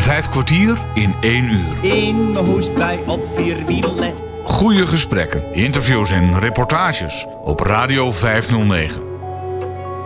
Vijf 0.00 0.28
kwartier 0.28 0.78
in 0.94 1.14
één 1.20 1.44
uur. 1.44 1.84
In 1.84 2.30
mijn 2.30 2.44
hoestbui 2.44 2.98
op 3.06 3.20
vier 3.34 3.56
wielen. 3.66 4.14
Goede 4.44 4.86
gesprekken, 4.86 5.54
interviews 5.54 6.10
en 6.10 6.38
reportages 6.38 7.26
op 7.44 7.60
Radio 7.60 8.12
509. 8.12 9.00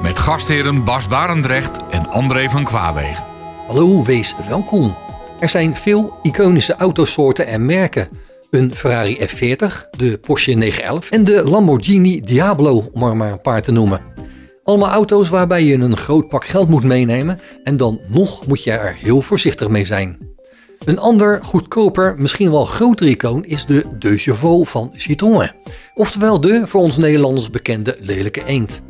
Met 0.03 0.19
gastheren 0.19 0.85
Bas 0.85 1.09
Barendrecht 1.09 1.79
en 1.91 2.11
André 2.11 2.51
van 2.51 2.65
Kwaabegen. 2.65 3.25
Hallo, 3.67 4.05
wees 4.05 4.35
welkom. 4.49 4.97
Er 5.39 5.49
zijn 5.49 5.77
veel 5.77 6.19
iconische 6.23 6.75
autosoorten 6.77 7.47
en 7.47 7.67
merken. 7.67 8.09
Een 8.51 8.75
Ferrari 8.75 9.19
F40, 9.21 9.91
de 9.91 10.19
Porsche 10.19 10.53
911 10.53 11.11
en 11.11 11.25
de 11.25 11.45
Lamborghini 11.45 12.21
Diablo, 12.21 12.91
om 12.93 13.03
er 13.03 13.17
maar 13.17 13.33
een 13.33 13.41
paar 13.41 13.63
te 13.63 13.73
noemen. 13.73 14.14
Allemaal 14.65 14.91
auto's 14.91 15.29
waarbij 15.29 15.65
je 15.65 15.75
een 15.75 15.97
groot 15.97 16.29
pak 16.29 16.45
geld 16.45 16.69
moet 16.69 16.85
meenemen 16.85 17.39
en 17.65 17.77
dan 17.77 18.01
nog 18.09 18.47
moet 18.47 18.63
je 18.63 18.71
er 18.71 18.97
heel 19.01 19.23
voorzichtig 19.23 19.69
mee 19.69 19.85
zijn. 19.85 20.19
Een 20.85 20.99
ander, 20.99 21.45
goedkoper, 21.45 22.15
misschien 22.19 22.51
wel 22.51 22.65
groter 22.65 23.07
icoon 23.07 23.45
is 23.45 23.67
de 23.67 23.85
De 23.99 24.19
Chevaux 24.19 24.71
van 24.71 24.91
Citroën. 24.95 25.51
Oftewel 25.95 26.41
de 26.41 26.63
voor 26.67 26.81
ons 26.81 26.97
Nederlanders 26.97 27.51
bekende 27.51 27.97
lelijke 28.01 28.45
eend. 28.47 28.81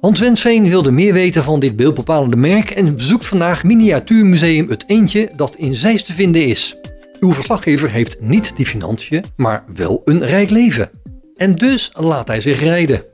Hans 0.00 0.20
Wensveen 0.20 0.68
wilde 0.68 0.90
meer 0.90 1.12
weten 1.12 1.44
van 1.44 1.60
dit 1.60 1.76
beeldbepalende 1.76 2.36
merk 2.36 2.70
en 2.70 2.96
bezoekt 2.96 3.26
vandaag 3.26 3.64
Miniatuurmuseum 3.64 4.68
Het 4.68 4.84
Eendje 4.86 5.30
dat 5.36 5.54
in 5.56 5.74
Zeist 5.74 6.06
te 6.06 6.12
vinden 6.12 6.46
is. 6.46 6.76
Uw 7.20 7.32
verslaggever 7.32 7.90
heeft 7.90 8.20
niet 8.20 8.52
die 8.56 8.66
financiën, 8.66 9.24
maar 9.36 9.64
wel 9.74 10.00
een 10.04 10.24
rijk 10.24 10.50
leven. 10.50 10.90
En 11.34 11.54
dus 11.54 11.90
laat 11.94 12.28
hij 12.28 12.40
zich 12.40 12.60
rijden. 12.60 13.04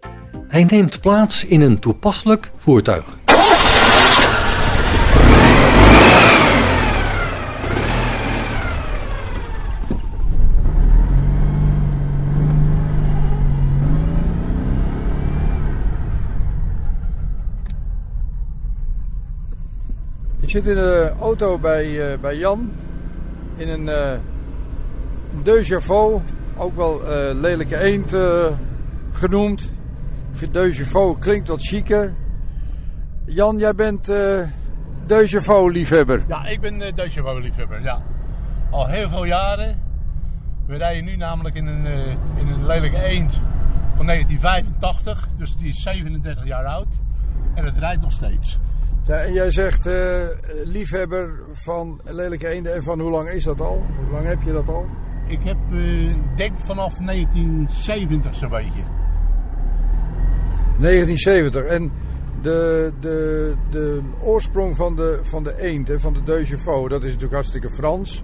Hij 0.50 0.64
neemt 0.64 1.00
plaats 1.00 1.44
in 1.44 1.60
een 1.60 1.78
toepasselijk 1.78 2.50
voertuig. 2.56 3.18
Ik 20.40 20.50
zit 20.50 20.66
in 20.66 20.74
de 20.74 21.12
auto 21.20 21.58
bij, 21.58 22.12
uh, 22.12 22.18
bij 22.20 22.36
Jan. 22.36 22.70
In 23.56 23.68
een 23.68 23.86
uh, 23.86 24.12
De 25.42 25.62
Javaux, 25.62 26.22
ook 26.56 26.76
wel 26.76 27.00
uh, 27.02 27.40
lelijke 27.40 27.76
eend 27.76 28.16
genoemd. 29.12 29.68
Ik 30.32 30.36
vind 30.36 30.54
De 30.54 30.72
Javaux 30.72 31.20
klinkt 31.20 31.48
wat 31.48 31.62
chiquer. 31.62 32.14
Jan, 33.24 33.58
jij 33.58 33.74
bent 33.74 34.04
De 34.04 34.48
Javaux 35.26 35.72
liefhebber. 35.72 36.24
Ja, 36.28 36.46
ik 36.46 36.60
ben 36.60 36.78
De 36.78 37.08
Javaux 37.10 37.40
liefhebber, 37.40 37.82
ja. 37.82 38.02
Al 38.70 38.86
heel 38.86 39.08
veel 39.08 39.24
jaren. 39.24 39.82
We 40.66 40.76
rijden 40.76 41.04
nu 41.04 41.16
namelijk 41.16 41.54
in 41.54 41.66
een, 41.66 41.84
in 42.36 42.48
een 42.48 42.66
lelijke 42.66 43.02
eend 43.02 43.32
van 43.96 44.06
1985. 44.06 45.28
Dus 45.36 45.56
die 45.56 45.68
is 45.68 45.82
37 45.82 46.46
jaar 46.46 46.64
oud. 46.64 47.00
En 47.54 47.64
het 47.64 47.78
rijdt 47.78 48.00
nog 48.00 48.12
steeds. 48.12 48.58
Ja, 49.02 49.14
en 49.14 49.32
jij 49.32 49.50
zegt 49.50 49.86
uh, 49.86 50.26
liefhebber 50.64 51.40
van 51.52 52.00
lelijke 52.04 52.48
eenden. 52.48 52.74
En 52.74 52.82
van 52.82 53.00
hoe 53.00 53.10
lang 53.10 53.28
is 53.28 53.44
dat 53.44 53.60
al? 53.60 53.84
Hoe 53.96 54.12
lang 54.12 54.26
heb 54.26 54.42
je 54.42 54.52
dat 54.52 54.68
al? 54.68 54.86
Ik 55.26 55.38
heb, 55.42 55.56
uh, 55.70 56.14
denk 56.36 56.58
vanaf 56.58 56.94
1970 56.98 58.34
zo'n 58.34 58.48
beetje. 58.48 58.80
1970. 60.80 61.64
En 61.64 61.92
de, 62.42 62.92
de, 63.00 63.54
de 63.70 64.00
oorsprong 64.22 64.76
van 64.76 64.96
de, 64.96 65.20
van 65.22 65.42
de 65.42 65.60
eend, 65.60 65.88
hè, 65.88 66.00
van 66.00 66.12
de 66.12 66.22
Deux 66.22 66.48
dat 66.50 67.02
is 67.02 67.04
natuurlijk 67.04 67.32
hartstikke 67.32 67.70
Frans. 67.70 68.22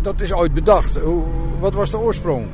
Dat 0.00 0.20
is 0.20 0.32
ooit 0.32 0.54
bedacht. 0.54 0.98
Hoe, 0.98 1.24
wat 1.60 1.74
was 1.74 1.90
de 1.90 1.98
oorsprong? 1.98 2.46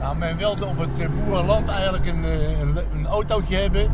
Nou, 0.00 0.16
men 0.16 0.36
wilde 0.36 0.64
op 0.64 0.78
het 0.78 1.24
boerenland 1.24 1.68
eigenlijk 1.68 2.06
een, 2.06 2.24
een, 2.60 2.76
een 2.94 3.06
autootje 3.06 3.56
hebben 3.56 3.90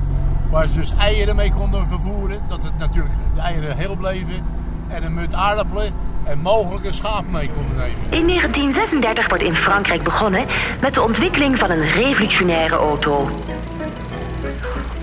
waar 0.51 0.69
ze 0.69 0.79
dus 0.79 0.93
eieren 0.99 1.37
mee 1.37 1.53
konden 1.53 1.89
vervoeren. 1.89 2.41
Dat 2.49 2.63
het 2.63 2.79
natuurlijk 2.79 3.15
de 3.35 3.41
eieren 3.41 3.77
heel 3.77 3.97
bleven. 3.97 4.45
En 4.89 5.03
een 5.03 5.15
mut 5.15 5.35
aardappelen 5.35 5.93
en 6.25 6.39
mogelijk 6.39 6.85
een 6.85 6.95
schaap 6.95 7.25
mee 7.31 7.51
konden 7.51 7.77
nemen. 7.77 8.21
In 8.21 8.27
1936 8.27 9.29
wordt 9.29 9.45
in 9.45 9.55
Frankrijk 9.55 10.03
begonnen 10.03 10.47
met 10.81 10.95
de 10.95 11.03
ontwikkeling 11.03 11.59
van 11.59 11.71
een 11.71 11.83
revolutionaire 11.83 12.77
auto. 12.77 13.29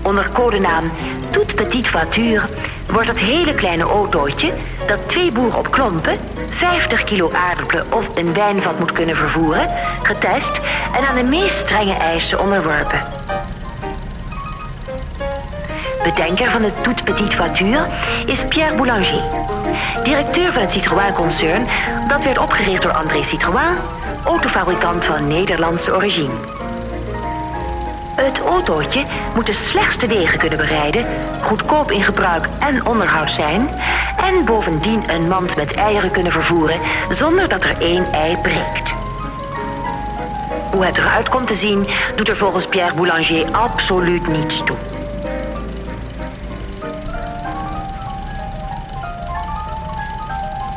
Onder 0.08 0.30
codenaam 0.32 0.90
Toute 1.30 1.54
Petite 1.54 1.90
Voiture 1.90 2.48
wordt 2.86 3.06
dat 3.06 3.18
hele 3.18 3.54
kleine 3.54 3.82
autootje, 3.82 4.52
dat 4.86 5.08
twee 5.08 5.32
boeren 5.32 5.58
op 5.58 5.70
klompen, 5.70 6.18
50 6.48 7.04
kilo 7.04 7.30
aardappelen 7.32 7.92
of 7.92 8.08
een 8.14 8.34
wijnvat 8.34 8.78
moet 8.78 8.92
kunnen 8.92 9.16
vervoeren, 9.16 9.70
getest 10.02 10.60
en 10.96 11.06
aan 11.08 11.16
de 11.16 11.22
meest 11.22 11.58
strenge 11.58 11.94
eisen 11.94 12.40
onderworpen. 12.40 13.00
Bedenker 16.02 16.50
van 16.50 16.62
de 16.62 16.72
Toute 16.82 17.02
Petite 17.02 17.36
Voiture 17.36 17.86
is 18.26 18.44
Pierre 18.48 18.76
Boulanger. 18.76 19.22
Directeur 20.04 20.52
van 20.52 20.62
het 20.62 20.70
Citroën-concern, 20.70 21.66
dat 22.08 22.22
werd 22.22 22.38
opgericht 22.38 22.82
door 22.82 22.92
André 22.92 23.22
Citroën, 23.22 23.76
autofabrikant 24.24 25.04
van 25.04 25.26
Nederlandse 25.26 25.94
origine. 25.94 26.57
Het 28.22 28.38
autootje 28.38 29.04
moet 29.34 29.46
de 29.46 29.52
slechtste 29.52 30.06
wegen 30.06 30.38
kunnen 30.38 30.58
bereiden, 30.58 31.06
goedkoop 31.42 31.92
in 31.92 32.02
gebruik 32.02 32.48
en 32.58 32.86
onderhoud 32.86 33.30
zijn 33.30 33.68
en 34.16 34.44
bovendien 34.44 35.10
een 35.10 35.28
mand 35.28 35.56
met 35.56 35.74
eieren 35.74 36.10
kunnen 36.10 36.32
vervoeren 36.32 36.80
zonder 37.10 37.48
dat 37.48 37.64
er 37.64 37.76
één 37.80 38.12
ei 38.12 38.36
breekt. 38.36 38.94
Hoe 40.70 40.84
het 40.84 40.98
eruit 40.98 41.28
komt 41.28 41.46
te 41.46 41.54
zien, 41.54 41.86
doet 42.16 42.28
er 42.28 42.36
volgens 42.36 42.66
Pierre 42.66 42.94
Boulanger 42.94 43.50
absoluut 43.52 44.26
niets 44.26 44.62
toe. 44.64 44.76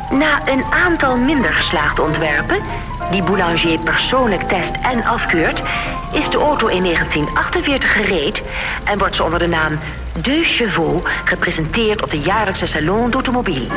Na 0.09 0.41
een 0.46 0.63
aantal 0.69 1.18
minder 1.18 1.53
geslaagde 1.53 2.01
ontwerpen, 2.01 2.59
die 3.12 3.24
Boulanger 3.24 3.80
persoonlijk 3.80 4.44
test 4.44 4.72
en 4.81 5.03
afkeurt, 5.03 5.62
is 6.14 6.30
de 6.30 6.38
auto 6.38 6.68
in 6.68 6.84
1948 6.84 7.94
gereed 7.94 8.42
en 8.84 8.98
wordt 8.98 9.16
ze 9.16 9.24
onder 9.24 9.40
de 9.40 9.48
naam 9.48 9.80
De 10.22 10.44
Chevaux 10.44 11.10
gepresenteerd 11.26 12.04
op 12.04 12.10
de 12.10 12.20
jaarlijkse 12.20 12.68
Salon 12.68 13.10
d'Automobile. 13.10 13.68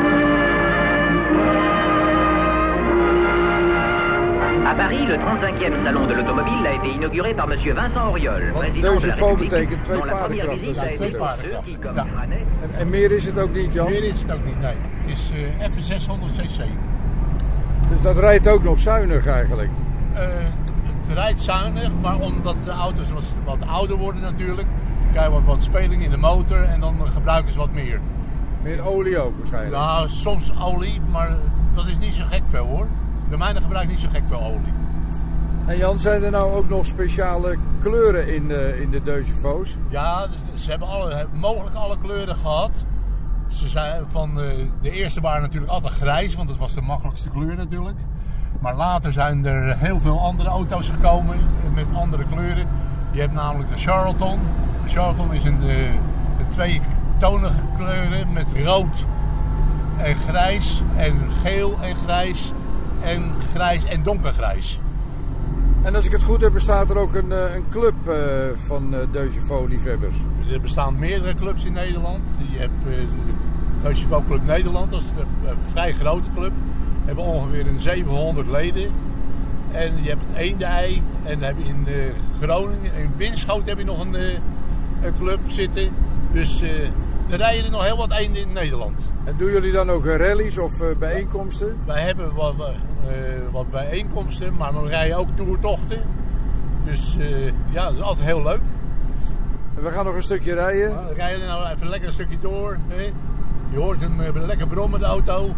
À 4.65 4.73
Paris, 4.73 5.07
le 5.07 5.17
35e 5.17 5.83
salon 5.83 6.07
de 6.07 6.13
l'automobile 6.13 6.67
a 6.67 6.73
été 6.73 6.87
inauguré 6.87 7.33
par 7.35 7.47
M. 7.47 7.51
Vincent 7.51 7.95
Auriol, 7.95 8.51
président 8.51 8.99
de 8.99 9.07
la 9.07 9.15
République, 9.15 9.49
betekent 9.49 9.83
twee 9.83 9.99
paardenkrachten. 9.99 11.95
Ja. 11.95 12.05
En, 12.61 12.69
en, 12.79 12.89
meer 12.89 13.11
is 13.11 13.25
het 13.25 13.39
ook 13.39 13.53
niet, 13.53 13.73
Jan? 13.73 13.89
Meer 13.89 14.03
is 14.03 14.21
het 14.21 14.31
ook 14.31 14.45
niet, 14.45 14.59
nee. 14.61 14.75
Het 15.01 15.11
is 15.11 15.31
uh, 15.33 15.65
even 15.65 15.83
600 15.83 16.31
cc. 16.31 16.63
Dus 17.89 18.01
dat 18.01 18.17
rijdt 18.17 18.47
ook 18.47 18.63
nog 18.63 18.79
zuinig 18.79 19.27
eigenlijk? 19.27 19.69
Uh, 20.13 20.19
het 20.19 20.64
rijdt 21.13 21.39
zuinig, 21.41 21.89
maar 22.01 22.19
omdat 22.19 22.55
de 22.63 22.71
auto's 22.71 23.11
wat, 23.11 23.33
wat 23.45 23.67
ouder 23.67 23.97
worden 23.97 24.21
natuurlijk, 24.21 24.67
krijg 25.11 25.25
je 25.25 25.31
wat, 25.31 25.43
wat 25.43 25.63
speling 25.63 26.03
in 26.03 26.11
de 26.11 26.17
motor 26.17 26.63
en 26.63 26.79
dan 26.79 26.95
gebruiken 27.13 27.53
ze 27.53 27.59
wat 27.59 27.71
meer. 27.71 28.01
Meer 28.63 28.87
olie 28.87 29.19
ook 29.19 29.37
waarschijnlijk? 29.37 29.75
Nou, 29.75 30.09
soms 30.09 30.51
olie, 30.59 31.01
maar 31.11 31.35
dat 31.73 31.87
is 31.87 31.97
niet 31.97 32.13
zo 32.13 32.23
gek 32.31 32.41
veel 32.49 32.65
hoor. 32.65 32.87
De 33.29 33.37
mijne 33.37 33.61
gebruikt 33.61 33.91
niet 33.91 33.99
zo 33.99 34.07
gek 34.11 34.23
veel 34.27 34.41
olie. 34.41 34.73
En 35.65 35.77
Jan, 35.77 35.99
zijn 35.99 36.23
er 36.23 36.31
nou 36.31 36.53
ook 36.53 36.69
nog 36.69 36.85
speciale 36.85 37.57
kleuren 37.79 38.33
in 38.33 38.47
de, 38.47 38.81
in 38.81 38.89
de? 38.89 39.23
Ja, 39.89 40.27
dus 40.27 40.63
ze 40.63 40.69
hebben 40.69 40.87
alle, 40.87 41.27
mogelijk 41.33 41.75
alle 41.75 41.97
kleuren 41.97 42.35
gehad. 42.35 42.71
Ze 43.47 43.67
zijn 43.67 44.03
van 44.11 44.35
de, 44.35 44.67
de 44.81 44.91
eerste 44.91 45.21
waren 45.21 45.41
natuurlijk 45.41 45.71
altijd 45.71 45.93
grijs, 45.93 46.35
want 46.35 46.47
dat 46.47 46.57
was 46.57 46.73
de 46.73 46.81
makkelijkste 46.81 47.29
kleur 47.29 47.55
natuurlijk. 47.55 47.97
Maar 48.59 48.75
later 48.75 49.13
zijn 49.13 49.45
er 49.45 49.77
heel 49.77 49.99
veel 49.99 50.19
andere 50.19 50.49
auto's 50.49 50.89
gekomen 50.89 51.37
met 51.73 51.85
andere 51.93 52.23
kleuren. 52.23 52.67
Je 53.11 53.19
hebt 53.19 53.33
namelijk 53.33 53.69
de 53.69 53.77
Charlton. 53.77 54.39
De 54.83 54.89
Charlton 54.89 55.33
is 55.33 55.43
een, 55.43 55.59
de, 55.59 55.87
de 56.37 56.43
twee 56.49 56.81
tonige 57.17 57.61
kleuren 57.77 58.33
met 58.33 58.45
rood 58.63 59.05
en 59.97 60.15
grijs 60.15 60.81
en 60.95 61.13
geel 61.43 61.77
en 61.81 61.95
grijs 61.95 62.51
en 63.03 63.31
grijs 63.53 63.85
en 63.85 64.03
donkergrijs. 64.03 64.79
En 65.81 65.95
als 65.95 66.05
ik 66.05 66.11
het 66.11 66.23
goed 66.23 66.41
heb, 66.41 66.53
bestaat 66.53 66.89
er 66.89 66.97
ook 66.97 67.15
een, 67.15 67.31
een 67.55 67.65
club 67.69 67.93
uh, 68.07 68.15
van 68.67 68.93
uh, 68.93 68.99
Deux 69.11 69.33
liefhebbers. 69.67 70.15
Er 70.51 70.61
bestaan 70.61 70.99
meerdere 70.99 71.35
clubs 71.35 71.63
in 71.63 71.73
Nederland. 71.73 72.19
Je 72.51 72.57
hebt 72.57 72.85
uh, 72.87 72.93
Deux 73.81 74.05
Club 74.27 74.45
Nederland, 74.45 74.91
dat 74.91 75.01
is 75.01 75.07
een, 75.07 75.49
een 75.49 75.57
vrij 75.71 75.93
grote 75.93 76.27
club. 76.35 76.51
We 77.05 77.11
hebben 77.11 77.23
ongeveer 77.23 77.67
een 77.67 77.79
700 77.79 78.47
leden. 78.47 78.91
En 79.71 80.03
je 80.03 80.09
hebt 80.09 80.21
het 80.27 80.37
Eendei. 80.37 81.01
En 81.23 81.39
dan 81.39 81.47
heb 81.47 81.55
je 81.57 81.63
in 81.63 81.87
Groningen, 82.41 82.93
in 82.93 83.11
Winschoten 83.17 83.67
heb 83.67 83.77
je 83.77 83.83
nog 83.83 83.99
een, 84.05 84.13
een 84.13 85.13
club 85.19 85.39
zitten. 85.47 85.89
Dus 86.31 86.61
er 87.29 87.37
rijden 87.37 87.65
er 87.65 87.71
nog 87.71 87.83
heel 87.83 87.97
wat 87.97 88.11
eenden 88.11 88.41
in 88.41 88.53
Nederland. 88.53 88.99
En 89.23 89.35
doen 89.37 89.51
jullie 89.51 89.71
dan 89.71 89.89
ook 89.89 90.05
eh, 90.05 90.15
rallies 90.15 90.57
of 90.57 90.81
eh, 90.81 90.87
bijeenkomsten? 90.99 91.77
Wij 91.85 92.01
hebben 92.01 92.33
wat, 92.33 92.55
eh, 92.59 93.15
wat 93.51 93.71
bijeenkomsten, 93.71 94.55
maar 94.55 94.83
we 94.83 94.89
rijden 94.89 95.17
ook 95.17 95.29
toertochten. 95.35 96.01
Dus 96.85 97.17
eh, 97.19 97.45
ja, 97.69 97.83
dat 97.83 97.93
is 97.93 98.01
altijd 98.01 98.25
heel 98.25 98.41
leuk. 98.41 98.61
En 99.75 99.83
we 99.83 99.91
gaan 99.91 100.05
nog 100.05 100.15
een 100.15 100.23
stukje 100.23 100.53
rijden. 100.53 101.07
We 101.07 101.13
rijden 101.13 101.47
nou 101.47 101.67
even 101.67 101.89
lekker 101.89 102.07
een 102.07 102.13
stukje 102.13 102.37
door. 102.41 102.77
Hè. 102.87 103.11
Je 103.71 103.77
hoort 103.77 103.99
hem 103.99 104.21
eh, 104.21 104.45
lekker 104.45 104.67
brommen, 104.67 104.99
de 104.99 105.05
auto. 105.05 105.55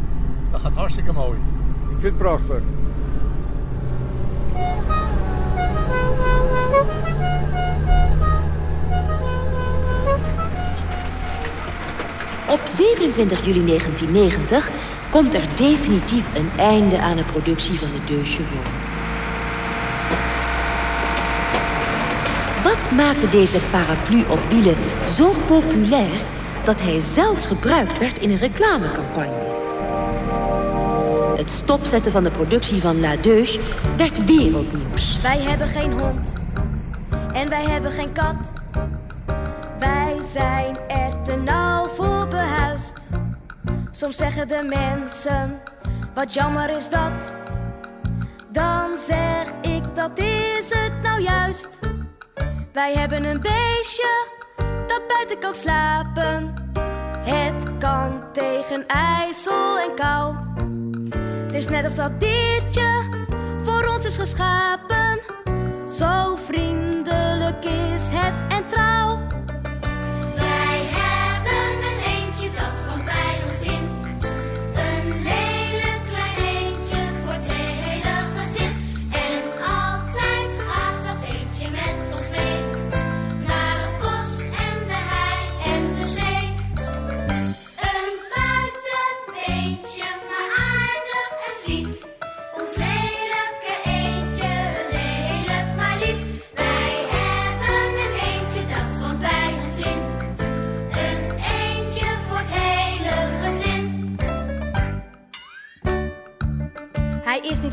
Dat 0.52 0.62
gaat 0.62 0.74
hartstikke 0.74 1.14
mooi. 1.14 1.38
Ik 1.90 1.98
vind 2.00 2.04
het 2.04 2.18
prachtig. 2.18 2.62
Op 12.50 12.60
27 12.66 13.46
juli 13.46 13.66
1990 13.66 14.70
komt 15.12 15.34
er 15.34 15.48
definitief 15.56 16.26
een 16.36 16.50
einde 16.58 17.00
aan 17.00 17.16
de 17.16 17.24
productie 17.24 17.80
van 17.80 17.88
de 17.88 18.14
Deux 18.14 18.36
Chevaux. 18.36 18.70
Wat 22.64 22.92
maakte 22.92 23.30
deze 23.30 23.60
paraplu 23.72 24.24
op 24.30 24.40
wielen 24.50 24.78
zo 25.10 25.34
populair 25.48 26.22
dat 26.66 26.82
hij 26.82 27.00
zelfs 27.00 27.48
gebruikt 27.48 28.00
werd 28.00 28.20
in 28.20 28.32
een 28.32 28.38
reclamecampagne? 28.38 29.57
Het 31.38 31.52
stopzetten 31.52 32.12
van 32.12 32.24
de 32.24 32.32
productie 32.32 32.82
van 32.82 33.00
La 33.00 33.16
Deux 33.16 33.60
werd 33.98 34.26
wereldnieuws. 34.26 35.22
Wij 35.22 35.40
hebben 35.40 35.68
geen 35.68 36.00
hond. 36.00 36.34
En 37.34 37.50
wij 37.50 37.64
hebben 37.66 37.92
geen 37.92 38.12
kat. 38.14 38.52
Wij 39.80 40.18
zijn 40.34 40.78
er 40.88 41.22
te 41.22 41.36
nauw 41.36 41.86
voor 41.88 42.28
behuisd. 42.28 42.94
Soms 43.92 44.18
zeggen 44.18 44.48
de 44.48 44.64
mensen, 44.76 45.62
wat 46.14 46.34
jammer 46.34 46.70
is 46.70 46.90
dat. 46.90 47.36
Dan 48.52 48.98
zeg 49.00 49.48
ik, 49.62 49.84
dat 49.96 50.20
is 50.20 50.70
het 50.70 51.02
nou 51.02 51.22
juist. 51.22 51.80
Wij 52.74 52.94
hebben 52.94 53.24
een 53.24 53.42
beestje 53.42 54.26
dat 54.88 55.08
buiten 55.08 55.40
kan 55.40 55.54
slapen. 55.54 56.54
Het 57.20 57.78
kan 57.80 58.24
tegen 58.34 58.88
ijsel 58.88 59.80
en 59.80 59.96
kou. 59.96 60.36
Het 61.48 61.56
is 61.56 61.68
net 61.68 61.86
of 61.86 61.96
dat 61.96 62.20
diertje 62.20 63.04
voor 63.64 63.88
ons 63.88 64.06
is 64.06 64.18
geschapen. 64.18 65.20
Zo 65.90 66.36
vriendelijk 66.36 66.87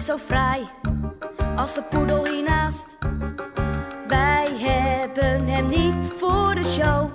zo 0.05 0.17
fraai 0.17 0.69
als 1.56 1.75
de 1.75 1.83
poedel 1.83 2.27
hiernaast. 2.27 2.97
Wij 4.09 4.47
hebben 4.59 5.49
hem 5.49 5.69
niet 5.69 6.12
voor 6.19 6.55
de 6.55 6.65
show. 6.65 7.11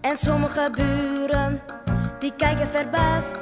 En 0.00 0.16
sommige 0.16 0.68
buren, 0.72 1.62
die 2.18 2.32
kijken 2.36 2.66
verbaasd. 2.66 3.36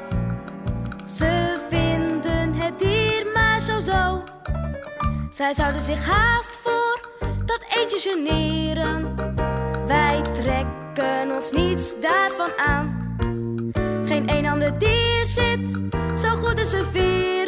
Ze 1.06 1.60
vinden 1.68 2.54
het 2.54 2.78
dier 2.78 3.26
maar 3.34 3.60
zo 3.60 3.80
zo. 3.80 4.22
Zij 5.30 5.52
zouden 5.52 5.80
zich 5.80 6.04
haast 6.04 6.56
voor 6.62 7.10
dat 7.44 7.64
eentje 7.68 7.98
generen. 7.98 9.14
Wij 9.86 10.20
trekken 10.32 11.34
ons 11.34 11.52
niets 11.52 11.94
daarvan 12.00 12.50
aan. 12.56 13.16
Geen 14.06 14.30
een 14.30 14.46
ander 14.46 14.78
dier 14.78 15.24
zit 15.24 15.78
zo 16.18 16.28
goed 16.36 16.58
in 16.58 16.66
zijn 16.66 16.84
veren. 16.84 17.39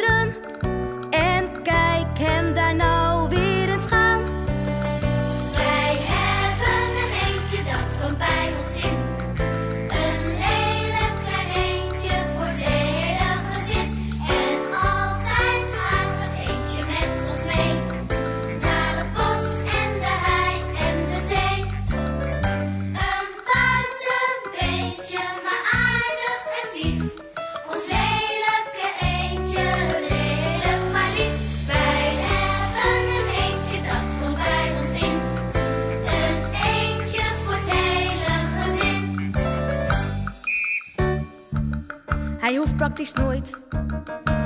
Praktisch 42.93 43.21
nooit 43.21 43.57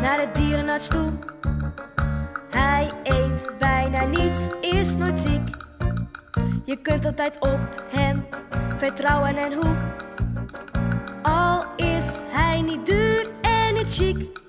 naar 0.01 0.17
de 0.17 0.29
dierenarts 0.31 0.87
toe. 0.87 1.11
Hij 2.49 2.91
eet 3.03 3.47
bijna 3.59 4.03
niets, 4.03 4.49
is 4.61 4.95
nooit 4.95 5.19
ziek. 5.19 5.49
Je 6.63 6.75
kunt 6.75 7.05
altijd 7.05 7.39
op 7.39 7.83
hem 7.89 8.25
vertrouwen 8.77 9.37
en 9.37 9.53
hoe. 9.53 9.75
Al 11.21 11.63
is 11.75 12.19
hij 12.27 12.61
niet 12.61 12.85
duur 12.85 13.29
en 13.41 13.73
niet 13.73 13.93
chic. 13.93 14.39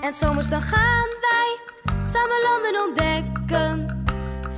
En 0.00 0.14
zomers 0.14 0.48
dan 0.48 0.62
gaan 0.62 1.06
wij 1.20 1.58
samen 2.04 2.40
landen 2.42 2.82
ontdekken. 2.88 4.04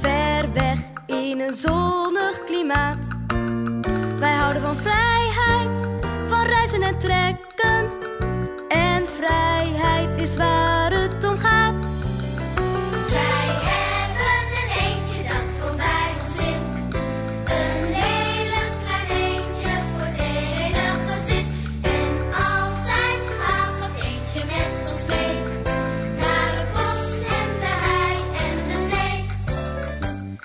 Ver 0.01 0.53
weg 0.53 0.79
in 1.07 1.41
een 1.41 1.55
zonnig 1.55 2.45
klimaat. 2.45 3.09
Wij 4.19 4.35
houden 4.35 4.63
van 4.63 4.77
vrijheid, 4.77 5.87
van 6.29 6.47
reizen 6.47 6.83
en 6.83 6.99
trekken. 6.99 7.50
Is 10.31 10.37
waar 10.37 10.93
het 10.93 11.25
om 11.25 11.39
gaat. 11.39 11.75
Wij 13.09 13.49
hebben 13.71 14.47
een 14.61 14.71
eentje 14.87 15.23
dat 15.23 15.49
komt 15.61 15.77
bij 15.77 16.11
ons 16.23 16.37
in. 16.49 16.63
Een 17.57 17.83
lelijk 17.99 18.73
klein 18.85 19.09
eentje 19.23 19.73
voor 19.91 20.07
het 20.07 20.21
hele 20.21 20.87
gezin. 21.09 21.47
En 21.83 22.13
altijd 22.33 23.23
gaat 23.41 23.75
dat 23.81 24.05
eentje 24.05 24.43
met 24.47 24.93
ons 24.93 25.07
mee. 25.07 25.37
Naar 26.19 26.53
het 26.59 26.73
bos 26.73 27.07
en 27.39 27.51
de 27.65 27.75
hei 27.87 28.17
en 28.47 28.59
de 28.69 28.79
zee. 28.91 29.19
Een 30.11 30.39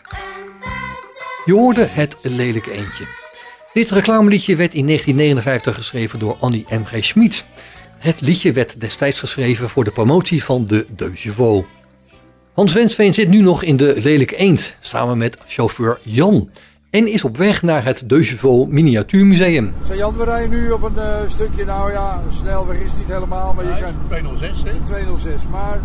buiten... 0.60 1.25
Je 1.46 1.54
hoorde 1.54 1.86
het 1.89 2.15
lelijke 2.22 2.72
eentje. 2.72 3.08
Dit 3.74 3.89
reclameliedje 3.92 4.56
werd 4.56 4.74
in 4.74 4.86
1959 4.86 5.75
geschreven 5.75 6.20
door 6.20 6.38
Annie 6.39 6.65
M.G. 6.70 7.06
Schmid. 7.06 7.46
Het 7.98 8.22
liedje 8.22 8.54
werd 8.54 8.80
destijds 8.80 9.20
geschreven 9.20 9.70
voor 9.70 9.84
de 9.84 9.92
promotie 9.92 10.44
van 10.44 10.66
de 10.66 10.86
Deux. 10.96 11.64
Hans 12.54 12.74
Wensveen 12.74 13.14
zit 13.14 13.30
nu 13.30 13.42
nog 13.42 13.64
in 13.64 13.78
de 13.78 13.94
Lelijke 14.02 14.36
Eend, 14.36 14.78
samen 14.80 15.18
met 15.18 15.38
chauffeur 15.46 16.00
Jan. 16.04 16.50
En 16.90 17.08
is 17.08 17.24
op 17.24 17.38
weg 17.38 17.62
naar 17.62 17.86
het 17.86 18.04
Chevaux 18.08 18.72
Miniatuurmuseum. 18.72 19.74
Zo 19.88 19.96
Jan, 19.96 20.18
we 20.18 20.24
rijden 20.24 20.50
nu 20.50 20.72
op 20.72 20.84
een 20.84 20.98
eh, 20.98 21.30
stukje, 21.30 21.66
nou 21.66 21.92
ja, 21.92 22.22
een 22.25 22.34
snelweg 22.34 22.78
is 22.78 22.90
het 22.90 22.98
niet 22.98 23.08
helemaal, 23.08 23.54
maar 23.54 23.66
je 23.66 23.82
kan 23.82 23.94
206, 24.08 24.64
hè? 24.64 24.72
206. 24.86 25.34
Maar 25.52 25.80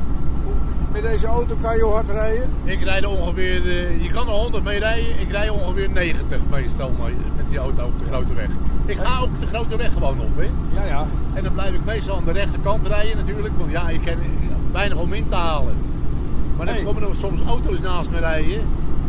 met 0.93 1.03
deze 1.03 1.27
auto 1.27 1.55
kan 1.63 1.77
je 1.77 1.85
hard 1.85 2.09
rijden? 2.09 2.51
Ik 2.65 2.83
rijd 2.83 3.07
ongeveer, 3.07 3.69
eh, 3.69 4.03
je 4.03 4.11
kan 4.11 4.27
er 4.27 4.33
100 4.33 4.65
mee 4.65 4.79
rijden, 4.79 5.21
ik 5.21 5.31
rij 5.31 5.49
ongeveer 5.49 5.91
90 5.91 6.39
meestal 6.51 6.91
mee, 7.03 7.15
met 7.37 7.49
die 7.49 7.59
auto 7.59 7.85
op 7.85 7.99
de 7.99 8.05
grote 8.05 8.35
weg. 8.35 8.49
Ik 8.85 8.99
ga 8.99 9.21
ook 9.21 9.41
de 9.41 9.47
grote 9.47 9.77
weg 9.77 9.93
gewoon 9.93 10.21
op, 10.21 10.37
hè. 10.37 10.49
Ja, 10.81 10.87
ja. 10.87 11.07
En 11.35 11.43
dan 11.43 11.53
blijf 11.53 11.75
ik 11.75 11.85
meestal 11.85 12.17
aan 12.17 12.25
de 12.25 12.33
rechterkant 12.33 12.87
rijden 12.87 13.17
natuurlijk, 13.17 13.55
want 13.59 13.71
ja, 13.71 13.89
ik 13.89 14.01
ken 14.05 14.19
weinig 14.73 14.99
om 14.99 15.13
in 15.13 15.29
te 15.29 15.35
halen. 15.35 15.75
Maar 16.57 16.67
dan 16.67 16.85
komen 16.85 17.03
er 17.03 17.09
soms 17.19 17.41
auto's 17.47 17.81
naast 17.81 18.11
me 18.11 18.19
rijden 18.19 18.61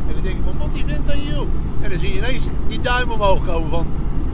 en 0.07 0.13
dan 0.13 0.23
denk 0.23 0.35
ik 0.35 0.43
van, 0.45 0.57
wat 0.57 0.73
die 0.73 0.85
vindt 0.85 1.11
aan 1.11 1.23
jou? 1.23 1.47
En 1.81 1.89
dan 1.89 2.00
zie 2.00 2.13
je 2.13 2.17
ineens 2.17 2.43
die 2.67 2.81
duim 2.81 3.11
omhoog 3.11 3.45
komen 3.45 3.69
van, 3.69 3.85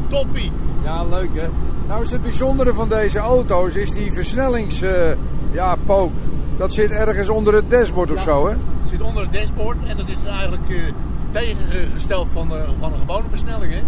toppie. 0.08 0.52
Ja, 0.84 1.04
leuk 1.04 1.30
hè. 1.34 1.48
Nou 1.88 2.04
is 2.04 2.12
het 2.12 2.22
bijzondere 2.22 2.74
van 2.74 2.90
deze 2.90 3.20
auto's 3.20 3.74
is 3.74 3.92
die 3.92 4.14
versnellings 4.14 4.82
eh, 4.82 5.12
ja, 5.52 5.76
pook. 5.86 6.12
Dat 6.58 6.74
zit 6.74 6.92
ergens 6.92 7.30
onder 7.30 7.54
het 7.54 7.70
dashboard 7.70 8.12
of 8.12 8.18
Ja. 8.18 8.24
zo 8.24 8.46
hè? 8.48 8.52
Het 8.52 8.90
zit 8.90 9.02
onder 9.02 9.24
het 9.24 9.34
dashboard 9.34 9.78
en 9.88 9.98
dat 9.98 10.08
is 10.08 10.30
eigenlijk 10.30 10.70
eh, 10.70 10.78
tegengesteld 11.32 12.28
van, 12.34 12.48
de, 12.50 12.66
van 12.80 12.92
een 12.94 13.00
gewone 13.00 13.24
versnelling. 13.30 13.74
Hè? 13.74 13.82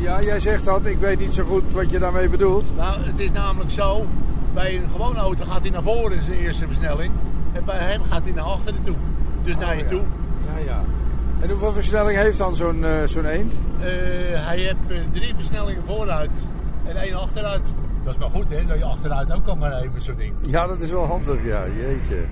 Ja, 0.00 0.20
jij 0.20 0.40
zegt 0.40 0.64
dat. 0.64 0.86
Ik 0.86 0.98
weet 0.98 1.18
niet 1.18 1.34
zo 1.34 1.44
goed 1.44 1.62
wat 1.72 1.90
je 1.90 1.98
daarmee 1.98 2.28
bedoelt. 2.28 2.76
Nou, 2.76 3.00
het 3.02 3.18
is 3.18 3.32
namelijk 3.32 3.70
zo, 3.70 4.06
bij 4.54 4.76
een 4.76 4.88
gewone 4.92 5.18
auto 5.18 5.44
gaat 5.48 5.60
hij 5.60 5.70
naar 5.70 5.82
voren 5.82 6.16
in 6.16 6.22
zijn 6.22 6.38
eerste 6.38 6.66
versnelling. 6.66 7.12
En 7.52 7.64
bij 7.64 7.78
hem 7.78 8.02
gaat 8.10 8.22
hij 8.24 8.32
naar 8.32 8.44
achteren 8.44 8.84
toe. 8.84 8.94
Dus 9.42 9.56
naar 9.56 9.76
je 9.76 9.82
ja. 9.82 9.88
toe. 9.88 10.02
Ja, 10.46 10.64
ja. 10.64 10.82
En 11.40 11.50
hoeveel 11.50 11.72
versnelling 11.72 12.18
heeft 12.18 12.38
dan 12.38 12.56
zo'n 12.56 12.84
eh, 12.84 13.06
zo'n 13.06 13.24
eend? 13.24 13.52
Eh, 13.52 13.86
hij 14.46 14.58
heeft 14.58 15.02
drie 15.12 15.34
versnellingen 15.36 15.82
vooruit 15.86 16.30
en 16.88 16.96
één 16.96 17.14
achteruit. 17.14 17.62
Dat 18.06 18.14
is 18.14 18.20
maar 18.20 18.30
goed 18.30 18.50
hè, 18.50 18.64
dat 18.64 18.78
je 18.78 18.84
achteruit 18.84 19.32
ook 19.32 19.44
kan 19.44 19.58
maar 19.58 19.70
rijden 19.70 19.92
met 19.92 20.02
zo'n 20.02 20.16
ding. 20.16 20.34
Ja, 20.42 20.66
dat 20.66 20.80
is 20.80 20.90
wel 20.90 21.06
handig, 21.06 21.44
ja. 21.44 21.66
Jeetje. 21.66 22.24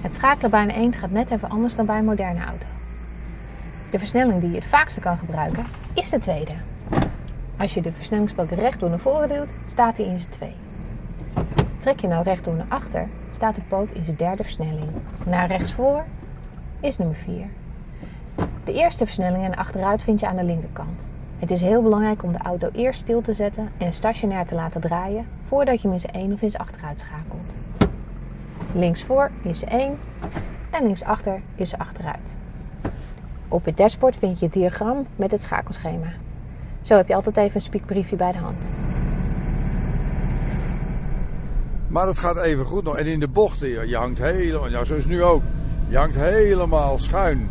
Het 0.00 0.14
schakelen 0.14 0.50
bij 0.50 0.62
een 0.62 0.70
eend 0.70 0.96
gaat 0.96 1.10
net 1.10 1.30
even 1.30 1.48
anders 1.48 1.74
dan 1.74 1.86
bij 1.86 1.98
een 1.98 2.04
moderne 2.04 2.44
auto. 2.44 2.66
De 3.90 3.98
versnelling 3.98 4.40
die 4.40 4.50
je 4.50 4.56
het 4.56 4.66
vaakste 4.66 5.00
kan 5.00 5.18
gebruiken 5.18 5.64
is 5.94 6.10
de 6.10 6.18
tweede. 6.18 6.54
Als 7.56 7.74
je 7.74 7.82
de 7.82 7.92
versnellingsbalk 7.92 8.50
rechtdoor 8.50 8.88
naar 8.88 8.98
voren 8.98 9.28
duwt, 9.28 9.52
staat 9.66 9.96
hij 9.96 10.06
in 10.06 10.18
zijn 10.18 10.30
twee. 10.30 10.54
Trek 11.76 12.00
je 12.00 12.08
nou 12.08 12.22
rechtdoor 12.22 12.54
naar 12.54 12.66
achter, 12.68 13.08
staat 13.30 13.54
de 13.54 13.62
pook 13.68 13.90
in 13.90 14.04
zijn 14.04 14.16
derde 14.16 14.42
versnelling. 14.42 14.90
Naar 15.24 15.46
rechtsvoor 15.46 16.04
is 16.80 16.98
nummer 16.98 17.16
4. 17.16 17.46
De 18.64 18.72
eerste 18.72 19.06
versnelling 19.06 19.44
en 19.44 19.56
achteruit 19.56 20.02
vind 20.02 20.20
je 20.20 20.26
aan 20.26 20.36
de 20.36 20.44
linkerkant. 20.44 21.10
Het 21.42 21.50
is 21.50 21.60
heel 21.60 21.82
belangrijk 21.82 22.22
om 22.22 22.32
de 22.32 22.38
auto 22.38 22.68
eerst 22.72 23.00
stil 23.00 23.20
te 23.20 23.32
zetten 23.32 23.70
en 23.78 23.92
stationair 23.92 24.46
te 24.46 24.54
laten 24.54 24.80
draaien 24.80 25.26
voordat 25.48 25.74
je 25.74 25.82
hem 25.82 25.92
in 25.92 26.00
zijn 26.00 26.12
1 26.12 26.32
of 26.32 26.38
zijn 26.38 26.56
achteruit 26.56 27.00
schakelt. 27.00 27.52
Linksvoor 28.74 29.30
is 29.42 29.58
ze 29.58 29.66
1 29.66 29.98
en 30.70 30.82
linksachter 30.82 31.40
is 31.54 31.68
ze 31.68 31.78
achteruit. 31.78 32.36
Op 33.48 33.64
het 33.64 33.76
dashboard 33.76 34.16
vind 34.16 34.38
je 34.38 34.44
het 34.44 34.54
diagram 34.54 35.06
met 35.16 35.30
het 35.30 35.42
schakelschema. 35.42 36.12
Zo 36.82 36.96
heb 36.96 37.08
je 37.08 37.14
altijd 37.14 37.36
even 37.36 37.56
een 37.56 37.62
spiekbriefje 37.62 38.16
bij 38.16 38.32
de 38.32 38.38
hand. 38.38 38.72
Maar 41.88 42.06
het 42.06 42.18
gaat 42.18 42.38
even 42.38 42.64
goed 42.64 42.84
nog. 42.84 42.96
En 42.96 43.06
in 43.06 43.20
de 43.20 43.28
bochten, 43.28 43.88
je, 43.88 43.96
hangt 43.96 44.18
helemaal, 44.18 44.68
ja, 44.68 44.84
zoals 44.84 45.04
nu 45.04 45.22
ook. 45.22 45.42
Je 45.88 45.96
hangt 45.96 46.16
helemaal 46.16 46.98
schuin. 46.98 47.48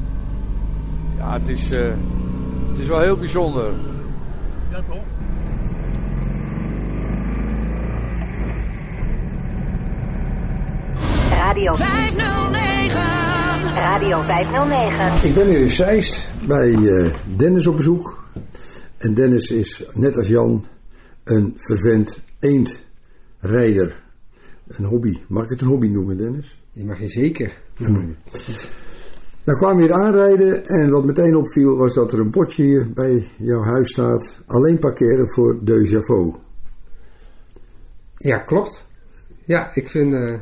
Ja, 1.17 1.33
het 1.33 1.47
is, 1.47 1.69
eh, 1.69 1.93
het 2.71 2.79
is 2.79 2.87
wel 2.87 3.01
heel 3.01 3.17
bijzonder. 3.17 3.73
Ja 4.71 4.81
toch? 4.87 5.03
Radio 11.29 11.73
509. 11.73 13.01
Radio 13.75 14.21
509. 14.21 15.29
Ik 15.29 15.35
ben 15.35 15.47
hier 15.47 15.59
in 15.59 15.69
Zeist 15.69 16.29
bij 16.47 16.73
eh, 16.73 17.15
Dennis 17.35 17.67
op 17.67 17.75
bezoek. 17.75 18.23
En 18.97 19.13
Dennis 19.13 19.51
is, 19.51 19.83
net 19.93 20.17
als 20.17 20.27
Jan, 20.27 20.65
een 21.23 21.53
vervent 21.57 22.19
eendrijder. 22.39 24.03
Een 24.67 24.85
hobby. 24.85 25.17
Mag 25.27 25.43
ik 25.43 25.49
het 25.49 25.61
een 25.61 25.67
hobby 25.67 25.87
noemen, 25.87 26.17
Dennis? 26.17 26.57
Die 26.73 26.85
mag 26.85 26.99
je 26.99 27.07
zeker 27.07 27.51
noemen. 27.77 28.17
Nou 29.45 29.57
kwamen 29.57 29.75
we 29.77 29.81
hier 29.83 29.93
aanrijden 29.93 30.65
en 30.65 30.89
wat 30.89 31.05
meteen 31.05 31.35
opviel 31.35 31.77
was 31.77 31.93
dat 31.93 32.11
er 32.11 32.19
een 32.19 32.29
bordje 32.31 32.63
hier 32.63 32.91
bij 32.93 33.23
jouw 33.37 33.61
huis 33.63 33.89
staat. 33.89 34.39
Alleen 34.45 34.79
parkeren 34.79 35.29
voor 35.29 35.59
de 35.63 35.83
Javaux. 35.89 36.37
Ja, 38.17 38.37
klopt. 38.37 38.85
Ja, 39.45 39.71
ik 39.75 39.89
vind 39.89 40.13
eh, 40.13 40.33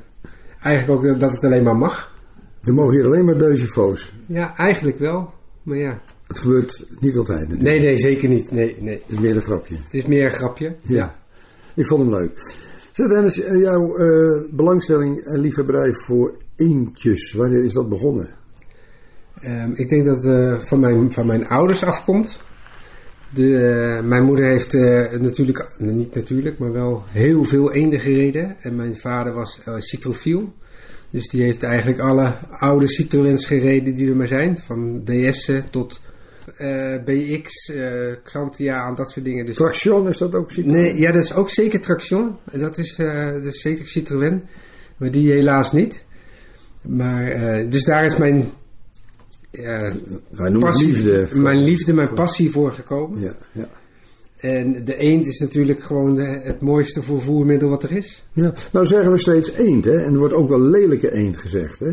eigenlijk 0.62 1.06
ook 1.14 1.20
dat- 1.20 1.32
het 1.32 1.44
alleen 1.44 1.64
maar 1.64 1.76
mag. 1.78 2.18
Er 2.64 2.74
mogen 2.74 2.96
hier 2.96 3.06
alleen 3.06 3.26
maar 3.26 3.38
de 3.38 3.56
Javaux's. 3.56 4.14
Ja, 4.26 4.56
eigenlijk 4.56 5.00
wel. 5.00 5.30
Maar 5.64 5.78
ja. 5.78 6.02
Het 6.28 6.40
gebeurt 6.40 6.86
niet 7.00 7.18
altijd 7.18 7.40
natuurlijk. 7.40 7.64
Nee, 7.70 7.80
nee, 7.80 7.98
zeker 7.98 8.30
niet. 8.30 8.52
Nee, 8.52 8.78
nee. 8.80 8.94
Het 8.94 9.04
is 9.12 9.20
meer 9.20 9.36
een 9.36 9.42
grapje. 9.42 9.76
Het 9.76 9.94
is 9.94 10.06
meer 10.06 10.24
een 10.26 10.38
grapje. 10.38 10.76
Ja, 10.82 11.16
ik 11.76 11.86
vond 11.86 12.02
hem 12.02 12.12
leuk. 12.16 12.32
Zeg 12.92 13.08
Dennis, 13.08 13.40
eh, 13.42 13.60
jouw 13.62 13.96
eh, 13.98 14.42
belangstelling 14.52 15.20
en 15.20 15.40
liefhebberij 15.40 15.94
voor 15.94 16.36
eendjes, 16.56 17.34
wanneer 17.34 17.64
is 17.64 17.74
dat 17.74 17.90
begonnen? 17.90 18.30
Ehm, 19.42 19.72
ik 19.74 19.90
denk 19.90 20.06
dat 20.06 20.24
het 20.24 20.34
eh, 20.34 20.68
van, 20.68 20.80
mijn, 20.80 21.12
van 21.12 21.26
mijn 21.26 21.48
ouders 21.48 21.84
afkomt. 21.84 22.40
De, 23.34 23.58
eh, 23.58 24.04
mijn 24.04 24.24
moeder 24.24 24.46
heeft 24.46 24.74
eh, 24.74 25.20
natuurlijk, 25.20 25.70
niet 25.78 26.16
natuurlijk, 26.16 26.58
maar 26.58 26.72
wel 26.72 27.04
heel 27.12 27.44
veel 27.44 27.72
eenden 27.72 28.00
gereden. 28.00 28.58
En 28.62 28.76
mijn 28.76 28.98
vader 28.98 29.34
was 29.34 29.62
uh, 29.68 29.74
citrofiel. 29.78 30.54
Dus 31.10 31.30
die 31.30 31.42
heeft 31.42 31.64
eigenlijk 31.64 32.00
alle 32.00 32.38
oude 32.50 32.88
Citroëns 32.88 33.46
gereden 33.46 33.96
die 33.96 34.10
er 34.10 34.16
maar 34.16 34.28
zijn. 34.28 34.58
Van 34.58 35.02
DS'en 35.04 35.64
tot 35.70 36.02
BX, 37.06 37.70
eh, 37.70 38.16
Xantia 38.24 38.88
en 38.88 38.96
dat 38.96 39.12
soort 39.12 39.26
dingen. 39.26 39.46
Dus, 39.46 39.56
Traction, 39.56 40.08
is 40.08 40.18
dat 40.18 40.36
ook 40.36 40.52
Citroën? 40.52 40.82
Nee, 40.82 40.98
ja, 40.98 41.12
dat 41.12 41.24
is 41.24 41.34
ook 41.34 41.50
zeker 41.50 41.80
Traction. 41.82 42.38
Dat 42.52 42.78
is, 42.78 42.98
eh, 42.98 43.32
dat 43.32 43.46
is 43.46 43.62
zeker 43.62 43.88
Citroën. 43.88 44.44
Maar 44.98 45.12
die 45.12 45.32
helaas 45.32 45.72
niet. 45.72 46.06
Maar, 46.82 47.70
dus 47.70 47.84
daar 47.84 48.06
is 48.06 48.18
mijn 48.18 48.52
eh, 49.52 49.94
noemt 50.38 50.60
passie- 50.60 50.88
liefde. 50.88 51.28
voor- 51.28 51.42
mijn 51.42 51.64
liefde, 51.64 51.94
mijn 51.94 52.14
passie 52.14 52.52
voor 52.52 52.72
gekomen. 52.74 53.22
Ja, 53.22 53.36
ja. 53.52 53.70
En 54.38 54.86
de 54.86 54.96
eend 54.96 55.26
is 55.26 55.40
natuurlijk 55.40 55.84
gewoon 55.84 56.16
de, 56.16 56.40
het 56.44 56.62
mooiste 56.62 57.04
vervoermiddel 57.04 57.70
wat 57.70 57.84
er 57.84 57.92
is. 57.92 58.24
Ja, 58.34 58.54
nou 58.72 58.86
zeggen 58.86 59.12
we 59.12 59.18
steeds 59.18 59.52
eend, 59.52 59.86
hè? 59.86 60.04
En 60.04 60.14
er 60.14 60.20
wordt 60.20 60.34
ook 60.34 60.50
wel 60.50 60.62
lelijke 60.62 61.14
eend 61.14 61.38
gezegd, 61.38 61.80
hè? 61.80 61.92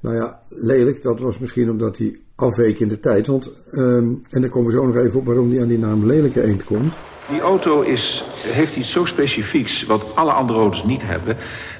Nou 0.00 0.16
ja, 0.16 0.40
lelijk, 0.48 1.02
dat 1.02 1.20
was 1.20 1.38
misschien 1.38 1.70
omdat 1.70 1.98
hij 1.98 2.18
afweek 2.34 2.78
in 2.80 2.88
de 2.88 3.00
tijd. 3.00 3.26
Want, 3.26 3.52
ehm, 3.70 4.08
en 4.30 4.40
daar 4.40 4.48
komen 4.50 4.70
we 4.72 4.76
zo 4.78 4.86
nog 4.86 4.96
even 4.96 5.18
op 5.18 5.26
waarom 5.26 5.50
hij 5.50 5.60
aan 5.60 5.68
die 5.68 5.78
naam 5.78 6.06
lelijke 6.06 6.42
eend 6.42 6.64
komt. 6.64 6.94
Die 7.30 7.40
auto 7.40 7.80
is, 7.80 8.24
heeft 8.46 8.76
iets 8.76 8.90
zo 8.90 9.04
specifieks, 9.04 9.86
wat 9.86 10.04
alle 10.14 10.32
andere 10.32 10.58
auto's 10.58 10.84
niet 10.84 11.02
hebben, 11.02 11.36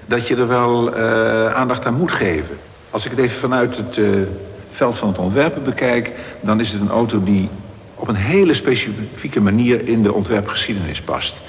dat 0.09 0.29
je 0.29 0.37
er 0.37 0.49
wel 0.49 0.95
eh, 0.95 1.55
aandacht 1.55 1.85
aan 1.85 1.95
moet 1.95 2.13
geven. 2.13 2.57
Als 2.91 3.05
ik 3.05 3.11
het 3.11 3.21
even 3.21 3.37
vanuit 3.37 3.77
het 3.77 3.97
eh, 3.99 4.07
veld 4.75 4.99
van 4.99 5.09
het 5.09 5.19
ontwerpen 5.19 5.65
bekijk, 5.65 6.13
dan 6.41 6.61
is 6.61 6.73
het 6.73 6.81
een 6.81 6.89
auto 6.89 7.25
die 7.25 7.49
op 7.95 8.09
een 8.09 8.15
hele 8.15 8.55
specifieke 8.55 9.41
manier 9.41 9.89
in 9.89 10.03
de 10.03 10.13
ontwerpgeschiedenis 10.13 11.03
past. 11.03 11.41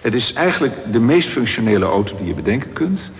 Het 0.00 0.14
is 0.14 0.32
eigenlijk 0.32 0.74
de 0.92 0.98
meest 0.98 1.28
functionele 1.28 1.84
auto 1.84 2.16
die 2.16 2.26
je 2.26 2.34
bedenken 2.34 2.72
kunt. 2.72 3.10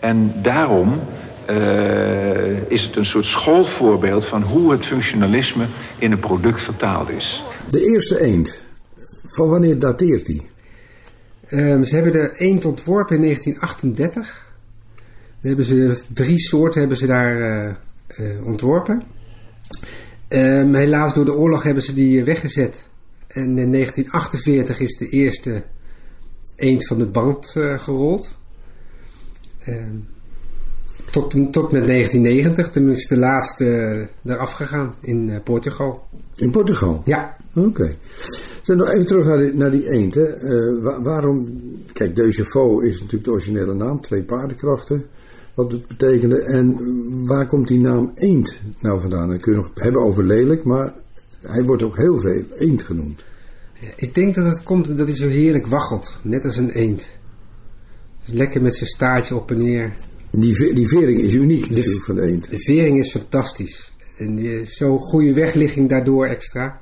En 0.00 0.32
daarom 0.42 1.00
eh, 1.46 2.70
is 2.70 2.82
het 2.82 2.96
een 2.96 3.04
soort 3.04 3.24
schoolvoorbeeld 3.24 4.24
van 4.24 4.42
hoe 4.42 4.72
het 4.72 4.86
functionalisme 4.86 5.66
in 5.98 6.12
een 6.12 6.18
product 6.18 6.62
vertaald 6.62 7.10
is. 7.10 7.44
De 7.70 7.80
eerste 7.80 8.20
eend, 8.20 8.62
van 9.22 9.48
wanneer 9.48 9.78
dateert 9.78 10.26
die? 10.26 10.50
Ehm, 11.48 11.82
ze 11.82 11.94
hebben 11.94 12.14
er 12.14 12.36
eend 12.36 12.64
ontworpen 12.64 13.16
in 13.16 13.22
1938. 13.22 14.46
Dan 15.40 15.48
hebben 15.48 15.64
ze 15.64 16.02
drie 16.14 16.38
soorten 16.38 16.80
hebben 16.80 16.98
ze 16.98 17.06
daar 17.06 17.40
eh, 17.40 17.74
ontworpen. 18.44 19.02
Ehm, 20.28 20.74
helaas 20.74 21.14
door 21.14 21.24
de 21.24 21.34
oorlog 21.36 21.62
hebben 21.62 21.82
ze 21.82 21.94
die 21.94 22.24
weggezet. 22.24 22.86
En 23.26 23.58
in 23.58 23.70
1948 23.70 24.78
is 24.80 24.96
de 24.96 25.08
eerste 25.08 25.62
eend 26.56 26.86
van 26.86 26.98
de 26.98 27.06
band 27.06 27.52
eh, 27.56 27.78
gerold. 27.78 28.36
Ehm, 29.58 29.96
tot, 31.10 31.30
tot 31.52 31.72
met 31.72 31.86
1990, 31.86 32.70
toen 32.70 32.90
is 32.90 33.06
de 33.08 33.16
laatste 33.16 33.64
eh, 34.24 34.32
eraf 34.32 34.52
gegaan 34.52 34.94
in 35.00 35.30
eh, 35.30 35.36
Portugal. 35.44 36.06
In 36.34 36.50
Portugal? 36.50 37.02
Ja. 37.04 37.36
Oké. 37.54 37.94
Zeg 38.62 38.76
nog 38.76 38.88
even 38.90 39.06
terug 39.06 39.26
naar 39.26 39.38
die, 39.38 39.54
naar 39.54 39.70
die 39.70 39.90
eend. 39.90 40.14
Hè. 40.14 40.24
Eh, 40.24 40.82
wa- 40.82 41.02
waarom, 41.02 41.62
kijk, 41.92 42.16
De 42.16 42.32
Chauveau 42.32 42.86
is 42.86 42.94
natuurlijk 42.94 43.24
de 43.24 43.30
originele 43.30 43.74
naam, 43.74 44.00
twee 44.00 44.22
paardenkrachten. 44.22 45.04
Wat 45.58 45.72
het 45.72 45.86
betekende. 45.86 46.42
En 46.42 46.76
waar 47.26 47.46
komt 47.46 47.68
die 47.68 47.80
naam 47.80 48.12
eend 48.14 48.60
nou 48.80 49.00
vandaan? 49.00 49.28
Dan 49.28 49.38
kun 49.40 49.52
je 49.52 49.58
nog 49.58 49.70
hebben 49.74 50.02
over 50.02 50.24
lelijk, 50.24 50.64
maar 50.64 50.94
hij 51.40 51.64
wordt 51.64 51.82
ook 51.82 51.96
heel 51.96 52.18
veel 52.18 52.42
eend 52.58 52.82
genoemd. 52.82 53.24
Ik 53.96 54.14
denk 54.14 54.34
dat 54.34 54.44
het 54.46 54.62
komt 54.62 54.88
omdat 54.88 55.06
hij 55.06 55.16
zo 55.16 55.28
heerlijk 55.28 55.66
waggelt, 55.66 56.18
net 56.22 56.44
als 56.44 56.56
een 56.56 56.70
eend. 56.70 57.06
Dus 58.24 58.34
lekker 58.34 58.62
met 58.62 58.74
zijn 58.76 58.88
staartje 58.88 59.36
op 59.36 59.50
en 59.50 59.58
neer. 59.58 59.96
Die, 60.30 60.56
ve- 60.56 60.72
die 60.74 60.88
vering 60.88 61.20
is 61.20 61.34
uniek 61.34 61.70
natuurlijk 61.70 62.04
van 62.04 62.14
de 62.14 62.22
eend. 62.22 62.50
De 62.50 62.58
vering 62.58 62.98
is 62.98 63.10
fantastisch. 63.10 63.92
En 64.16 64.66
zo'n 64.66 64.98
goede 64.98 65.32
wegligging 65.32 65.88
daardoor 65.88 66.26
extra. 66.26 66.80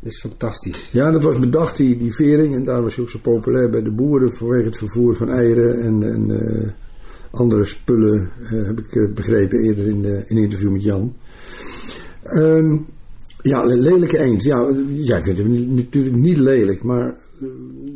Dat 0.00 0.12
is 0.12 0.20
fantastisch. 0.20 0.88
Ja, 0.92 1.10
dat 1.10 1.22
was 1.22 1.38
bedacht, 1.38 1.76
die, 1.76 1.96
die 1.98 2.14
vering. 2.14 2.54
En 2.54 2.64
daar 2.64 2.82
was 2.82 2.94
hij 2.94 3.04
ook 3.04 3.10
zo 3.10 3.18
populair 3.18 3.70
bij 3.70 3.82
de 3.82 3.90
boeren 3.90 4.32
vanwege 4.32 4.64
het 4.64 4.76
vervoer 4.76 5.16
van 5.16 5.28
eieren 5.30 5.80
en, 5.82 6.02
en 6.02 6.30
eh, 6.40 6.68
andere 7.30 7.64
spullen. 7.64 8.30
eh, 8.42 8.66
heb 8.66 8.78
ik 8.78 8.94
eh, 8.94 9.12
begrepen 9.14 9.62
eerder 9.62 9.86
in, 9.88 10.02
de, 10.02 10.24
in 10.26 10.36
een 10.36 10.42
interview 10.42 10.70
met 10.70 10.82
Jan. 10.84 11.14
Ehm, 12.22 12.76
Ja, 13.42 13.62
le- 13.64 13.74
lelijke 13.80 14.18
eend. 14.18 14.42
Ja, 14.42 14.70
jij 14.88 15.22
vindt 15.22 15.38
hem 15.38 15.74
natuurlijk 15.74 16.16
niet 16.16 16.36
lelijk, 16.36 16.82
maar 16.82 17.06
eh, 17.08 17.46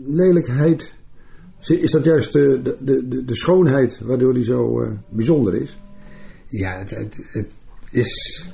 lelijkheid. 0.06 0.94
Is 1.68 1.90
dat 1.90 2.04
juist 2.04 2.32
de, 2.32 2.60
de, 2.62 2.76
de, 3.08 3.24
de 3.24 3.36
schoonheid 3.36 4.00
waardoor 4.00 4.32
hij 4.32 4.44
zo 4.44 4.80
eh, 4.80 4.90
bijzonder 5.08 5.54
is? 5.54 5.78
Ja, 6.48 6.84
het, 6.86 7.18
het, 7.32 7.46
is 7.90 8.44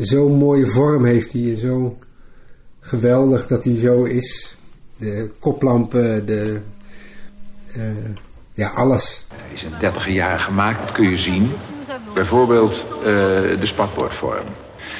zo'n 0.00 0.36
mooie 0.38 0.70
vorm 0.72 1.04
heeft 1.04 1.32
hij. 1.32 1.56
Zo 1.56 1.98
geweldig 2.80 3.46
dat 3.46 3.64
hij 3.64 3.76
zo 3.80 4.04
is. 4.04 4.56
De 4.98 5.30
koplampen, 5.38 6.26
de... 6.26 6.58
eh, 7.72 7.82
ja, 8.60 8.68
alles. 8.68 9.20
Hij 9.28 9.52
is 9.52 9.64
in 9.64 9.72
30 9.78 10.08
jaar 10.08 10.38
gemaakt, 10.38 10.80
dat 10.80 10.92
kun 10.92 11.10
je 11.10 11.16
zien. 11.16 11.52
Bijvoorbeeld 12.14 12.86
eh, 12.98 13.04
de 13.60 13.66
spatbordvorm. 13.66 14.44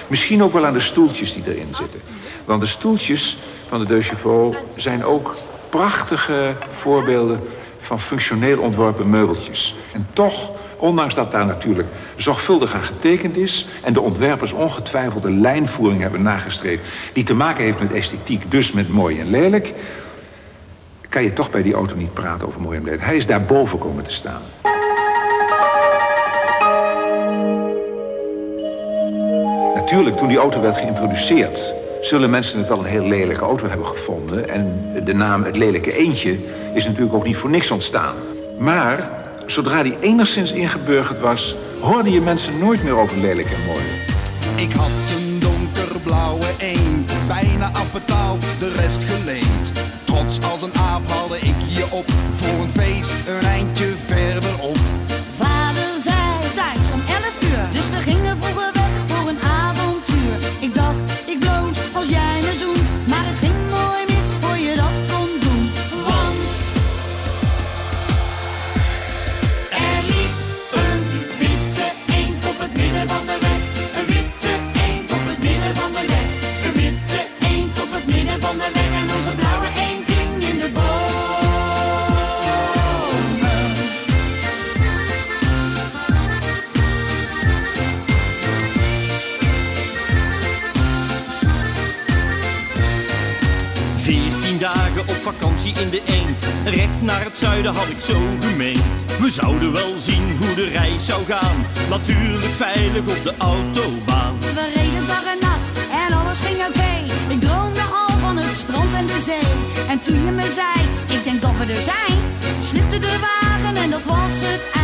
Misschien 0.06 0.42
ook 0.42 0.52
wel 0.52 0.66
aan 0.66 0.72
de 0.72 0.80
stoeltjes 0.80 1.32
die 1.32 1.42
erin 1.46 1.74
zitten. 1.74 2.00
Want 2.44 2.60
de 2.60 2.66
stoeltjes 2.66 3.38
van 3.68 3.78
de 3.78 3.86
Deux 3.86 4.08
Chevaux 4.08 4.58
zijn 4.74 5.04
ook 5.04 5.36
prachtige 5.68 6.54
voorbeelden 6.74 7.40
van 7.80 8.00
functioneel 8.00 8.58
ontworpen 8.58 9.10
meubeltjes. 9.10 9.76
En 9.92 10.06
toch, 10.12 10.50
ondanks 10.76 11.14
dat 11.14 11.32
daar 11.32 11.46
natuurlijk 11.46 11.88
zorgvuldig 12.16 12.74
aan 12.74 12.84
getekend 12.84 13.36
is... 13.36 13.66
en 13.82 13.92
de 13.92 14.00
ontwerpers 14.00 14.52
ongetwijfeld 14.52 15.24
een 15.24 15.40
lijnvoering 15.40 16.00
hebben 16.00 16.22
nagestreefd... 16.22 16.84
die 17.12 17.24
te 17.24 17.34
maken 17.34 17.64
heeft 17.64 17.80
met 17.80 17.92
esthetiek, 17.92 18.50
dus 18.50 18.72
met 18.72 18.88
mooi 18.88 19.20
en 19.20 19.30
lelijk... 19.30 19.74
kan 21.10 21.22
je 21.22 21.32
toch 21.32 21.50
bij 21.50 21.62
die 21.62 21.74
auto 21.74 21.96
niet 21.96 22.14
praten 22.14 22.46
over 22.46 22.60
mooi 22.60 22.76
en 22.76 22.84
lelijk. 22.84 23.02
Hij 23.02 23.16
is 23.16 23.26
daarboven 23.26 23.78
komen 23.78 24.04
te 24.04 24.12
staan. 24.12 24.42
Natuurlijk, 29.74 30.16
toen 30.16 30.28
die 30.28 30.38
auto 30.38 30.60
werd 30.60 30.76
geïntroduceerd... 30.76 31.74
zullen 32.00 32.30
mensen 32.30 32.58
het 32.58 32.68
wel 32.68 32.78
een 32.78 32.84
heel 32.84 33.06
lelijke 33.06 33.44
auto 33.44 33.68
hebben 33.68 33.86
gevonden. 33.86 34.48
En 34.48 34.92
de 35.04 35.14
naam 35.14 35.44
Het 35.44 35.56
Lelijke 35.56 35.96
Eendje 35.96 36.38
is 36.74 36.84
natuurlijk 36.84 37.14
ook 37.14 37.24
niet 37.24 37.36
voor 37.36 37.50
niks 37.50 37.70
ontstaan. 37.70 38.14
Maar 38.58 39.10
zodra 39.46 39.82
die 39.82 39.96
enigszins 40.00 40.52
ingeburgerd 40.52 41.20
was... 41.20 41.56
hoorde 41.80 42.10
je 42.10 42.20
mensen 42.20 42.58
nooit 42.58 42.82
meer 42.82 42.96
over 42.96 43.18
lelijk 43.18 43.48
en 43.48 43.66
mooi. 43.66 43.84
Ik 44.56 44.72
had 44.72 44.90
een 45.16 45.40
donkerblauwe 45.40 46.46
eend, 46.58 47.14
bijna 47.28 47.70
afbetaald, 47.72 48.42
de 48.58 48.72
rest 48.72 49.04
geleend. 49.04 49.79
Als 50.18 50.62
een 50.62 50.74
aap 50.74 51.10
haalde 51.10 51.38
ik 51.38 51.54
je 51.68 51.86
op, 51.90 52.04
voor 52.30 52.64
een 52.64 52.70
feest 52.70 53.28
een 53.28 53.46
eindje 53.46 53.94
verderop. 54.06 54.79
In 95.80 95.90
de. 95.90 96.00
Recht 96.64 97.00
naar 97.00 97.24
het 97.24 97.38
zuiden 97.38 97.74
had 97.74 97.88
ik 97.88 98.00
zo 98.00 98.18
gemeend. 98.40 98.82
We 99.18 99.30
zouden 99.30 99.72
wel 99.72 99.94
zien 100.00 100.36
hoe 100.40 100.54
de 100.54 100.68
reis 100.68 101.06
zou 101.06 101.24
gaan. 101.24 101.66
Natuurlijk 101.88 102.44
veilig 102.44 103.00
op 103.00 103.22
de 103.22 103.34
autobaan. 103.38 104.40
We 104.40 104.72
reden 104.74 105.06
dag 105.06 105.24
en 105.24 105.38
nacht 105.40 105.74
en 106.06 106.16
alles 106.16 106.40
ging 106.40 106.58
oké. 106.68 106.92
Ik 107.34 107.40
droomde 107.40 107.80
al 107.80 108.18
van 108.18 108.36
het 108.36 108.56
strand 108.56 108.94
en 108.94 109.06
de 109.06 109.20
zee. 109.20 109.50
En 109.88 110.02
toen 110.02 110.24
je 110.24 110.30
me 110.30 110.52
zei, 110.54 111.18
ik 111.18 111.24
denk 111.24 111.42
dat 111.42 111.56
we 111.58 111.72
er 111.72 111.82
zijn, 111.82 112.18
slipte 112.60 112.98
de 112.98 113.18
wagen 113.20 113.82
en 113.82 113.90
dat 113.90 114.04
was 114.04 114.40
het 114.40 114.60
eind. 114.72 114.79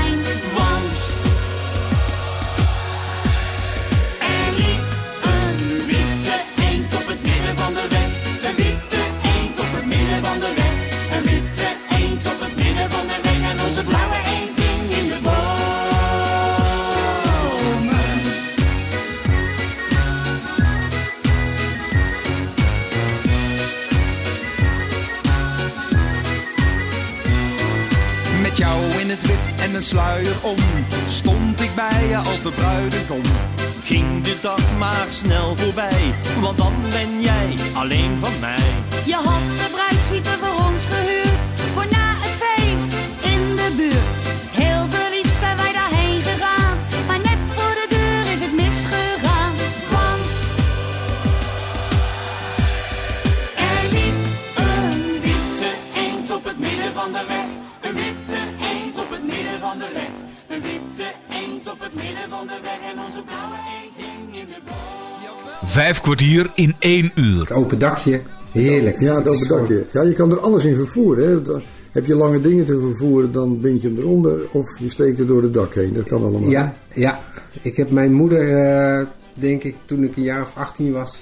Kwartier 66.07 66.51
in 66.55 66.75
één 66.79 67.13
uur. 67.15 67.41
Het 67.41 67.53
open 67.53 67.79
dakje, 67.79 68.21
heerlijk. 68.53 69.01
Ja, 69.01 69.17
het 69.17 69.29
open 69.29 69.49
dakje. 69.49 69.87
Ja, 69.93 70.03
je 70.03 70.13
kan 70.13 70.31
er 70.31 70.39
alles 70.41 70.65
in 70.65 70.75
vervoeren. 70.75 71.29
Hè. 71.45 71.53
Heb 71.93 72.07
je 72.07 72.15
lange 72.15 72.41
dingen 72.41 72.65
te 72.65 72.81
vervoeren, 72.81 73.33
dan 73.33 73.61
bind 73.61 73.83
je 73.83 73.89
hem 73.89 73.99
eronder 73.99 74.43
of 74.53 74.79
je 74.79 74.89
steekt 74.91 75.19
er 75.19 75.27
door 75.27 75.43
het 75.43 75.55
dak 75.55 75.75
heen. 75.75 75.93
Dat 75.93 76.05
kan 76.05 76.23
allemaal. 76.23 76.51
Ja, 76.51 76.73
ja. 76.95 77.21
Ik 77.63 77.77
heb 77.77 77.91
mijn 77.91 78.13
moeder, 78.13 78.65
eh, 78.65 79.07
denk 79.35 79.63
ik, 79.63 79.75
toen 79.85 80.05
ik 80.05 80.17
een 80.17 80.23
jaar 80.23 80.41
of 80.41 80.51
18 80.55 80.93
was, 80.93 81.19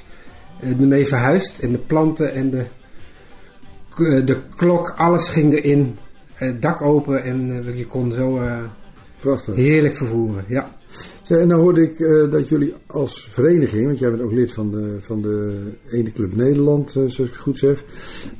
eh, 0.60 0.80
ermee 0.80 1.06
verhuisd. 1.06 1.58
En 1.58 1.72
de 1.72 1.78
planten 1.78 2.34
en 2.34 2.50
de, 2.50 2.64
k- 3.90 4.26
de 4.26 4.36
klok, 4.56 4.94
alles 4.96 5.28
ging 5.28 5.52
erin. 5.52 5.96
Het 6.34 6.62
dak 6.62 6.82
open 6.82 7.22
en 7.24 7.64
eh, 7.66 7.76
je 7.78 7.86
kon 7.86 8.12
zo 8.12 8.38
eh, 8.38 8.58
heerlijk 9.54 9.96
vervoeren. 9.96 10.44
Ja. 10.48 10.70
Zeg, 11.24 11.38
en 11.38 11.48
nou 11.48 11.60
hoorde 11.60 11.82
ik 11.82 11.98
eh, 12.00 12.30
dat 12.30 12.48
jullie 12.48 12.74
als 12.86 13.28
vereniging, 13.30 13.86
want 13.86 13.98
jij 13.98 14.10
bent 14.10 14.22
ook 14.22 14.32
lid 14.32 14.52
van 14.52 14.70
de, 14.70 14.96
van 15.00 15.22
de 15.22 15.60
Ene 15.90 16.12
Club 16.12 16.36
Nederland, 16.36 16.86
eh, 16.88 16.94
zoals 16.94 17.18
ik 17.18 17.24
het 17.24 17.36
goed 17.36 17.58
zeg, 17.58 17.84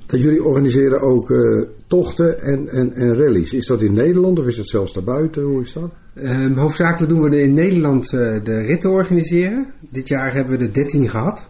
dat 0.07 0.23
jullie 0.23 0.44
organiseren 0.44 1.01
ook 1.01 1.31
eh, 1.31 1.62
tochten 1.87 2.40
en, 2.42 2.68
en, 2.68 2.92
en 2.92 3.14
rallies. 3.16 3.53
Is 3.53 3.66
dat 3.66 3.83
in 3.83 3.92
Nederland 3.92 4.38
of 4.38 4.47
is 4.47 4.57
dat 4.57 4.68
zelfs 4.68 4.92
daarbuiten? 4.92 5.42
Hoe 5.42 5.62
is 5.62 5.73
dat? 5.73 5.90
Ehm, 6.14 6.53
hoofdzakelijk 6.57 7.12
doen 7.12 7.23
we 7.23 7.31
de- 7.31 7.42
in 7.42 7.55
Nederland 7.55 8.11
de 8.11 8.62
ritten 8.66 8.90
organiseren. 8.90 9.66
Dit 9.90 10.09
jaar 10.09 10.35
hebben 10.35 10.59
we 10.59 10.64
er 10.64 10.73
13 10.73 11.09
gehad. 11.09 11.49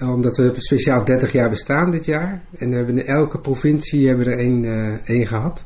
Omdat 0.00 0.36
we 0.36 0.52
speciaal 0.56 1.04
30 1.04 1.32
jaar 1.32 1.50
bestaan 1.50 1.90
dit 1.90 2.04
jaar. 2.04 2.44
En 2.58 2.70
we 2.70 2.76
hebben 2.76 2.98
in 2.98 3.06
elke 3.06 3.38
provincie 3.40 4.06
hebben 4.08 4.26
we 4.26 4.32
er 4.32 4.38
één, 4.38 4.64
één 5.04 5.26
gehad. 5.26 5.64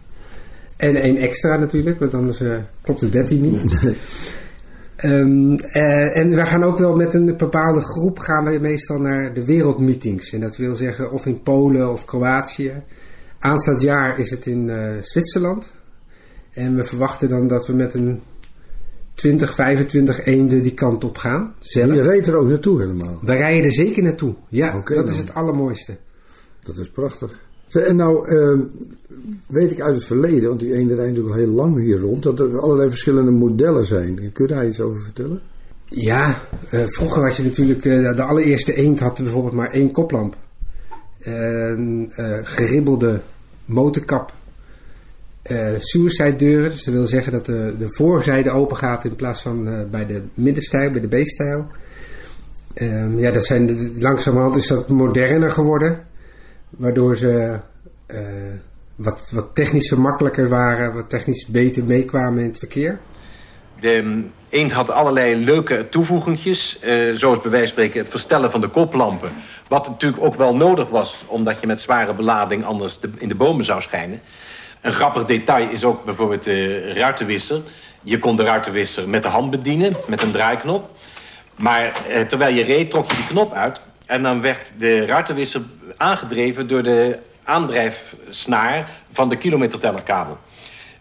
En 0.77 0.97
één 0.97 1.17
extra 1.17 1.57
natuurlijk, 1.57 1.99
want 1.99 2.15
anders 2.15 2.43
klopt 2.83 3.01
de 3.01 3.11
13 3.11 3.43
niet. 3.43 3.79
Ehm, 5.03 5.55
eh, 5.55 6.17
en 6.17 6.31
we 6.31 6.47
gaan 6.47 6.63
ook 6.63 6.79
wel 6.79 6.97
met 6.97 7.15
een 7.15 7.37
bepaalde 7.37 7.81
groep 7.81 8.19
gaan 8.19 8.45
we 8.45 8.59
meestal 8.59 8.99
naar 8.99 9.35
de 9.35 9.45
wereldmeetings. 9.45 10.33
En 10.33 10.41
dat 10.41 10.57
wil 10.57 10.75
zeggen 10.75 11.13
of 11.13 11.27
in 11.27 11.43
Polen 11.43 11.93
of 11.93 12.05
Kroatië. 12.05 12.83
Aanstaand 13.39 13.83
jaar 13.83 14.19
is 14.19 14.31
het 14.31 14.47
in 14.47 14.71
eh, 14.71 14.97
Zwitserland. 15.01 15.73
En 16.53 16.77
we 16.77 16.87
verwachten 16.87 17.29
dan 17.29 17.49
dat 17.49 17.67
we 17.67 17.75
met 17.75 17.95
een 17.95 18.23
20, 19.15 19.55
25 19.55 20.25
eenden 20.25 20.63
die 20.63 20.75
kant 20.75 21.05
op 21.05 21.17
gaan. 21.17 21.55
Zelf. 21.59 21.95
Je 21.95 22.03
reed 22.03 22.27
er 22.27 22.37
ook 22.37 22.49
naartoe 22.49 22.81
helemaal. 22.81 23.19
We 23.23 23.35
rijden 23.35 23.65
er 23.65 23.73
zeker 23.73 24.03
naartoe. 24.03 24.35
Ja, 24.49 24.73
dat 24.73 24.87
dan. 24.87 25.09
is 25.09 25.19
het 25.19 25.35
allermooiste. 25.35 25.97
Dat 26.63 26.79
is 26.79 26.91
prachtig. 26.91 27.41
En 27.75 27.97
nou 27.97 28.29
ehm, 28.29 28.61
weet 29.47 29.71
ik 29.71 29.81
uit 29.81 29.95
het 29.95 30.05
verleden, 30.05 30.49
want 30.49 30.61
die 30.61 30.75
ene 30.75 30.95
rijdt 30.95 31.11
natuurlijk 31.11 31.35
al 31.35 31.41
heel 31.41 31.55
lang 31.55 31.81
hier 31.81 31.99
rond, 31.99 32.23
dat 32.23 32.41
er 32.41 32.61
allerlei 32.61 32.89
verschillende 32.89 33.31
modellen 33.31 33.85
zijn. 33.85 34.15
Kun 34.33 34.47
je 34.47 34.55
daar 34.55 34.67
iets 34.67 34.81
over 34.81 35.03
vertellen? 35.03 35.41
Ja, 35.89 36.39
eh, 36.71 36.85
vroeger 36.87 37.23
had 37.23 37.37
je 37.37 37.43
natuurlijk, 37.43 37.85
eh, 37.85 38.17
de 38.17 38.23
allereerste 38.23 38.75
eend 38.75 39.01
had 39.01 39.23
bijvoorbeeld 39.23 39.55
maar 39.55 39.71
één 39.71 39.91
koplamp. 39.91 40.37
Een 41.21 42.13
eh, 42.15 42.39
geribbelde 42.43 43.21
motorkap. 43.65 44.33
eh 45.43 45.73
suicide 45.79 46.37
deuren, 46.37 46.71
dus 46.71 46.85
dat 46.85 46.95
wil 46.95 47.07
zeggen 47.07 47.33
dat 47.33 47.47
de, 47.47 47.75
de 47.79 47.87
voorzijde 47.89 48.51
open 48.51 48.77
gaat 48.77 49.05
in 49.05 49.15
plaats 49.15 49.43
van 49.43 49.69
bij 49.91 50.07
de 50.07 50.23
middenstijl, 50.35 50.93
bij 50.93 51.01
de 51.01 51.23
B-stijl. 51.23 51.67
Ehm, 52.75 53.19
ja, 53.19 53.31
dat 53.31 53.45
zijn, 53.45 53.93
langzamerhand 53.99 54.57
is 54.57 54.67
dat 54.67 54.89
moderner 54.89 55.53
geworden. 55.53 56.01
Waardoor 56.77 57.17
ze 57.17 57.61
eh, 58.07 58.19
wat, 58.97 59.31
wat 59.33 59.55
technisch 59.55 59.91
makkelijker 59.91 60.49
waren, 60.49 60.95
wat 60.95 61.11
technisch 61.11 61.47
beter 61.47 61.85
meekwamen 61.85 62.43
in 62.43 62.49
het 62.49 62.59
verkeer. 62.59 62.99
De 63.81 64.23
eend 64.49 64.73
had 64.73 64.91
allerlei 64.91 65.37
leuke 65.45 65.87
toevoegingjes. 65.91 66.79
eh, 66.79 67.13
zoals 67.15 67.41
bij 67.41 67.51
wijze 67.51 67.67
van 67.67 67.73
spreken 67.75 68.01
het 68.01 68.11
verstellen 68.11 68.51
van 68.51 68.61
de 68.61 68.69
koplampen. 68.69 69.31
Wat 69.69 69.89
natuurlijk 69.89 70.23
ook 70.23 70.35
wel 70.35 70.57
nodig 70.57 70.89
was, 70.89 71.25
omdat 71.27 71.61
je 71.61 71.67
met 71.67 71.81
zware 71.81 72.15
belading 72.15 72.65
anders 72.65 72.99
de- 73.01 73.11
in 73.19 73.29
de 73.29 73.35
bomen 73.35 73.65
zou 73.65 73.81
schijnen. 73.81 74.21
Een 74.81 74.93
grappig 74.93 75.25
detail 75.25 75.69
is 75.71 75.85
ook 75.85 76.05
bijvoorbeeld 76.05 76.43
de 76.43 76.93
ruitenwisser. 76.93 77.61
Je 78.03 78.19
kon 78.19 78.37
de 78.37 78.43
ruitenwisser 78.45 79.09
met 79.09 79.23
de 79.23 79.29
hand 79.29 79.51
bedienen, 79.51 79.97
met 80.07 80.23
een 80.23 80.33
draaiknop. 80.33 80.91
Maar 81.57 81.93
eh, 82.09 82.21
terwijl 82.21 82.55
je 82.55 82.63
reed, 82.65 82.91
trok 82.91 83.11
je 83.11 83.17
die 83.17 83.27
knop 83.27 83.53
uit. 83.53 83.81
En 84.13 84.23
dan 84.23 84.41
werd 84.41 84.73
de 84.79 85.07
ruitenwisser 85.07 85.63
aangedreven 85.97 86.67
door 86.67 86.83
de 86.83 87.19
aandrijfsnaar 87.45 88.91
van 89.13 89.29
de 89.29 89.37
kilometertellerkabel. 89.37 90.39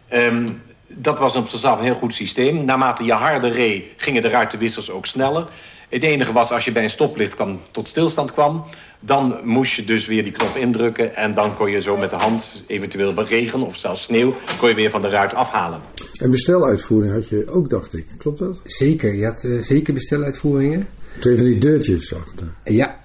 Ehm, 0.07 0.49
dat 0.87 1.19
was 1.19 1.35
op 1.35 1.47
zichzelf 1.47 1.77
een 1.77 1.85
heel 1.85 1.95
goed 1.95 2.13
systeem. 2.13 2.65
Naarmate 2.65 3.03
je 3.03 3.13
harder 3.13 3.51
reed, 3.51 3.83
gingen 3.97 4.21
de 4.21 4.29
ruitenwissers 4.29 4.91
ook 4.91 5.05
sneller. 5.05 5.47
Het 5.89 6.03
enige 6.03 6.31
was, 6.31 6.51
als 6.51 6.65
je 6.65 6.71
bij 6.71 6.83
een 6.83 6.89
stoplicht 6.89 7.35
kwam, 7.35 7.59
tot 7.71 7.87
stilstand 7.87 8.31
kwam... 8.31 8.63
dan 8.99 9.39
moest 9.43 9.73
je 9.73 9.85
dus 9.85 10.05
weer 10.05 10.23
die 10.23 10.31
knop 10.31 10.55
indrukken... 10.55 11.15
en 11.15 11.33
dan 11.33 11.55
kon 11.55 11.71
je 11.71 11.81
zo 11.81 11.97
met 11.97 12.09
de 12.09 12.15
hand, 12.15 12.63
eventueel 12.67 13.13
bij 13.13 13.23
regen 13.23 13.61
of 13.61 13.77
zelfs 13.77 14.03
sneeuw... 14.03 14.33
kon 14.59 14.69
je 14.69 14.75
weer 14.75 14.89
van 14.89 15.01
de 15.01 15.09
ruit 15.09 15.33
afhalen. 15.33 15.79
En 16.21 16.31
besteluitvoering 16.31 17.13
had 17.13 17.29
je 17.29 17.47
ook, 17.49 17.69
dacht 17.69 17.93
ik. 17.93 18.05
Klopt 18.17 18.39
dat? 18.39 18.57
Zeker, 18.63 19.15
je 19.15 19.25
had 19.25 19.43
eh, 19.43 19.59
zeker 19.59 19.93
besteluitvoeringen. 19.93 20.87
Twee 21.19 21.37
van 21.37 21.45
die 21.45 21.57
deurtjes 21.57 22.15
achter. 22.15 22.47
Ja, 22.63 22.99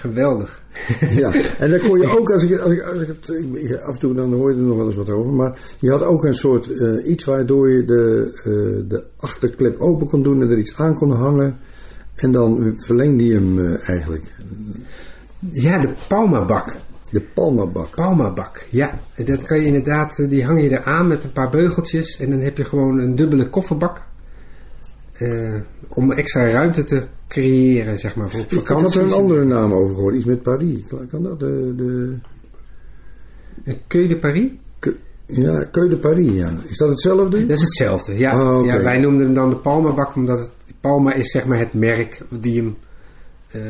geweldig. 0.00 0.62
ja, 1.22 1.32
en 1.58 1.70
dan 1.70 1.78
kon 1.78 2.00
je 2.00 2.18
ook, 2.18 2.30
als 2.30 2.44
ik, 2.44 2.58
als 2.58 2.72
ik, 2.72 2.80
als 2.82 3.02
ik 3.02 3.08
het, 3.08 3.28
ik- 3.28 3.74
af 3.74 3.94
en 3.94 4.00
toe 4.00 4.14
dan 4.14 4.32
hoor 4.32 4.50
je 4.50 4.56
er 4.56 4.62
nog 4.62 4.76
wel 4.76 4.86
eens 4.86 4.96
wat 4.96 5.10
over, 5.10 5.32
maar 5.32 5.58
je 5.80 5.90
had 5.90 6.02
ook 6.02 6.24
een 6.24 6.34
soort 6.34 6.70
eh, 6.80 7.10
iets 7.10 7.24
waardoor 7.24 7.70
je 7.70 7.84
de, 7.84 8.32
eh, 8.34 8.88
de 8.88 9.04
achterklep 9.16 9.80
open 9.80 10.06
kon 10.08 10.22
doen 10.22 10.42
en 10.42 10.50
er 10.50 10.58
iets 10.58 10.76
aan 10.76 10.94
kon 10.94 11.12
hangen. 11.12 11.58
En 12.14 12.32
dan 12.32 12.72
verlengde 12.76 13.24
je 13.24 13.34
hem 13.34 13.58
eh, 13.58 13.88
eigenlijk. 13.88 14.24
Ja, 15.52 15.78
de 15.80 15.88
Palma-bak. 16.08 16.76
De 17.10 17.20
Palma-bak. 17.34 17.94
Palma-bak, 17.94 18.64
ja. 18.70 18.98
Dat 19.16 19.42
kan 19.44 19.58
je 19.60 19.66
inderdaad, 19.66 20.24
die 20.28 20.44
hang 20.44 20.62
je 20.62 20.70
eraan 20.70 21.08
met 21.08 21.24
een 21.24 21.32
paar 21.32 21.50
beugeltjes. 21.50 22.20
En 22.20 22.30
dan 22.30 22.40
heb 22.40 22.56
je 22.56 22.64
gewoon 22.64 22.98
een 22.98 23.14
dubbele 23.16 23.48
kofferbak. 23.50 24.02
Om 25.88 26.12
extra 26.12 26.50
ruimte 26.50 26.84
te 26.84 27.02
creëren, 27.30 27.98
zeg 27.98 28.16
maar, 28.16 28.30
voor 28.30 28.40
Ik 28.40 28.50
had 28.50 28.66
vakanties. 28.66 28.96
er 28.96 29.02
een 29.02 29.12
andere 29.12 29.44
naam 29.44 29.72
over 29.72 29.94
gehoord, 29.94 30.14
iets 30.14 30.24
met 30.24 30.42
Paris. 30.42 30.78
Kan 31.10 31.22
dat? 31.22 31.40
De, 31.40 31.72
de... 31.76 32.16
Keu 33.86 34.08
de 34.08 34.18
Paris? 34.18 34.50
Ja, 35.26 35.64
Keu 35.64 35.88
de 35.88 35.96
Paris, 35.96 36.32
ja. 36.32 36.52
Is 36.68 36.76
dat 36.76 36.88
hetzelfde? 36.88 37.46
Dat 37.46 37.56
is 37.56 37.62
hetzelfde, 37.64 38.18
ja. 38.18 38.30
Ah, 38.32 38.64
ja 38.64 38.82
wij 38.82 38.98
noemden 38.98 39.24
hem 39.26 39.34
dan 39.34 39.50
de 39.50 39.56
Palma-bak, 39.56 40.14
omdat 40.16 40.38
het, 40.38 40.50
Palma 40.80 41.14
is 41.14 41.30
zeg 41.30 41.46
maar 41.46 41.58
het 41.58 41.74
merk 41.74 42.22
die 42.40 42.56
hem 42.56 42.76
eh, 43.50 43.62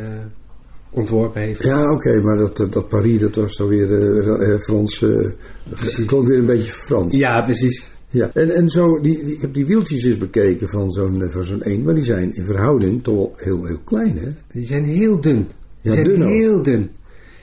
ontworpen 0.90 1.40
heeft. 1.40 1.62
Ja, 1.62 1.90
oké, 1.90 2.20
maar 2.22 2.36
dat, 2.36 2.66
dat 2.70 2.88
Paris, 2.88 3.20
dat 3.20 3.34
was 3.34 3.56
dan 3.56 3.68
weer 3.68 3.92
eh, 4.40 4.58
Frans. 4.58 5.02
eh 5.02 6.06
klonk 6.06 6.26
weer 6.26 6.38
een 6.38 6.46
beetje 6.46 6.72
Frans. 6.72 7.16
Ja, 7.16 7.42
precies. 7.42 7.90
Ja, 8.12 8.30
en, 8.34 8.50
en 8.50 8.68
zo, 8.68 9.00
die, 9.00 9.24
die- 9.24 9.34
ik 9.34 9.40
heb 9.40 9.54
die 9.54 9.66
wieltjes 9.66 10.04
eens 10.04 10.18
bekeken 10.18 10.68
van 10.68 10.90
zo'n 10.90 11.22
eh, 11.22 11.30
van 11.30 11.44
zo'n 11.44 11.62
eend, 11.62 11.84
maar 11.84 11.94
die 11.94 12.04
zijn 12.04 12.34
in 12.34 12.44
verhouding 12.44 13.02
toch 13.04 13.14
wel 13.16 13.32
heel, 13.36 13.64
heel 13.64 13.80
klein, 13.84 14.18
hè? 14.18 14.28
Die 14.52 14.66
zijn 14.66 14.84
heel 14.84 15.20
dun. 15.20 15.36
Die 15.36 15.46
Ja, 15.80 15.92
zijn 15.92 16.04
dun 16.04 16.22
ook. 16.22 16.28
heel 16.28 16.62
dun. 16.62 16.90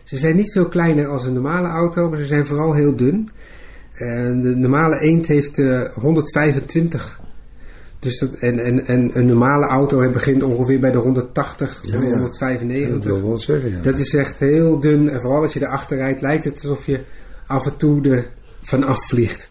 Ze 0.03 0.17
zijn 0.17 0.35
niet 0.35 0.51
veel 0.51 0.67
kleiner 0.67 1.07
als 1.07 1.25
een 1.25 1.33
normale 1.33 1.67
auto, 1.67 2.09
maar 2.09 2.19
ze 2.19 2.25
zijn 2.25 2.45
vooral 2.45 2.73
heel 2.73 2.95
dun. 2.95 3.29
En 3.93 4.41
de 4.41 4.55
normale 4.55 4.99
eend 4.99 5.27
heeft 5.27 5.59
eh, 5.59 5.81
125. 5.93 7.19
Dus 7.99 8.19
dat, 8.19 8.33
en, 8.33 8.59
en, 8.59 8.85
en 8.87 9.09
een 9.13 9.25
normale 9.25 9.65
auto 9.65 10.09
begint 10.11 10.43
ongeveer 10.43 10.79
bij 10.79 10.91
de 10.91 10.97
180, 10.97 11.79
Ja, 11.81 11.93
ja. 11.93 11.99
195. 11.99 12.87
Ja, 12.87 12.93
dat 12.93 13.03
wil 13.05 13.21
wel 13.27 13.37
zeggen, 13.37 13.69
ja. 13.71 13.81
Dat 13.81 13.99
is 13.99 14.13
echt 14.13 14.39
heel 14.39 14.79
dun. 14.79 15.09
En 15.09 15.21
vooral 15.21 15.41
als 15.41 15.53
je 15.53 15.61
erachter 15.61 15.97
rijdt, 15.97 16.21
lijkt 16.21 16.43
het 16.43 16.53
alsof 16.63 16.85
je 16.85 16.99
af 17.47 17.65
en 17.65 17.77
toe 17.77 18.09
er 18.09 18.25
vanaf 18.61 19.07
vliegt. 19.07 19.47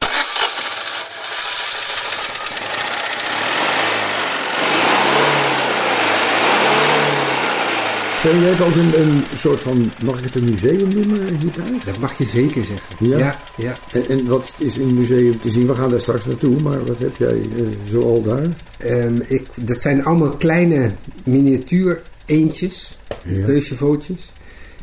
En 8.31 8.41
jij 8.41 8.49
hebt 8.51 8.61
ook 8.62 8.75
een, 8.75 9.01
een 9.07 9.23
soort 9.37 9.61
van, 9.61 9.91
mag 10.05 10.19
ik 10.19 10.25
het 10.25 10.35
een 10.35 10.45
museum 10.45 10.89
noemen 10.95 11.37
hier 11.39 11.51
thuis? 11.51 11.85
Dat 11.85 11.99
mag 11.99 12.19
je 12.19 12.25
zeker 12.25 12.65
zeggen. 12.65 13.07
Ja? 13.09 13.19
Ja, 13.19 13.39
ja. 13.57 13.77
En, 13.93 14.09
en 14.09 14.27
wat 14.27 14.55
is 14.59 14.79
in 14.79 14.87
het 14.87 14.99
museum 14.99 15.41
te 15.41 15.51
zien? 15.51 15.67
We 15.67 15.75
gaan 15.75 15.91
daar 15.91 16.01
straks 16.01 16.27
naartoe, 16.27 16.61
maar 16.62 16.85
wat 16.85 16.99
heb 16.99 17.17
jij 17.17 17.41
eh, 17.41 17.67
zoal 17.91 18.23
daar? 18.23 18.47
Ehm, 18.79 19.17
ik, 19.27 19.47
dat 19.55 19.81
zijn 19.81 20.05
allemaal 20.05 20.37
kleine 20.37 20.91
miniatuur 21.25 22.03
eendjes, 22.27 22.99
Ja. 23.25 23.47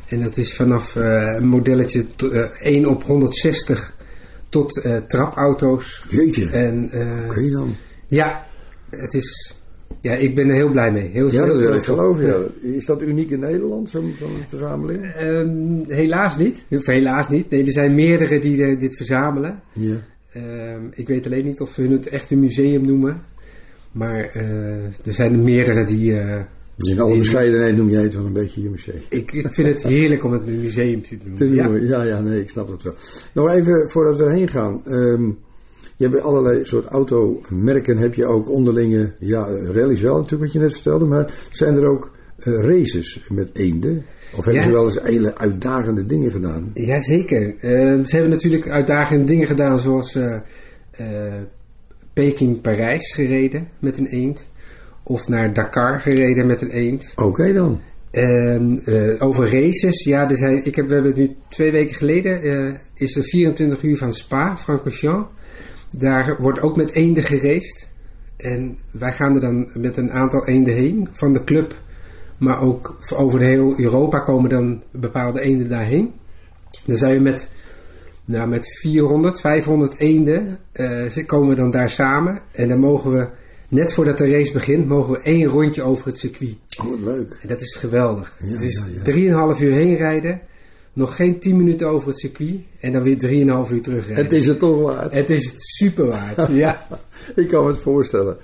En 0.07 0.21
dat 0.21 0.37
is 0.37 0.55
vanaf 0.55 0.95
eh, 0.95 1.33
een 1.37 1.47
modelletje 1.47 2.05
to- 2.15 2.29
eh, 2.29 2.49
1 2.61 2.85
op 2.85 3.03
160 3.03 3.95
tot 4.49 4.81
trapauto's. 5.07 6.05
Jeetje. 6.09 6.49
En, 6.49 6.89
eh, 6.91 7.25
Oké 7.29 7.49
dan. 7.49 7.75
Ja, 8.07 8.45
het 8.89 9.13
is, 9.13 9.55
ja, 10.03 10.13
ik 10.15 10.35
ben 10.35 10.49
er 10.49 10.55
heel 10.55 10.69
blij 10.71 10.91
mee. 10.91 11.09
Heel, 11.09 11.31
Ja, 11.31 11.45
dat 11.45 11.57
wil 11.57 11.73
ik 11.73 11.83
geloven. 11.83 12.25
Ja. 12.25 12.37
Is 12.75 12.85
dat 12.85 13.01
uniek 13.01 13.29
in 13.29 13.39
Nederland, 13.39 13.89
zo'n 13.89 14.13
verzameling? 14.47 15.05
Ehm, 15.05 15.49
helaas 15.87 16.37
niet. 16.37 16.57
Helaas 16.69 17.29
niet. 17.29 17.49
Nee, 17.49 17.65
er 17.65 17.71
zijn 17.71 17.95
meerdere 17.95 18.39
die 18.39 18.63
eh, 18.63 18.79
dit 18.79 18.95
verzamelen. 18.95 19.59
Ja. 19.73 19.95
Ehm, 20.33 20.81
ik 20.91 21.07
weet 21.07 21.25
alleen 21.25 21.45
niet 21.45 21.59
of 21.61 21.73
ze 21.73 21.81
het 21.81 22.07
echt 22.09 22.31
een 22.31 22.39
museum 22.39 22.85
noemen. 22.85 23.21
Maar 23.91 24.19
eh, 24.25 24.75
er 24.83 25.13
zijn 25.13 25.33
er 25.33 25.39
meerdere 25.39 25.85
die... 25.85 26.19
eh, 26.19 26.41
In 26.77 26.99
alle 26.99 27.17
bescheidenheid 27.17 27.75
noem 27.75 27.89
jij 27.89 28.01
het 28.03 28.15
wel 28.15 28.25
een 28.25 28.33
beetje 28.33 28.61
je 28.61 28.69
museum. 28.69 29.01
Ik, 29.09 29.31
ik 29.31 29.53
vind 29.53 29.67
het 29.67 29.83
heerlijk 29.83 30.23
om 30.23 30.31
het 30.31 30.47
een 30.47 30.61
museum 30.61 31.01
te 31.01 31.17
noemen. 31.55 31.87
Ja. 31.87 32.03
ja, 32.03 32.21
nee, 32.21 32.39
ik 32.39 32.49
snap 32.49 32.67
dat 32.67 32.83
wel. 32.83 32.93
Nog 33.33 33.49
even 33.51 33.89
voordat 33.89 34.17
we 34.17 34.23
erheen 34.23 34.47
gaan. 34.47 34.81
Ehm, 34.85 35.31
je 35.97 36.05
hebt 36.05 36.11
bij 36.11 36.21
allerlei 36.21 36.65
soort 36.65 36.85
automerken 36.85 37.97
heb 37.97 38.13
je 38.13 38.25
ook 38.25 38.49
onderlinge, 38.49 39.13
ja, 39.19 39.47
rallies 39.71 40.01
wel 40.01 40.15
natuurlijk 40.15 40.41
wat 40.41 40.53
je 40.53 40.59
net 40.59 40.73
vertelde, 40.73 41.05
maar 41.05 41.33
zijn 41.51 41.75
er 41.75 41.85
ook 41.85 42.11
eh, 42.37 42.53
races 42.53 43.25
met 43.29 43.49
eenden? 43.53 44.05
Of 44.35 44.45
hebben 44.45 44.63
Ja. 44.63 44.67
ze 44.67 44.73
wel 44.73 44.83
eens 44.83 44.99
hele 45.01 45.37
uitdagende 45.37 46.05
dingen 46.05 46.31
gedaan? 46.31 46.71
Jazeker. 46.73 47.55
Ehm, 47.59 48.05
ze 48.05 48.15
hebben 48.15 48.29
natuurlijk 48.31 48.69
uitdagende 48.69 49.25
dingen 49.25 49.47
gedaan 49.47 49.79
zoals 49.79 50.15
eh, 50.15 50.35
eh, 50.91 51.33
Peking-Parijs 52.13 53.13
gereden 53.13 53.67
met 53.79 53.97
een 53.97 54.07
eend. 54.07 54.47
Of 55.03 55.27
naar 55.27 55.53
Dakar 55.53 56.01
gereden 56.01 56.45
met 56.45 56.61
een 56.61 56.69
eend. 56.69 57.13
Oké 57.15 57.53
dan. 57.53 57.81
En 58.11 58.81
eh, 58.85 59.21
over 59.27 59.51
races, 59.51 60.03
ja, 60.03 60.29
er 60.29 60.37
zijn, 60.37 60.65
ik 60.65 60.75
heb, 60.75 60.87
we 60.87 60.93
hebben 60.93 61.13
nu 61.15 61.35
twee 61.49 61.71
weken 61.71 61.95
geleden, 61.95 62.41
is 62.93 63.15
er 63.15 63.23
24 63.23 63.83
uur 63.83 63.97
van 63.97 64.13
Spa, 64.13 64.57
Francorchamps. 64.57 65.29
Daar 65.99 66.35
wordt 66.41 66.59
ook 66.61 66.75
met 66.75 66.91
eenden 66.91 67.23
geraced. 67.23 67.89
En 68.37 68.77
wij 68.91 69.13
gaan 69.13 69.35
er 69.35 69.41
dan 69.41 69.69
met 69.73 69.97
een 69.97 70.11
aantal 70.11 70.47
eenden 70.47 70.73
heen 70.73 71.07
van 71.11 71.33
de 71.33 71.43
club. 71.43 71.73
Maar 72.39 72.61
ook 72.61 72.97
over 73.15 73.39
heel 73.41 73.79
Europa 73.79 74.19
komen 74.19 74.49
dan 74.49 74.83
bepaalde 74.91 75.41
eenden 75.41 75.69
daarheen. 75.69 76.13
Dan 76.85 76.97
zijn 76.97 77.13
we 77.15 77.21
met, 77.21 77.49
nou, 78.25 78.49
met 78.49 78.79
400, 78.81 79.39
500 79.41 79.97
eenden 79.99 80.59
eh, 80.71 81.05
ze- 81.05 81.25
komen 81.25 81.49
we 81.49 81.55
dan 81.55 81.71
daar 81.71 81.89
samen. 81.89 82.41
En 82.51 82.67
dan 82.67 82.79
mogen 82.79 83.11
we, 83.11 83.27
net 83.67 83.93
voordat 83.93 84.17
de 84.17 84.29
race 84.31 84.51
begint, 84.53 84.87
mogen 84.87 85.11
we 85.13 85.21
één 85.21 85.45
rondje 85.45 85.83
over 85.83 86.05
het 86.07 86.19
circuit. 86.19 86.55
Oh, 86.81 86.89
wat 86.89 86.99
leuk. 86.99 87.37
En 87.41 87.47
dat 87.47 87.61
is 87.61 87.75
geweldig. 87.75 88.37
Ja, 88.43 88.51
het 88.53 88.61
is 88.61 88.83
ja, 89.03 89.13
ja. 89.13 89.55
3,5 89.55 89.61
uur 89.61 89.71
heen 89.71 89.95
rijden. 89.95 90.41
Nog 90.93 91.15
geen 91.15 91.39
10 91.39 91.57
minuten 91.57 91.87
over 91.87 92.07
het 92.07 92.19
circuit. 92.19 92.55
En 92.79 92.91
dan 92.91 93.03
weer 93.03 93.17
3,5 93.67 93.73
uur 93.73 93.81
terugrijden. 93.81 94.23
Het 94.23 94.33
is 94.33 94.47
het 94.47 94.59
toch 94.59 94.81
waard. 94.81 95.13
Het 95.13 95.29
is 95.29 95.45
het 95.45 95.55
super 95.57 96.05
waard. 96.05 96.51
ja. 96.63 96.87
Ik 97.35 97.47
kan 97.47 97.63
me 97.63 97.69
het 97.69 97.79
voorstellen. 97.79 98.37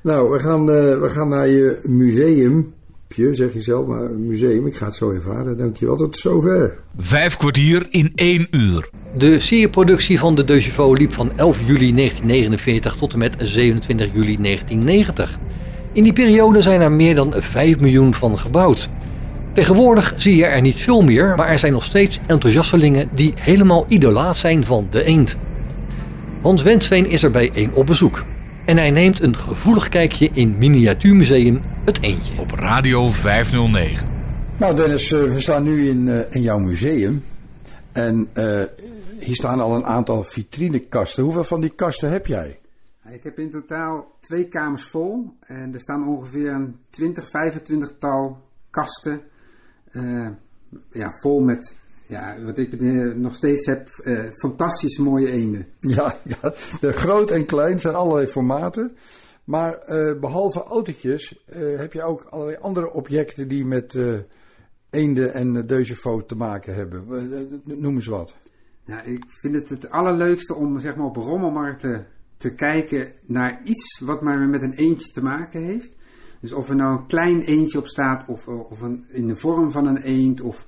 Nou, 0.00 0.30
we 0.30 0.38
gaan, 0.38 0.70
eh, 0.70 1.00
we 1.00 1.08
gaan 1.08 1.28
naar 1.28 1.48
je 1.48 1.80
museumpje, 1.82 3.34
zeg 3.34 3.52
je 3.52 3.60
zelf, 3.60 3.86
maar 3.86 4.02
een 4.02 4.26
museum. 4.26 4.66
Ik 4.66 4.76
ga 4.76 4.86
het 4.86 4.94
zo 4.94 5.10
ervaren. 5.10 5.56
Dankjewel. 5.56 5.96
Tot 5.96 6.16
zover. 6.16 6.78
Vijf 6.98 7.36
kwartier 7.36 7.86
in 7.90 8.12
één 8.14 8.46
uur. 8.50 8.90
De 9.16 9.40
serieproductie 9.40 10.18
van 10.18 10.34
de 10.34 10.60
Chevaux 10.60 10.98
liep 10.98 11.12
van 11.12 11.32
11 11.36 11.58
juli 11.58 11.94
1949 11.94 12.96
tot 12.96 13.12
en 13.12 13.18
met 13.18 13.34
27 13.38 14.06
juli 14.12 14.36
1990. 14.40 15.38
In 15.92 16.02
die 16.02 16.12
periode 16.12 16.62
zijn 16.62 16.80
er 16.80 16.92
meer 16.92 17.14
dan 17.14 17.34
5 17.36 17.80
miljoen 17.80 18.14
van 18.14 18.38
gebouwd. 18.38 18.90
Tegenwoordig 19.52 20.14
zie 20.16 20.36
je 20.36 20.46
er 20.46 20.60
niet 20.60 20.80
veel 20.80 21.02
meer, 21.02 21.36
maar 21.36 21.48
er 21.48 21.58
zijn 21.58 21.72
nog 21.72 21.84
steeds 21.84 22.20
enthousiastelingen 22.26 23.08
die 23.12 23.34
helemaal 23.36 23.84
idolaat 23.88 24.36
zijn 24.36 24.64
van 24.64 24.86
de 24.90 25.04
eend. 25.04 25.36
Hans 26.42 26.62
Wensveen 26.62 27.06
is 27.06 27.22
er 27.22 27.30
bij 27.30 27.50
één 27.54 27.74
op 27.74 27.86
bezoek. 27.86 28.24
En 28.64 28.76
hij 28.76 28.90
neemt 28.90 29.22
een 29.22 29.36
gevoelig 29.36 29.88
kijkje 29.88 30.30
in 30.32 30.58
miniatuurmuseum 30.58 31.62
Het 31.84 32.02
Eendje. 32.02 32.40
Op 32.40 32.50
Radio 32.50 33.10
509. 33.10 34.08
Nou 34.58 34.76
Dennis, 34.76 35.12
eh, 35.12 35.22
we 35.22 35.40
staan 35.40 35.62
nu 35.62 35.88
in, 35.88 36.08
eh, 36.08 36.34
in 36.34 36.42
jouw 36.42 36.58
museum. 36.58 37.24
En 37.92 38.28
eh, 38.32 38.62
hier 39.18 39.34
staan 39.34 39.60
al 39.60 39.74
een 39.74 39.84
aantal 39.84 40.24
vitrinekasten. 40.24 41.22
Hoeveel 41.22 41.44
van 41.44 41.60
die 41.60 41.74
kasten 41.74 42.10
heb 42.10 42.26
jij? 42.26 42.60
Ik 43.10 43.22
heb 43.22 43.38
in 43.38 43.50
totaal 43.50 44.16
twee 44.20 44.48
kamers 44.48 44.88
vol. 44.90 45.36
En 45.40 45.74
er 45.74 45.80
staan 45.80 46.08
ongeveer 46.08 46.52
een 46.52 46.76
20, 46.90 47.30
25 47.30 47.92
tal 47.98 48.38
kasten. 48.70 49.20
Eh, 49.92 50.28
ja, 50.90 51.10
vol 51.20 51.40
met, 51.40 51.76
ja, 52.06 52.42
wat 52.44 52.58
ik 52.58 52.72
eh, 52.72 53.14
nog 53.14 53.34
steeds 53.34 53.66
heb, 53.66 53.88
eh, 53.88 54.24
fantastisch 54.32 54.98
mooie 54.98 55.30
eenden. 55.30 55.66
Ja, 55.78 56.16
ja, 56.24 56.54
de 56.80 56.92
groot 56.92 57.30
en 57.30 57.46
klein 57.46 57.80
zijn 57.80 57.94
allerlei 57.94 58.26
formaten. 58.26 58.96
Maar 59.44 59.78
eh, 59.78 60.20
behalve 60.20 60.62
autootjes 60.62 61.44
eh, 61.46 61.78
heb 61.78 61.92
je 61.92 62.02
ook 62.02 62.22
allerlei 62.22 62.56
andere 62.60 62.92
objecten 62.92 63.48
die 63.48 63.64
met 63.64 63.94
eh 63.94 64.18
eenden 64.90 65.34
en 65.34 65.66
deuzefoot 65.66 66.28
te 66.28 66.36
maken 66.36 66.74
hebben. 66.74 67.04
Noem 67.64 67.94
eens 67.94 68.06
wat. 68.06 68.34
Ja, 68.84 69.02
ik 69.02 69.24
vind 69.28 69.54
het 69.54 69.68
het 69.68 69.90
allerleukste 69.90 70.54
om 70.54 70.80
zeg 70.80 70.96
maar, 70.96 71.06
op 71.06 71.16
rommelmarkten 71.16 72.06
te 72.36 72.54
kijken 72.54 73.12
naar 73.26 73.60
iets 73.64 74.00
wat 74.00 74.22
maar 74.22 74.38
met 74.38 74.62
een 74.62 74.74
eendje 74.74 75.12
te 75.12 75.22
maken 75.22 75.62
heeft. 75.62 75.92
Dus 76.42 76.52
of 76.52 76.68
er 76.68 76.76
nou 76.76 76.96
een 76.96 77.06
klein 77.06 77.42
eendje 77.42 77.78
op 77.78 77.86
staat 77.86 78.24
of, 78.28 78.46
of 78.46 78.80
een, 78.80 79.06
in 79.08 79.26
de 79.26 79.36
vorm 79.36 79.72
van 79.72 79.86
een 79.86 80.02
eend 80.02 80.40
of 80.40 80.66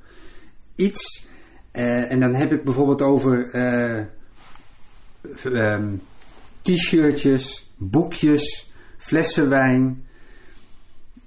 iets. 0.74 1.26
Eh, 1.70 2.10
en 2.10 2.20
dan 2.20 2.34
heb 2.34 2.52
ik 2.52 2.64
bijvoorbeeld 2.64 3.02
over 3.02 3.50
eh, 3.50 4.04
ehm, 5.44 5.94
t-shirtjes, 6.62 7.70
boekjes, 7.76 8.72
flessen 8.98 9.48
wijn, 9.48 10.06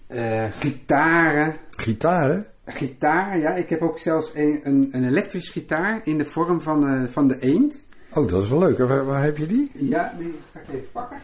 eh, 0.08 0.46
gitaren. 0.60 1.56
Gitaren? 1.70 2.46
Gitaar, 2.66 3.40
ja. 3.40 3.54
Ik 3.54 3.70
heb 3.70 3.82
ook 3.82 4.00
zelfs 4.00 4.32
een, 4.34 4.60
een, 4.64 4.90
een 4.92 5.08
elektrisch 5.08 5.50
gitaar 5.50 6.02
in 6.04 6.18
de 6.18 6.26
vorm 6.26 6.62
van, 6.62 6.88
eh, 6.88 7.04
van 7.12 7.28
de 7.28 7.40
eend. 7.40 7.84
Oh, 8.14 8.28
dat 8.28 8.44
is 8.44 8.50
wel 8.50 8.60
leuk. 8.60 8.78
Waar, 8.78 9.06
waar 9.06 9.24
heb 9.24 9.38
je 9.38 9.48
die? 9.48 9.72
Ja, 9.74 10.14
die 10.18 10.36
ga 10.54 10.60
ik 10.60 10.68
even 10.68 10.92
pakken. 10.92 11.18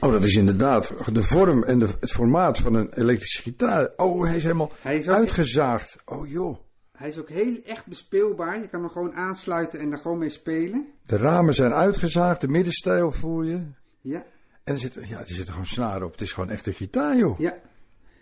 Oh, 0.00 0.12
dat 0.12 0.24
is 0.24 0.34
inderdaad 0.36 0.94
de 1.12 1.22
vorm 1.22 1.62
en 1.64 1.78
de, 1.78 1.88
het 2.00 2.12
formaat 2.12 2.58
van 2.58 2.74
een 2.74 2.92
elektrische 2.92 3.42
gitaar. 3.42 3.90
Oh, 3.96 4.24
hij 4.24 4.34
is 4.36 4.42
helemaal 4.42 4.72
Hij 4.80 4.98
is 4.98 5.08
ook- 5.08 5.14
uitgezaagd. 5.16 5.96
Oh 6.04 6.28
joh. 6.28 6.56
Hij 6.92 7.08
is 7.08 7.18
ook 7.18 7.28
heel 7.28 7.54
echt 7.66 7.86
bespeelbaar. 7.86 8.60
Je 8.60 8.68
kan 8.68 8.80
hem 8.80 8.90
gewoon 8.90 9.14
aansluiten 9.14 9.80
en 9.80 9.92
er 9.92 9.98
gewoon 9.98 10.18
mee 10.18 10.28
spelen. 10.30 10.86
De 11.06 11.16
ramen 11.16 11.54
zijn 11.54 11.72
uitgezaagd, 11.72 12.40
de 12.40 12.48
middenstijl 12.48 13.10
voel 13.12 13.42
je. 13.42 13.62
Ja. 14.00 14.24
En 14.64 14.74
er 14.74 14.78
zit, 14.80 14.94
ja, 14.94 15.18
er 15.20 15.26
zitten 15.28 15.52
gewoon 15.52 15.66
snaren 15.66 16.06
op. 16.06 16.12
Het 16.12 16.20
is 16.20 16.32
gewoon 16.32 16.50
echt 16.50 16.66
een 16.66 16.74
gitaar, 16.74 17.16
joh. 17.16 17.38
Ja. 17.38 17.54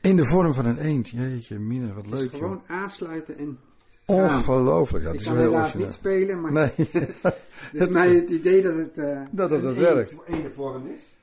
In 0.01 0.17
de 0.17 0.27
vorm 0.27 0.55
van 0.55 0.67
een 0.67 0.79
eend. 0.79 1.09
Jeetje, 1.09 1.59
mine, 1.59 1.95
wat 1.95 2.05
Dus 2.05 2.13
leuk, 2.13 2.31
joh. 2.31 2.41
gewoon 2.41 2.63
aansluiten 2.67 3.39
en. 3.39 3.59
Ongelooflijk. 4.07 5.05
Ja, 5.05 5.11
het 5.11 5.15
ik 5.21 5.21
is 5.21 5.27
kan 5.33 5.37
wel 5.37 5.51
helaas 5.53 5.75
niet 5.75 5.93
spelen, 5.93 6.41
maar 6.41 6.53
Nee. 6.53 6.73
het 7.23 7.35
is 7.73 7.89
mij 7.89 8.15
het 8.15 8.31
idee 8.31 8.63
dat 8.63 8.77
het, 8.77 8.99
eh 8.99 9.21
Dat 9.31 9.51
het 9.51 9.65
ene- 9.65 9.75
werkt. 9.75 10.15
ene 10.27 10.51
vorm 10.55 10.87
is. 10.87 11.14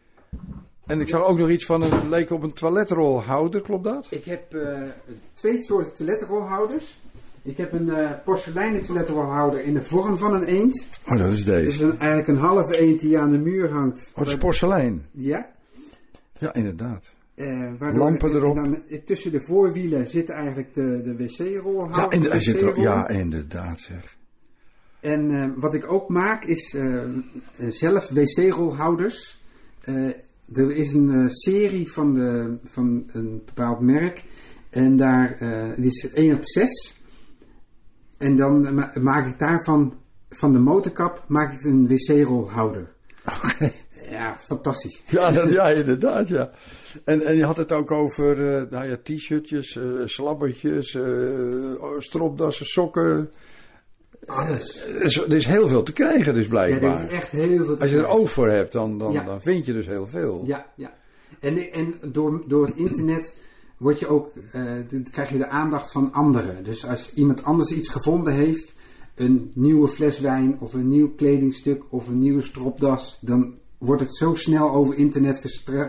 En 0.86 1.00
ik 1.02 1.08
zag 1.10 1.24
ook 1.24 1.38
nog 1.38 1.50
iets 1.50 1.66
van 1.66 1.84
een, 1.84 2.10
leek 2.10 2.30
op 2.30 2.44
een 2.44 2.54
toiletrolhouder, 2.54 3.62
klopt 3.62 3.84
dat? 3.84 4.08
Ik 4.10 4.26
heb 4.26 4.54
eh, 4.54 4.82
twee 5.34 5.64
soorten 5.64 5.94
toiletrolhouders. 5.94 7.00
Ik 7.42 7.58
heb 7.58 7.72
een 7.74 7.90
eh 7.90 8.12
porseleinen 8.26 8.82
toiletrolhouder 8.82 9.64
in 9.64 9.74
de 9.74 9.82
vorm 9.84 10.18
van 10.18 10.34
een 10.34 10.44
eend. 10.44 10.86
Oh, 11.08 11.18
dat 11.18 11.32
is 11.32 11.38
Het 11.38 11.48
deze. 11.48 11.68
is 11.68 11.80
een, 11.80 12.00
eigenlijk 12.00 12.28
een 12.28 12.38
halve 12.38 12.80
eend 12.80 13.00
die 13.00 13.18
aan 13.20 13.32
de 13.32 13.40
muur 13.40 13.70
hangt. 13.72 14.10
Oh, 14.12 14.18
dat 14.18 14.28
is 14.28 14.38
porselein. 14.38 15.06
Ja. 15.12 15.52
Ja, 16.40 16.54
inderdaad. 16.54 17.14
Eh, 17.36 17.70
waardoor- 17.78 18.00
Lampen 18.04 18.30
en- 18.30 18.36
erop. 18.36 18.56
En 18.58 18.84
dan, 18.90 19.00
tussen 19.06 19.32
de 19.32 19.42
voorwielen 19.42 20.08
zit 20.10 20.30
eigenlijk 20.30 20.74
de, 20.74 21.02
de 21.04 21.16
wc-rolhouder. 21.16 22.02
Ja, 22.04 22.10
in, 22.12 22.22
de 22.22 22.30
hij 22.30 22.40
zit 22.40 22.62
er, 22.62 22.80
ja, 22.80 23.08
inderdaad 23.08 23.80
zeg. 23.80 24.18
En 25.00 25.54
wat 25.60 25.74
ik 25.74 25.92
ook 25.92 26.10
maak 26.10 26.44
is 26.44 26.76
zelf 27.70 28.10
wc-rolhouders. 28.10 29.41
Eh, 29.82 30.08
er 30.54 30.72
is 30.76 30.94
een 30.94 31.10
eh, 31.10 31.26
serie 31.28 31.92
van, 31.92 32.14
de, 32.14 32.58
van 32.64 33.04
een 33.12 33.42
bepaald 33.46 33.80
merk. 33.80 34.24
En 34.70 34.98
daar 34.98 35.38
eh, 35.40 35.78
is 35.78 36.12
1 36.14 36.36
op 36.36 36.46
6. 36.46 36.96
En 38.18 38.36
dan 38.36 38.74
ma- 38.74 38.92
maak 39.02 39.28
ik 39.28 39.40
daarvan, 39.40 39.94
van 40.30 40.54
de 40.54 40.60
motorkap, 40.60 41.24
maak 41.28 41.54
ik 41.54 41.64
een 41.64 41.88
wc-rolhouder. 41.88 42.92
Ja, 44.10 44.36
fantastisch. 44.36 45.04
Ja, 45.08 45.32
dat, 45.32 45.52
ja 45.52 45.70
inderdaad, 45.70 46.28
ja. 46.28 46.52
En, 47.06 47.22
en 47.26 47.36
je 47.36 47.46
had 47.46 47.58
het 47.58 47.72
ook 47.72 47.92
over 47.92 48.38
nou 48.70 48.86
ja, 48.88 48.98
t-shirtjes, 49.04 49.76
eh 49.76 49.84
slabbertjes, 50.06 50.98
stropdassen, 51.98 52.66
sokken. 52.66 53.30
Alles. 54.32 54.86
Er 54.86 55.02
is, 55.02 55.22
er 55.22 55.34
is 55.34 55.46
heel 55.46 55.68
veel 55.70 55.84
te 55.84 55.94
krijgen 55.94 56.34
dus 56.34 56.44
Ja, 56.44 56.50
blijkbaar. 56.50 57.00
er 57.00 57.06
is 57.06 57.16
echt 57.16 57.30
heel 57.30 57.66
veel 57.66 57.76
te 57.76 57.82
Als 57.82 57.92
je 57.92 57.98
er 57.98 58.08
oog 58.08 58.32
voor 58.32 58.50
hebt, 58.50 58.72
dan, 58.72 58.98
dan, 58.98 59.12
Ja. 59.12 59.24
dan 59.24 59.42
vind 59.42 59.66
je 59.66 59.74
dus 59.74 59.86
heel 59.88 60.08
veel. 60.08 60.44
Ja, 60.46 60.66
ja. 60.76 60.94
En, 61.40 61.72
en 61.72 61.94
door, 62.12 62.44
door 62.48 62.66
het 62.66 62.76
internet 62.76 63.36
word 63.78 64.00
je 64.00 64.08
ook, 64.08 64.32
eh, 64.52 64.64
krijg 65.12 65.30
je 65.30 65.38
de 65.38 65.48
aandacht 65.48 65.92
van 65.92 66.12
anderen. 66.14 66.64
Dus 66.64 66.88
als 66.88 67.14
iemand 67.14 67.44
anders 67.44 67.72
iets 67.72 67.90
gevonden 67.90 68.34
heeft, 68.34 68.74
een 69.16 69.52
nieuwe 69.54 69.88
fles 69.88 70.20
wijn 70.20 70.58
of 70.60 70.74
een 70.74 70.88
nieuw 70.88 71.16
kledingstuk 71.16 71.84
of 71.90 72.08
een 72.08 72.20
nieuwe 72.20 72.42
stropdas, 72.42 73.18
dan 73.22 73.54
wordt 73.82 74.02
het 74.02 74.16
zo 74.16 74.34
snel 74.34 74.72
over 74.72 74.98
internet 74.98 75.40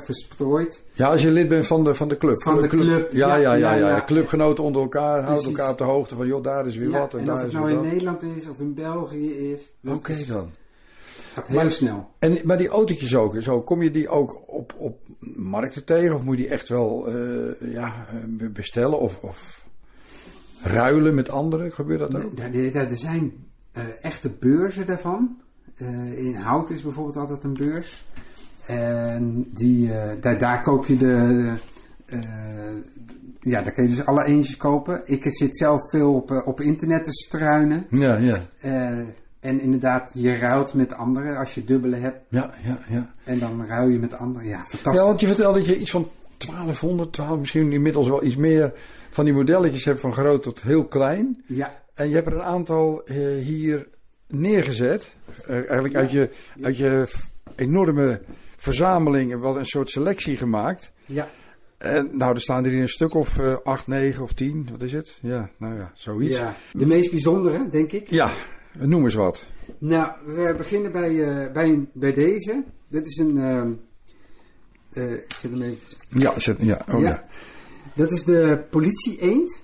verstrooid. 0.05 0.83
Ja, 0.93 1.09
als 1.09 1.23
je 1.23 1.31
lid 1.31 1.49
bent 1.49 1.67
van 1.67 1.85
de, 1.85 1.95
van 1.95 2.09
de 2.09 2.17
club. 2.17 2.43
Van 2.43 2.61
de 2.61 2.69
club, 2.69 3.13
Ja, 3.13 3.29
ja, 3.29 3.37
ja. 3.37 3.55
ja, 3.55 3.75
ja, 3.75 3.89
ja. 3.89 4.05
Clubgenoten 4.05 4.65
onder 4.65 4.83
elkaar 4.83 5.23
houden 5.23 5.45
elkaar 5.47 5.71
op 5.71 5.79
de 5.79 5.85
hoogte 5.85 6.15
van, 6.15 6.27
joh, 6.27 6.43
daar 6.43 6.67
is 6.67 6.77
weer 6.77 6.91
Ja, 6.91 6.99
wat 6.99 7.13
en, 7.15 7.21
en 7.21 7.27
daar 7.27 7.35
of 7.37 7.43
het 7.43 7.53
nou 7.53 7.71
in. 7.71 7.81
Nederland 7.81 8.23
is 8.23 8.49
of 8.49 8.59
in 8.59 8.75
België 8.75 9.31
is. 9.53 9.73
Oké 9.87 10.15
dan. 10.29 10.51
Gaat 11.33 11.47
heel 11.49 11.71
snel. 11.71 12.09
En, 12.19 12.39
maar 12.45 12.59
die 12.59 12.69
autootjes 12.69 13.17
ook, 13.17 13.37
zo, 13.43 13.61
kom 13.61 13.83
je 13.83 13.91
die 13.91 14.09
ook 14.09 14.43
op, 14.47 14.75
op 14.79 14.99
markten 15.37 15.85
tegen? 15.85 16.15
Of 16.15 16.23
moet 16.23 16.37
je 16.39 16.43
die 16.43 16.53
echt 16.53 16.69
wel 16.69 17.07
eh, 17.09 17.73
ja, 17.73 18.07
eh, 18.11 18.49
bestellen 18.53 19.01
of, 19.01 19.19
of 19.23 19.65
ruilen 20.63 21.15
met 21.15 21.31
anderen? 21.31 21.73
Gebeurt 21.73 22.01
dat 22.01 22.25
ook? 22.25 22.39
Er, 22.39 22.55
er- 22.55 22.77
er 22.91 22.97
zijn 22.97 23.33
eh, 23.73 23.85
echte 24.01 24.31
beurzen 24.41 24.87
daarvan. 24.87 25.41
Eh, 25.77 26.19
in 26.19 26.35
hout 26.35 26.71
is 26.71 26.83
bijvoorbeeld 26.83 27.17
altijd 27.17 27.45
een 27.45 27.53
beurs. 27.55 28.05
En 28.67 29.51
die, 29.55 29.93
eh, 29.93 30.21
daar, 30.21 30.39
daar 30.39 30.63
koop 30.63 30.87
je 30.87 30.97
de. 30.97 31.53
eh, 32.07 32.21
ja, 33.41 33.63
daar 33.63 33.73
kun 33.73 33.83
je 33.83 33.89
dus 33.89 34.07
alle 34.07 34.25
eentjes 34.25 34.57
kopen. 34.57 35.03
Ik 35.05 35.23
zit 35.25 35.57
zelf 35.57 35.91
veel 35.91 36.15
op, 36.15 36.43
op 36.47 36.61
internet 36.61 37.05
te 37.05 37.13
struinen. 37.13 37.87
Ja, 37.91 38.17
ja. 38.17 38.41
Eh, 38.61 38.99
en 39.41 39.61
inderdaad, 39.61 40.11
je 40.15 40.37
ruilt 40.37 40.75
met 40.75 40.95
anderen 40.95 41.37
als 41.37 41.55
je 41.55 41.65
dubbele 41.65 41.97
hebt. 41.97 42.19
Ja, 42.29 42.55
ja, 42.63 42.79
ja. 42.89 43.11
En 43.25 43.39
dan 43.39 43.67
ruil 43.67 43.89
je 43.89 43.99
met 43.99 44.15
anderen. 44.19 44.49
Ja, 44.49 44.59
fantastisch. 44.59 45.01
Ja, 45.01 45.07
want 45.07 45.21
je 45.21 45.27
vertelde 45.27 45.59
dat 45.59 45.69
je 45.69 45.79
iets 45.79 45.91
van 45.91 46.09
1200, 46.39 47.13
12, 47.13 47.39
misschien 47.39 47.73
inmiddels 47.73 48.09
wel 48.09 48.25
iets 48.25 48.37
meer 48.37 48.73
van 49.11 49.25
die 49.25 49.35
modelletjes 49.35 49.85
hebt 49.85 50.01
van 50.01 50.13
groot 50.13 50.43
tot 50.43 50.63
heel 50.63 50.87
klein. 50.89 51.43
Ja. 51.47 51.81
En 51.95 52.09
je 52.09 52.15
hebt 52.15 52.27
er 52.27 52.33
een 52.35 52.43
aantal 52.43 53.03
eh, 53.05 53.17
hier 53.45 53.89
neergezet. 54.33 55.15
Eh, 55.47 55.55
eigenlijk 55.57 55.95
uit 55.95 56.11
je, 56.11 56.31
uit 56.63 56.77
je 56.77 57.09
enorme 57.57 58.21
verzameling 58.57 59.41
wel 59.41 59.59
een 59.59 59.67
soort 59.67 59.91
selectie 59.91 60.37
gemaakt. 60.37 60.93
Ja. 61.07 61.31
En 61.79 62.11
nou, 62.13 62.35
er 62.35 62.41
staan 62.41 62.65
er 62.65 62.71
hier 62.71 62.81
een 62.81 62.89
stuk 62.89 63.15
of 63.15 63.39
eh 63.39 63.57
8, 63.65 63.87
9 63.87 64.23
of 64.23 64.33
10. 64.33 64.69
Wat 64.71 64.83
is 64.83 64.93
het? 64.93 65.19
Ja, 65.21 65.51
nou 65.59 65.77
ja, 65.77 65.93
zoiets. 65.95 66.37
Ja, 66.37 66.57
de 66.73 66.87
meest 66.87 67.11
bijzondere, 67.11 67.69
denk 67.69 67.93
ik. 67.93 68.11
Ja, 68.11 68.33
noem 68.79 69.05
eens 69.05 69.15
wat. 69.15 69.45
Nou, 69.79 70.13
we 70.27 70.55
beginnen 70.57 70.93
bij, 70.93 71.25
eh, 71.25 71.53
bij, 71.53 71.87
bij 71.93 72.13
deze. 72.13 72.65
Dit 72.89 73.07
is 73.07 73.17
een. 73.17 73.39
ehm, 73.39 73.73
eh, 74.93 75.13
ik 75.13 75.35
zet 75.39 75.51
hem 75.51 75.63
even. 75.63 75.79
Ja, 76.09 76.39
zet, 76.39 76.57
ja, 76.61 76.85
oh 76.93 77.01
ja. 77.01 77.25
Dat 77.95 78.11
is 78.11 78.25
de 78.25 78.65
politie-eend. 78.71 79.62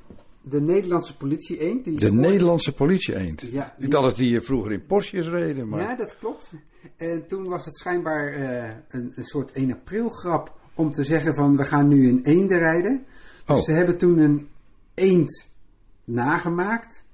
De 0.50 0.60
Nederlandse 0.60 1.16
politie-eend. 1.16 1.84
Die 1.84 1.94
is 1.94 2.00
De 2.00 2.12
Nederlandse 2.12 2.72
politie-eend. 2.74 3.40
Ja, 3.40 3.74
Ik 3.78 3.90
dacht 3.90 4.04
dat 4.04 4.16
die 4.16 4.28
hier 4.28 4.42
vroeger 4.42 4.72
in 4.72 4.86
Porsches 4.86 5.28
reden. 5.28 5.68
Maar... 5.68 5.80
Ja, 5.80 5.96
dat 5.96 6.18
klopt. 6.18 6.50
En 6.96 7.26
toen 7.26 7.44
was 7.48 7.64
het 7.64 7.76
schijnbaar 7.76 8.28
eh, 8.32 8.70
een, 8.88 9.12
een 9.16 9.24
soort 9.24 9.52
1 9.52 9.72
april 9.72 10.08
grap 10.08 10.56
om 10.74 10.92
te 10.92 11.04
zeggen 11.04 11.34
van 11.34 11.56
we 11.56 11.64
gaan 11.64 11.88
nu 11.88 12.08
een 12.08 12.20
eenden 12.24 12.58
rijden. 12.58 13.04
Dus 13.46 13.56
Oh. 13.58 13.62
ze 13.64 13.72
hebben 13.72 13.98
toen 13.98 14.18
een 14.18 14.48
eend 14.94 15.48
nagemaakt 16.04 17.04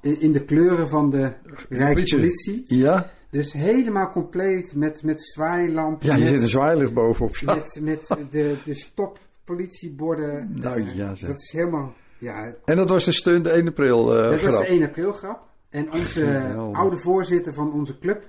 in, 0.00 0.32
de 0.32 0.44
kleuren 0.44 0.88
van 0.88 1.10
de 1.10 1.32
Rijkspolitie. 1.68 2.64
Ja. 2.66 3.10
Dus 3.30 3.52
helemaal 3.52 4.10
compleet 4.10 4.74
met, 4.74 5.02
met 5.02 5.22
zwaailamp. 5.22 6.02
Ja, 6.02 6.14
je 6.14 6.20
met, 6.20 6.28
zit 6.28 6.42
een 6.42 6.48
zwaailicht 6.48 6.92
bovenop. 6.94 7.36
Ja. 7.36 7.54
Met, 7.54 7.78
met 7.82 8.06
de, 8.30 8.56
de 8.64 8.74
stop 8.74 9.18
politieborden. 9.44 10.52
Nou, 10.54 10.80
Eh, 10.80 10.94
ja, 10.94 11.14
zeg. 11.14 11.28
Dat 11.28 11.40
is 11.40 11.52
helemaal... 11.52 11.94
Ja, 12.22 12.54
En 12.64 12.76
dat 12.76 12.90
was 12.90 13.04
de 13.04 13.12
stunt, 13.12 13.44
de 13.44 13.50
1 13.50 13.68
april 13.68 14.16
eh 14.16 14.30
dat 14.30 14.40
was 14.42 14.52
grap. 14.54 14.60
de 14.66 14.66
1 14.68 14.82
april 14.82 15.12
grap. 15.12 15.40
En 15.70 15.92
onze 15.92 16.54
oude 16.72 16.96
voorzitter 16.96 17.52
van 17.54 17.72
onze 17.72 17.98
club, 17.98 18.28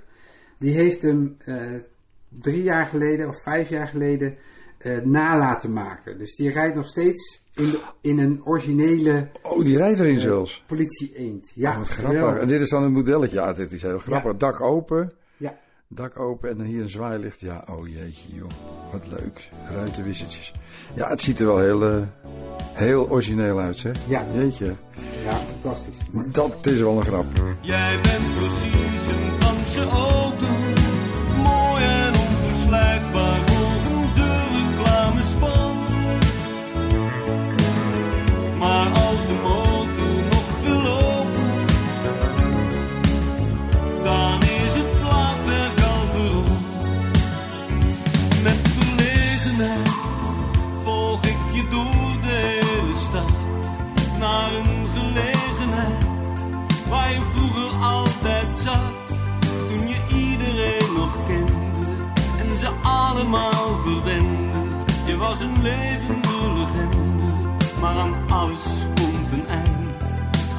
die 0.59 0.75
heeft 0.75 1.01
hem 1.01 1.35
eh, 1.45 1.55
drie 2.29 2.63
jaar 2.63 2.85
geleden 2.85 3.27
of 3.27 3.41
vijf 3.43 3.69
jaar 3.69 3.87
geleden 3.87 4.35
eh 4.77 4.97
na 5.03 5.37
laten 5.37 5.73
maken. 5.73 6.17
Dus 6.17 6.35
die 6.35 6.51
rijdt 6.51 6.75
nog 6.75 6.87
steeds 6.87 7.41
in, 7.53 7.69
de, 7.69 7.79
in 8.01 8.19
een 8.19 8.41
originele 8.45 9.29
Oh, 9.41 9.63
die 9.63 9.77
rijdt 9.77 9.99
erin 9.99 10.19
zelfs. 10.19 10.63
politie 10.67 11.11
eend. 11.15 11.51
Ja, 11.55 11.71
Oh, 11.71 11.77
wat 11.77 11.87
grappig. 11.87 12.41
En 12.41 12.47
dit 12.47 12.61
is 12.61 12.69
dan 12.69 12.83
een 12.83 12.91
modelletje. 12.91 13.35
Ja, 13.35 13.53
dit 13.53 13.71
is 13.71 13.81
heel 13.81 13.99
grappig. 13.99 14.37
Dak 14.37 14.61
open. 14.61 15.13
Dak 15.95 16.19
open 16.19 16.49
en 16.49 16.57
dan 16.57 16.65
hier 16.65 16.81
een 16.81 16.89
zwaailicht. 16.89 17.39
Ja, 17.39 17.63
oh 17.69 17.87
jeetje 17.87 18.35
joh. 18.35 18.49
Wat 18.91 19.01
leuk. 19.09 19.49
Ruitenwissertjes. 19.71 20.51
Ja, 20.93 21.09
het 21.09 21.21
ziet 21.21 21.39
er 21.39 21.45
wel 21.45 21.59
heel, 21.59 21.83
eh, 21.83 22.01
heel 22.73 23.09
origineel 23.09 23.59
uit, 23.59 23.77
zeg. 23.77 23.95
Ja. 24.07 24.25
Jeetje. 24.33 24.75
Ja, 25.23 25.31
fantastisch. 25.31 25.97
Dat 26.31 26.65
is 26.65 26.79
wel 26.79 26.97
een 26.97 27.05
grap. 27.05 27.25
Jij 27.61 27.99
bent 28.01 28.35
precies 28.37 29.07
een 29.11 29.31
Franse 29.39 29.83
auto. 29.83 30.52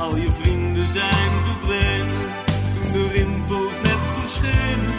Al 0.05 0.17
je 0.17 0.31
vrienden 0.41 0.87
zijn 0.93 1.31
verdwenen 1.45 2.29
toen 2.75 2.93
de 2.93 3.09
rimpels 3.13 3.81
net 3.83 4.03
verschenen. 4.19 4.95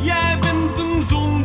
Jij 0.00 0.38
bent 0.40 0.78
een 0.78 1.02
zon 1.02 1.42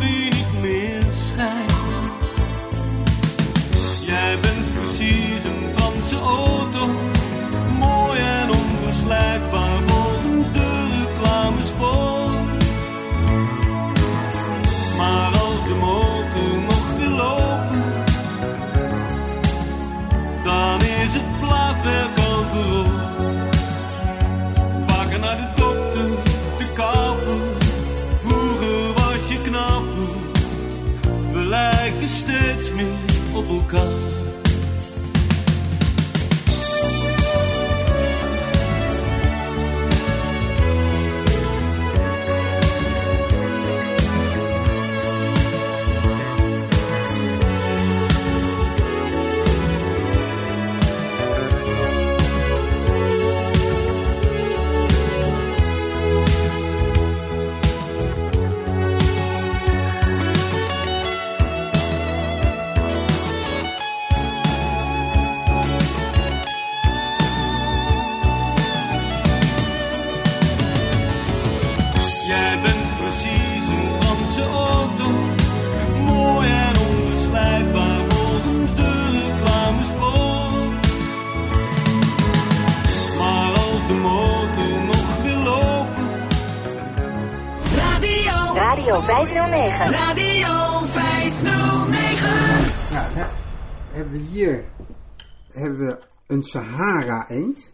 een 96.34 96.44
Sahara 96.44 97.30
eend. 97.30 97.74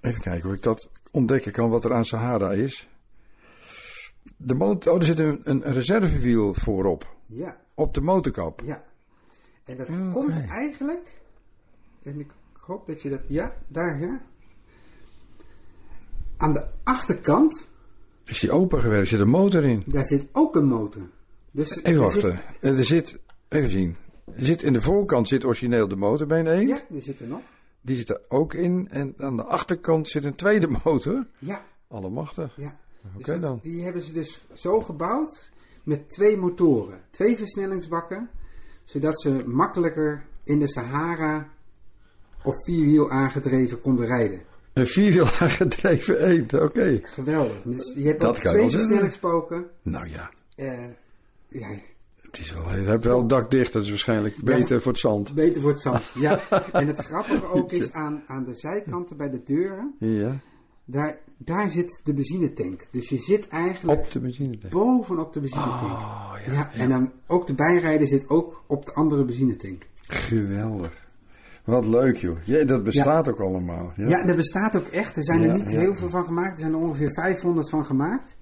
Even 0.00 0.20
kijken 0.20 0.48
hoe 0.48 0.56
ik 0.56 0.62
dat 0.62 0.90
ontdekken 1.10 1.52
kan 1.52 1.70
wat 1.70 1.84
er 1.84 1.92
aan 1.94 2.04
Sahara 2.04 2.52
is. 2.52 2.88
De 4.36 4.54
motor, 4.54 4.92
oh, 4.92 4.98
er 4.98 5.04
zit 5.04 5.18
een, 5.18 5.40
een 5.42 5.62
reservewiel 5.62 6.54
voorop. 6.54 7.14
Ja. 7.26 7.60
Op 7.74 7.94
de 7.94 8.00
motorkap. 8.00 8.62
Ja. 8.64 8.84
En 9.64 9.76
dat 9.76 9.86
komt 10.12 10.46
eigenlijk, 10.48 11.20
en 12.02 12.20
ik 12.20 12.30
hoop 12.60 12.86
dat 12.86 13.02
je 13.02 13.10
dat, 13.10 13.20
ja, 13.28 13.54
daar 13.68 14.00
ja. 14.00 14.20
Aan 16.36 16.52
de 16.52 16.66
achterkant, 16.84 17.68
Is 18.24 18.40
die 18.40 18.50
open 18.52 18.80
gewerkt? 18.80 19.08
Zit 19.08 19.20
een 19.20 19.28
motor 19.28 19.64
in? 19.64 19.82
daar 19.86 20.04
zit 20.04 20.26
ook 20.32 20.54
een 20.56 20.66
motor. 20.66 21.02
Dus 21.50 21.70
Even 21.70 22.02
er 22.04 22.10
zit- 22.10 22.22
wachten. 22.22 22.40
Eh, 22.60 22.78
Er 22.78 22.84
zit, 22.84 23.18
even 23.48 23.70
zien. 23.70 23.96
Er 24.36 24.44
zit 24.44 24.62
in 24.62 24.72
de 24.72 24.82
voorkant 24.82 25.28
zit 25.28 25.44
origineel 25.44 25.88
de 25.88 25.96
motor 25.96 26.26
bij 26.26 26.40
een 26.40 26.46
eend. 26.46 26.68
Ja, 26.68 26.80
die 26.88 27.02
zit 27.02 27.20
er 27.20 27.26
nog. 27.26 27.40
Die 27.80 27.96
zit 27.96 28.08
er 28.08 28.20
ook 28.28 28.54
in. 28.54 28.88
En 28.90 29.14
aan 29.18 29.36
de 29.36 29.44
achterkant 29.44 30.08
zit 30.08 30.24
een 30.24 30.36
tweede 30.36 30.68
motor. 30.84 31.26
Ja. 31.38 31.64
Allemachtig. 31.88 32.56
Ja. 32.56 32.78
Oké 33.16 33.32
Dus 33.32 33.40
dan. 33.40 33.58
Die 33.62 33.82
hebben 33.82 34.02
ze 34.02 34.12
dus 34.12 34.40
zo 34.52 34.80
gebouwd 34.80 35.50
met 35.84 36.08
twee 36.08 36.36
motoren. 36.36 37.00
Twee 37.10 37.36
versnellingsbakken. 37.36 38.30
Zodat 38.84 39.20
ze 39.20 39.42
makkelijker 39.46 40.24
in 40.44 40.58
de 40.58 40.68
Sahara 40.68 41.48
op 42.44 42.54
vierwiel 42.64 43.10
aangedreven 43.10 43.80
konden 43.80 44.06
rijden. 44.06 44.42
Een 44.72 44.86
vierwiel 44.86 45.26
aangedreven 45.40 46.26
eend. 46.26 46.54
Oké. 46.54 47.00
Geweldig. 47.02 47.62
Dus 47.64 47.92
je 47.96 48.06
hebt 48.06 48.20
Dat 48.20 48.36
ook 48.36 48.44
twee 48.44 48.70
versnellingspoken. 48.70 49.70
Nou 49.82 50.08
ja. 50.08 50.30
Eh, 50.56 50.84
ja, 51.48 51.68
Het 52.30 52.38
is 52.40 52.52
wel, 52.52 52.74
je 52.76 52.88
hebt 52.88 53.04
wel 53.04 53.18
het 53.18 53.28
dak 53.28 53.50
dicht. 53.50 53.72
Dat 53.72 53.82
is 53.82 53.88
waarschijnlijk 53.88 54.36
beter 54.36 54.82
voor 54.82 54.92
het 54.92 55.00
zand. 55.00 55.34
Beter 55.34 55.60
voor 55.60 55.70
het 55.70 55.80
zand, 55.80 56.02
ja. 56.14 56.40
En 56.72 56.86
het 56.86 56.98
grappige 56.98 57.46
ook 57.46 57.72
is 57.72 57.92
aan, 57.92 58.22
aan 58.26 58.44
de 58.44 58.54
zijkanten 58.54 59.16
bij 59.16 59.30
de 59.30 59.42
deuren, 59.44 59.94
Ja. 59.98 60.36
daar, 60.84 61.18
daar 61.36 61.70
zit 61.70 62.00
de 62.04 62.14
benzinetank. 62.14 62.86
Dus 62.90 63.08
je 63.08 63.18
zit 63.18 63.48
eigenlijk 63.48 63.98
Op 64.00 64.10
de 64.10 64.20
benzinetank. 64.20 64.72
bovenop 64.72 65.32
de 65.32 65.40
benzinetank. 65.40 65.82
Oh, 65.82 66.32
ja, 66.46 66.52
ja, 66.52 66.72
en 66.72 66.88
dan 66.88 67.12
ook 67.26 67.46
de 67.46 67.54
bijrijder 67.54 68.06
zit 68.06 68.28
ook 68.28 68.62
op 68.66 68.86
de 68.86 68.92
andere 68.92 69.24
benzinetank. 69.24 69.86
Geweldig. 70.02 71.08
Wat 71.64 71.86
leuk 71.86 72.16
joh. 72.16 72.36
Ja, 72.44 72.64
dat 72.64 72.84
bestaat 72.84 73.28
ook 73.28 73.40
allemaal. 73.40 73.92
Ja. 73.96 74.08
Ja, 74.08 74.26
er 74.26 74.36
bestaat 74.36 74.76
ook 74.76 74.86
echt. 74.86 75.16
Er 75.16 75.24
zijn 75.24 75.42
er 75.42 75.52
niet 75.52 75.70
heel 75.70 75.94
veel 75.94 76.10
van 76.10 76.24
gemaakt. 76.24 76.52
Er 76.52 76.58
zijn 76.58 76.72
er 76.72 76.78
ongeveer 76.78 77.12
500 77.12 77.70
van 77.70 77.84
gemaakt. 77.84 78.36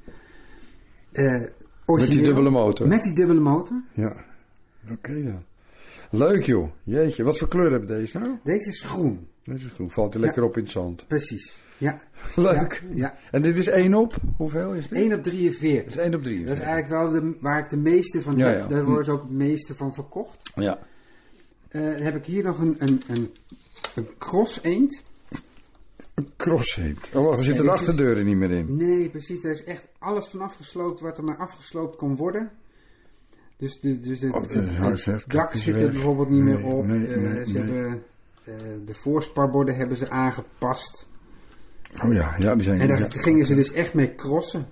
Met 1.96 2.06
die 2.08 2.22
dubbele 2.22 2.50
motor. 2.50 2.86
Met 2.88 3.02
die 3.02 3.12
dubbele 3.12 3.40
motor. 3.40 3.82
Ja. 3.94 4.16
Oké 4.90 5.22
dan. 5.22 5.42
Leuk 6.10 6.42
joh. 6.44 6.68
Jeetje. 6.84 7.22
Wat 7.24 7.38
voor 7.38 7.48
kleur 7.48 7.70
hebben 7.70 7.88
deze 7.88 8.18
nou? 8.18 8.30
Deze 8.44 8.68
is 8.70 8.82
groen. 8.82 9.28
Deze 9.42 9.66
is 9.66 9.72
groen. 9.72 9.90
Valt 9.90 10.12
hij 10.14 10.22
lekker 10.22 10.42
op 10.42 10.56
in 10.56 10.62
het 10.62 10.72
zand. 10.72 11.06
Precies. 11.06 11.58
Ja. 11.78 12.00
Leuk. 12.36 12.82
Ja, 12.88 12.94
ja. 12.94 13.14
En 13.30 13.42
dit 13.42 13.56
is 13.56 13.66
1 13.66 13.94
op? 13.94 14.16
Hoeveel 14.36 14.74
is 14.74 14.88
dit? 14.88 14.98
1 14.98 15.12
op 15.12 15.22
43. 15.22 15.82
Dat 15.84 15.96
is 15.96 15.96
1 16.10 16.14
op 16.14 16.22
3. 16.22 16.44
Dat 16.44 16.56
is 16.56 16.62
eigenlijk 16.62 16.88
wel 16.88 17.10
de, 17.10 17.36
waar 17.40 17.58
ik 17.58 17.68
de 17.70 17.76
meeste 17.76 18.22
van 18.22 18.36
Ja, 18.36 18.46
heb. 18.46 18.60
ja. 18.60 18.66
Daar 18.66 18.78
Hm. 18.80 18.84
worden 18.86 19.04
ze 19.04 19.10
ook 19.10 19.22
het 19.22 19.30
meeste 19.30 19.74
van 19.74 19.94
verkocht. 19.94 20.50
Ja. 20.54 20.78
Eh, 21.68 21.82
dan 21.82 21.92
heb 22.02 22.16
ik 22.16 22.24
hier 22.24 22.44
nog 22.44 22.58
een, 22.58 22.76
een, 22.78 23.02
een, 23.08 23.30
een 23.94 24.08
cross 24.18 24.62
eend. 24.62 25.02
Een 26.18 26.32
crosseend. 26.36 27.10
Oh, 27.14 27.24
wacht, 27.24 27.38
er 27.38 27.44
zitten 27.44 27.64
de 27.64 27.70
achterdeuren 27.70 28.24
niet 28.24 28.36
meer 28.36 28.50
in. 28.50 28.76
Nee, 28.76 29.08
precies. 29.08 29.40
Daar 29.40 29.52
is 29.52 29.64
echt 29.64 29.86
alles 29.98 30.26
van 30.26 30.40
afgesloopt 30.40 31.00
wat 31.00 31.18
er 31.18 31.24
maar 31.24 31.36
afgesloopt 31.36 31.96
kon 31.96 32.16
worden. 32.16 32.50
Dus, 33.56 33.80
de, 33.80 34.00
dus 34.00 34.20
het, 34.20 34.32
Oh, 34.32 34.42
is 34.92 35.04
het- 35.04 35.24
Kijk 35.26 35.30
dak 35.32 35.54
zit 35.54 35.80
er 35.80 35.90
bijvoorbeeld 35.92 36.28
niet 36.30 36.42
meer 36.42 36.64
op. 36.64 36.86
nee, 36.86 37.06
Eh, 37.06 37.46
ze 37.46 37.58
hebben 37.58 38.02
eh, 38.44 38.54
de 38.84 38.94
voorsparborden 38.94 39.76
hebben 39.76 39.96
ze 39.96 40.10
aangepast. 40.10 41.06
Oh 42.04 42.12
ja, 42.12 42.34
ja 42.38 42.54
die 42.54 42.64
zijn... 42.64 42.80
En 42.80 42.88
daar 42.88 42.98
ja. 42.98 43.08
gingen 43.10 43.46
ze 43.46 43.54
dus 43.54 43.72
echt 43.72 43.94
mee 43.94 44.14
crossen. 44.14 44.68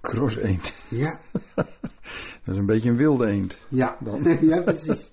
Cross 0.00 0.36
eend. 0.36 0.74
Ja. 0.88 1.20
Dat 2.44 2.54
is 2.54 2.56
een 2.56 2.66
beetje 2.66 2.88
een 2.90 2.96
wilde 2.96 3.26
eend. 3.26 3.58
Ja, 3.68 3.96
Dan. 4.00 4.22
ja 4.40 4.60
precies. 4.62 5.08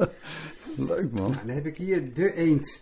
Leuk 0.76 1.12
man. 1.12 1.32
Nou, 1.32 1.46
dan 1.46 1.56
heb 1.56 1.66
ik 1.66 1.78
hier 1.78 2.14
de 2.14 2.34
eend. 2.34 2.82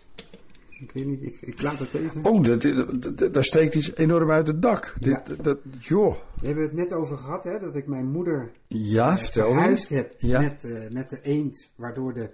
Ik 0.82 0.90
weet 0.92 1.06
niet, 1.06 1.22
ik, 1.22 1.36
ik 1.40 1.62
laat 1.62 1.78
het 1.78 1.94
even. 1.94 2.24
Oh, 2.24 2.42
dat, 2.44 2.62
dat, 2.62 3.18
dat- 3.18 3.34
daar 3.34 3.44
steekt 3.44 3.74
iets 3.74 3.94
enorm 3.96 4.30
uit 4.30 4.46
het 4.46 4.62
dak. 4.62 4.94
Dit, 4.98 5.44
dat, 5.44 5.58
joh. 5.78 6.14
We 6.40 6.46
hebben 6.46 6.64
het 6.64 6.72
net 6.72 6.92
over 6.92 7.16
gehad, 7.16 7.44
hè, 7.44 7.58
dat 7.58 7.76
ik 7.76 7.86
mijn 7.86 8.06
moeder 8.06 8.50
Ja, 8.66 9.10
eh, 9.10 9.16
verhuisd 9.24 9.88
heb 9.88 10.14
Ja. 10.18 10.40
met, 10.40 10.64
eh, 10.64 10.90
met 10.90 11.10
de 11.10 11.18
eend. 11.22 11.68
Waardoor 11.76 12.14
de 12.14 12.30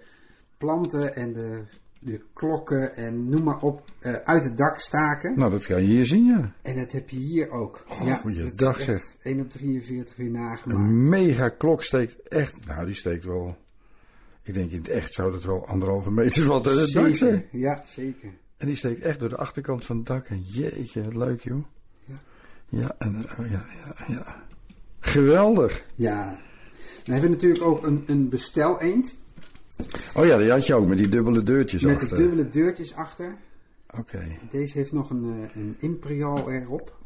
planten 0.59 1.15
en 1.15 1.33
de, 1.33 1.63
de 2.01 2.21
klokken 2.33 2.97
en 2.97 3.29
noem 3.29 3.43
maar 3.43 3.61
op 3.63 3.83
eh, 4.01 4.13
uit 4.15 4.45
het 4.45 4.57
dak 4.57 4.79
staken. 4.79 5.39
Nou, 5.39 5.51
dat 5.51 5.67
kan 5.67 5.81
je 5.83 5.89
hier 5.89 6.07
zien, 6.07 6.25
ja. 6.25 6.53
En 6.63 6.77
dat 6.77 6.93
heb 6.93 7.11
je 7.11 7.17
hier 7.19 7.51
ook. 7.51 7.85
Oh, 7.89 8.15
goeiedag, 8.15 8.79
is 8.79 8.85
zeg. 8.85 8.95
echt 8.97 9.17
1 9.23 9.41
op 9.41 9.51
43 9.51 10.17
weer 10.17 10.31
nagemaakt. 10.31 10.81
Een 10.81 11.09
mega 11.09 11.49
klok 11.49 11.83
steekt 11.83 12.29
echt... 12.29 12.67
Nou, 12.67 12.87
die 12.87 12.95
steekt 12.95 13.25
wel... 13.25 13.57
Ik 14.49 14.55
denk 14.55 14.71
in 14.71 14.79
het 14.79 14.89
echt 14.89 15.13
zou 15.13 15.33
dat 15.33 15.45
wel 15.45 15.67
anderhalve 15.67 16.11
meter 16.11 16.47
wat 16.47 16.65
het 16.65 16.93
dak 16.93 17.15
zijn. 17.15 17.45
ja, 17.53 17.83
zeker. 17.87 18.31
En 18.57 18.67
die 18.67 18.77
steekt 18.77 19.03
echt 19.03 19.21
door 19.21 19.29
de 19.29 19.37
achterkant 19.37 19.85
van 19.85 19.97
het 19.97 20.07
dak. 20.07 20.27
En 20.27 20.43
jeetje, 20.47 21.05
wat 21.05 21.15
leuk 21.15 21.41
joh. 21.41 21.65
Ja. 22.05 22.15
Ja, 22.69 22.95
en, 22.99 23.25
oh, 23.39 23.51
ja, 23.51 23.65
ja, 23.85 24.05
ja. 24.09 24.37
Geweldig. 25.01 25.85
Ja. 25.95 26.25
Dan 27.05 27.13
hebben 27.15 27.31
we 27.31 27.37
natuurlijk 27.37 27.65
ook 27.65 27.87
een, 27.87 28.05
een 28.07 28.29
bestel-eend. 28.29 29.17
Oh 30.15 30.27
ja, 30.27 30.37
die 30.37 30.51
had 30.51 30.67
je 30.67 30.75
ook 30.75 30.87
met 30.87 30.99
die 30.99 31.09
dubbele 31.09 31.43
deurtjes 31.43 31.83
Met 31.83 31.95
achter. 31.95 32.09
de 32.09 32.17
dubbele 32.17 32.49
deurtjes 32.49 32.95
achter. 32.95 33.37
Oké. 33.99 34.27
Deze 34.51 34.79
heeft 34.79 34.93
nog 34.93 35.11
een, 35.11 35.25
eh, 35.43 35.63
een 35.63 35.77
imperial 35.79 36.51
erop. 36.51 36.97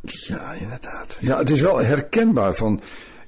Ja, 0.00 0.52
inderdaad. 0.52 1.18
Ja, 1.20 1.38
het 1.38 1.50
is 1.50 1.60
wel 1.60 1.78
herkenbaar 1.78 2.54
van... 2.54 2.80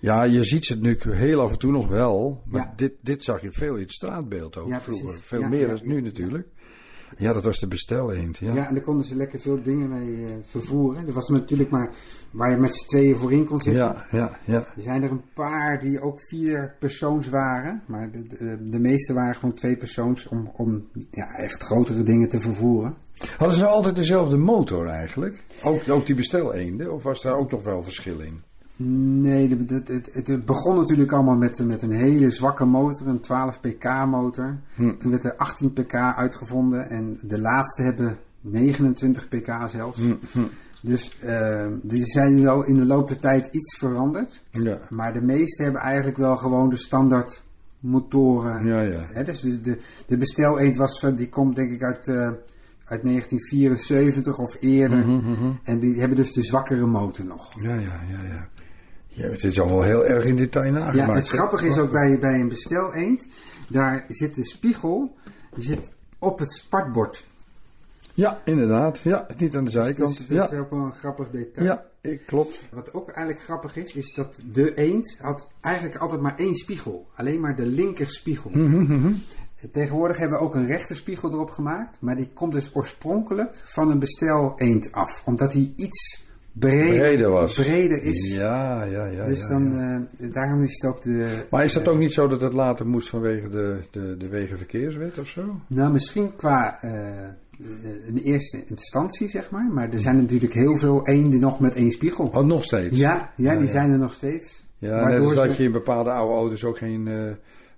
Ja, 0.05 0.23
je 0.23 0.45
ziet 0.45 0.65
ze 0.65 0.77
nu 0.79 0.97
heel 1.01 1.41
af 1.41 1.53
en 1.53 1.59
toe 1.59 1.73
nog 1.73 1.89
wel. 1.89 2.43
Maar 2.47 2.61
Ja. 2.61 2.73
dit, 2.77 2.93
dit 3.01 3.25
zag 3.25 3.41
je 3.43 3.53
veel 3.53 3.75
in 3.75 3.83
het 3.83 3.93
straatbeeld 3.93 4.57
ook 4.59 4.69
Ja, 4.69 4.81
vroeger. 4.81 5.05
precies. 5.05 5.25
Veel 5.25 5.41
Ja, 5.41 5.49
meer 5.49 5.67
dan 5.69 5.81
nu 5.83 6.01
natuurlijk. 6.01 6.47
Ja, 7.17 7.33
dat 7.33 7.45
was 7.45 7.59
de 7.59 7.67
bestel 7.67 8.13
eend. 8.13 8.39
Ja. 8.39 8.55
Ja. 8.55 8.67
en 8.69 8.75
daar 8.75 8.83
konden 8.83 9.05
ze 9.07 9.17
lekker 9.17 9.41
veel 9.41 9.61
dingen 9.63 9.89
mee 9.91 10.27
eh, 10.27 10.37
vervoeren. 10.47 11.07
Er 11.07 11.13
was 11.13 11.29
natuurlijk 11.29 11.71
maar 11.71 11.91
waar 12.31 12.51
je 12.51 12.57
met 12.57 12.75
z'n 12.75 12.87
tweeën 12.89 13.17
voorin 13.17 13.45
kon 13.45 13.61
zitten. 13.61 13.83
Ja, 13.83 14.07
ja, 14.11 14.39
ja. 14.45 14.59
Er 14.77 14.83
zijn 14.83 15.03
er 15.03 15.11
een 15.11 15.25
paar 15.35 15.81
die 15.81 16.01
ook 16.01 16.21
vier 16.21 16.77
persoons 16.79 17.29
waren. 17.29 17.83
Maar 17.87 18.11
de, 18.11 18.23
de, 18.39 18.69
de 18.71 18.79
meeste 18.79 19.13
waren 19.13 19.35
gewoon 19.35 19.55
twee 19.55 19.77
persoons 19.77 20.29
om, 20.29 20.51
om 20.57 20.89
ja, 21.11 21.35
echt 21.37 21.63
grotere 21.63 22.03
dingen 22.03 22.29
te 22.29 22.41
vervoeren. 22.41 22.97
Hadden 23.37 23.57
ze 23.57 23.63
nou 23.63 23.75
altijd 23.75 23.97
dezelfde 23.97 24.37
motor 24.37 24.87
eigenlijk? 24.87 25.45
Ook, 25.63 25.89
ook 25.89 26.07
die 26.07 26.15
bestel 26.17 26.55
eenden? 26.55 26.93
Of 26.93 27.03
was 27.03 27.23
daar 27.23 27.37
ook 27.37 27.51
nog 27.51 27.63
wel 27.65 27.83
verschil 27.83 28.21
in? 28.21 28.43
Nee, 28.77 29.49
het, 29.49 29.89
het, 29.89 30.11
het 30.13 30.45
begon 30.45 30.77
natuurlijk 30.77 31.13
allemaal 31.13 31.37
met, 31.37 31.67
met 31.67 31.83
een 31.83 31.93
hele 31.93 32.31
zwakke 32.31 32.65
motor, 32.65 33.07
een 33.07 33.21
12 33.21 33.61
pk 33.61 34.07
motor. 34.07 34.57
Hm. 34.75 34.97
Toen 34.97 35.11
werd 35.11 35.25
er 35.25 35.37
18 35.37 35.73
pk 35.73 35.95
uitgevonden 35.95 36.91
en 36.91 37.19
de 37.23 37.39
laatste 37.39 37.83
hebben 37.83 38.19
29 38.41 39.29
pk 39.29 39.69
zelfs. 39.69 39.99
Hm, 39.99 40.15
hm. 40.33 40.45
Dus 40.81 41.19
eh, 41.21 41.67
die 41.83 42.07
zijn 42.07 42.43
wel 42.43 42.65
in 42.65 42.77
de 42.77 42.85
loop 42.85 43.09
der 43.09 43.19
tijd 43.19 43.49
iets 43.51 43.79
veranderd. 43.79 44.43
Ja. 44.51 44.79
Maar 44.91 45.13
de 45.13 45.23
meeste 45.23 45.63
hebben 45.63 45.81
eigenlijk 45.81 46.17
wel 46.17 46.37
gewoon 46.37 46.69
de 46.69 46.77
standaard 46.77 47.43
motoren. 47.81 48.67
Ja, 48.67 48.81
ja. 48.81 49.07
Hè, 49.13 49.25
dus 49.25 49.41
de, 49.41 49.61
de, 49.61 49.79
de 50.07 50.17
bestel 50.17 50.59
eend 50.59 50.77
was, 50.77 51.03
eh, 51.03 51.17
die 51.17 51.29
komt 51.29 51.57
denk 51.57 51.71
ik 51.71 51.83
uit, 51.83 52.09
eh, 52.09 52.31
uit 52.85 53.03
1974 53.03 54.39
of 54.39 54.57
eerder. 54.61 54.99
Mhm, 54.99 55.31
mhm. 55.31 55.51
En 55.63 55.79
die 55.79 55.99
hebben 55.99 56.17
dus 56.17 56.33
de 56.33 56.43
zwakkere 56.43 56.87
motor 56.87 57.25
nog. 57.25 57.63
Ja, 57.63 57.75
ja, 57.75 58.01
ja, 58.09 58.23
ja. 58.29 58.49
Ja, 59.15 59.29
het 59.29 59.45
is 59.45 59.61
allemaal 59.61 59.83
heel 59.83 60.07
erg 60.07 60.25
in 60.25 60.37
detail 60.37 60.73
nagemaakt. 60.73 61.09
Ja, 61.09 61.15
het 61.15 61.29
grappige 61.29 61.67
is 61.67 61.79
ook 61.79 61.91
bij, 61.91 62.19
bij 62.19 62.41
een 62.41 62.49
bestel 62.49 62.95
eend, 62.95 63.27
daar 63.69 64.05
zit 64.09 64.35
de 64.35 64.45
spiegel, 64.45 65.17
die 65.55 65.65
zit 65.65 65.91
op 66.19 66.39
het 66.39 66.53
spartbord. 66.53 67.27
Ja, 68.15 68.41
inderdaad. 68.45 68.99
Ja, 68.99 69.27
niet 69.37 69.57
aan 69.57 69.65
de 69.65 69.71
zijkant. 69.71 70.17
Dus 70.17 70.27
dat 70.27 70.37
ja. 70.37 70.57
is 70.57 70.59
ook 70.59 70.71
wel 70.71 70.79
een 70.79 70.93
grappig 70.93 71.31
detail. 71.31 71.67
ja, 71.67 71.85
ik, 72.01 72.27
klopt. 72.27 72.63
Wat 72.73 72.95
ook 72.95 73.09
eigenlijk 73.09 73.45
grappig 73.45 73.77
is, 73.77 73.95
is 73.95 74.15
dat 74.15 74.43
de 74.53 74.75
eend 74.75 75.17
had 75.21 75.49
eigenlijk 75.61 75.97
altijd 75.97 76.21
maar 76.21 76.37
één 76.37 76.55
spiegel. 76.55 77.07
Alleen 77.15 77.41
maar 77.41 77.57
de 77.57 77.67
linkerspiegel. 77.67 78.51
Mhm, 78.51 78.83
mhm. 78.83 79.13
Tegenwoordig 79.73 80.17
hebben 80.17 80.39
we 80.39 80.45
ook 80.45 80.55
een 80.55 80.67
rechterspiegel 80.67 81.33
erop 81.33 81.51
gemaakt. 81.51 82.01
Maar 82.01 82.17
die 82.17 82.31
komt 82.35 82.53
dus 82.53 82.71
oorspronkelijk 82.75 83.63
van 83.65 83.91
een 83.91 83.99
bestel 83.99 84.53
eend 84.57 84.93
af. 84.93 85.23
Omdat 85.25 85.53
hij 85.53 85.73
iets 85.77 86.24
breder, 86.55 86.99
Breder 86.99 87.31
was. 87.31 87.55
breder 87.55 88.03
is. 88.03 88.35
Ja, 88.35 88.85
ja, 88.85 89.07
ja. 89.07 89.25
dus 89.27 89.41
ja, 89.41 89.49
dan, 89.49 89.73
ja. 89.73 90.07
eh, 90.19 90.33
daarom 90.33 90.63
is 90.63 90.73
het 90.73 90.91
ook 90.91 91.03
de... 91.03 91.45
Maar 91.51 91.65
is 91.65 91.73
dat 91.73 91.89
ook 91.89 91.99
niet 91.99 92.13
zo 92.13 92.29
dat 92.29 92.41
het 92.41 92.53
later 92.53 92.87
moest 92.87 93.09
vanwege 93.09 93.49
de, 93.49 93.79
de, 93.91 94.17
de 94.17 94.29
wegenverkeerswet 94.29 95.19
of 95.19 95.29
zo? 95.29 95.61
Nou, 95.67 95.93
misschien 95.93 96.37
qua 96.37 96.81
eh, 96.81 97.29
in 98.07 98.17
eerste 98.17 98.65
instantie, 98.67 99.29
zeg 99.29 99.51
maar. 99.51 99.71
Maar 99.73 99.91
er 99.91 99.99
zijn 99.99 100.17
natuurlijk 100.17 100.53
heel 100.53 100.77
veel 100.77 101.07
eenden 101.07 101.41
nog 101.41 101.61
met 101.61 101.75
één 101.75 101.91
spiegel. 101.91 102.27
Oh, 102.27 102.47
nog 102.47 102.65
steeds? 102.65 102.97
Ja, 102.97 103.33
ja, 103.37 103.57
die 103.57 103.67
ja. 103.67 103.71
zijn 103.71 103.93
er 103.93 103.99
nog 103.99 104.13
steeds. 104.13 104.65
Ja, 104.79 105.09
net 105.09 105.25
als 105.25 105.35
dat 105.35 105.57
je 105.57 105.63
in 105.63 105.73
bepaalde 105.73 106.11
oude 106.11 106.35
auto's 106.35 106.65
ook 106.65 106.79
geen 106.79 107.09
eh, 107.09 107.15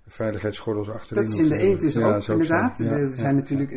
veiligheidsgordels 0.06 0.90
achterin 0.90 1.24
Dat 1.24 1.32
is 1.32 1.38
in 1.38 1.48
de 1.48 1.58
eend 1.58 1.80
dus. 1.80 1.94
Ja, 1.94 2.16
ook, 2.16 2.28
inderdaad. 2.28 2.78
Er 2.78 3.08
ja. 3.08 3.14
zijn 3.14 3.34
natuurlijk, 3.34 3.70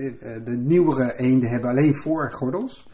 de 0.46 0.58
nieuwere 0.58 1.18
eenden 1.18 1.50
hebben 1.50 1.70
alleen 1.70 1.96
voorgordels. 1.96 2.88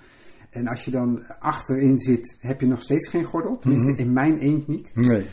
En 0.55 0.67
als 0.67 0.85
je 0.85 0.91
dan 0.91 1.23
achterin 1.39 1.99
zit, 1.99 2.37
heb 2.39 2.61
je 2.61 2.67
nog 2.67 2.81
steeds 2.81 3.09
geen 3.09 3.23
gordel. 3.23 3.59
Tenminste, 3.59 3.91
Mhm. 3.91 3.99
in 3.99 4.13
mijn 4.13 4.37
eend 4.37 4.67
niet. 4.67 4.91
Nee. 4.95 5.25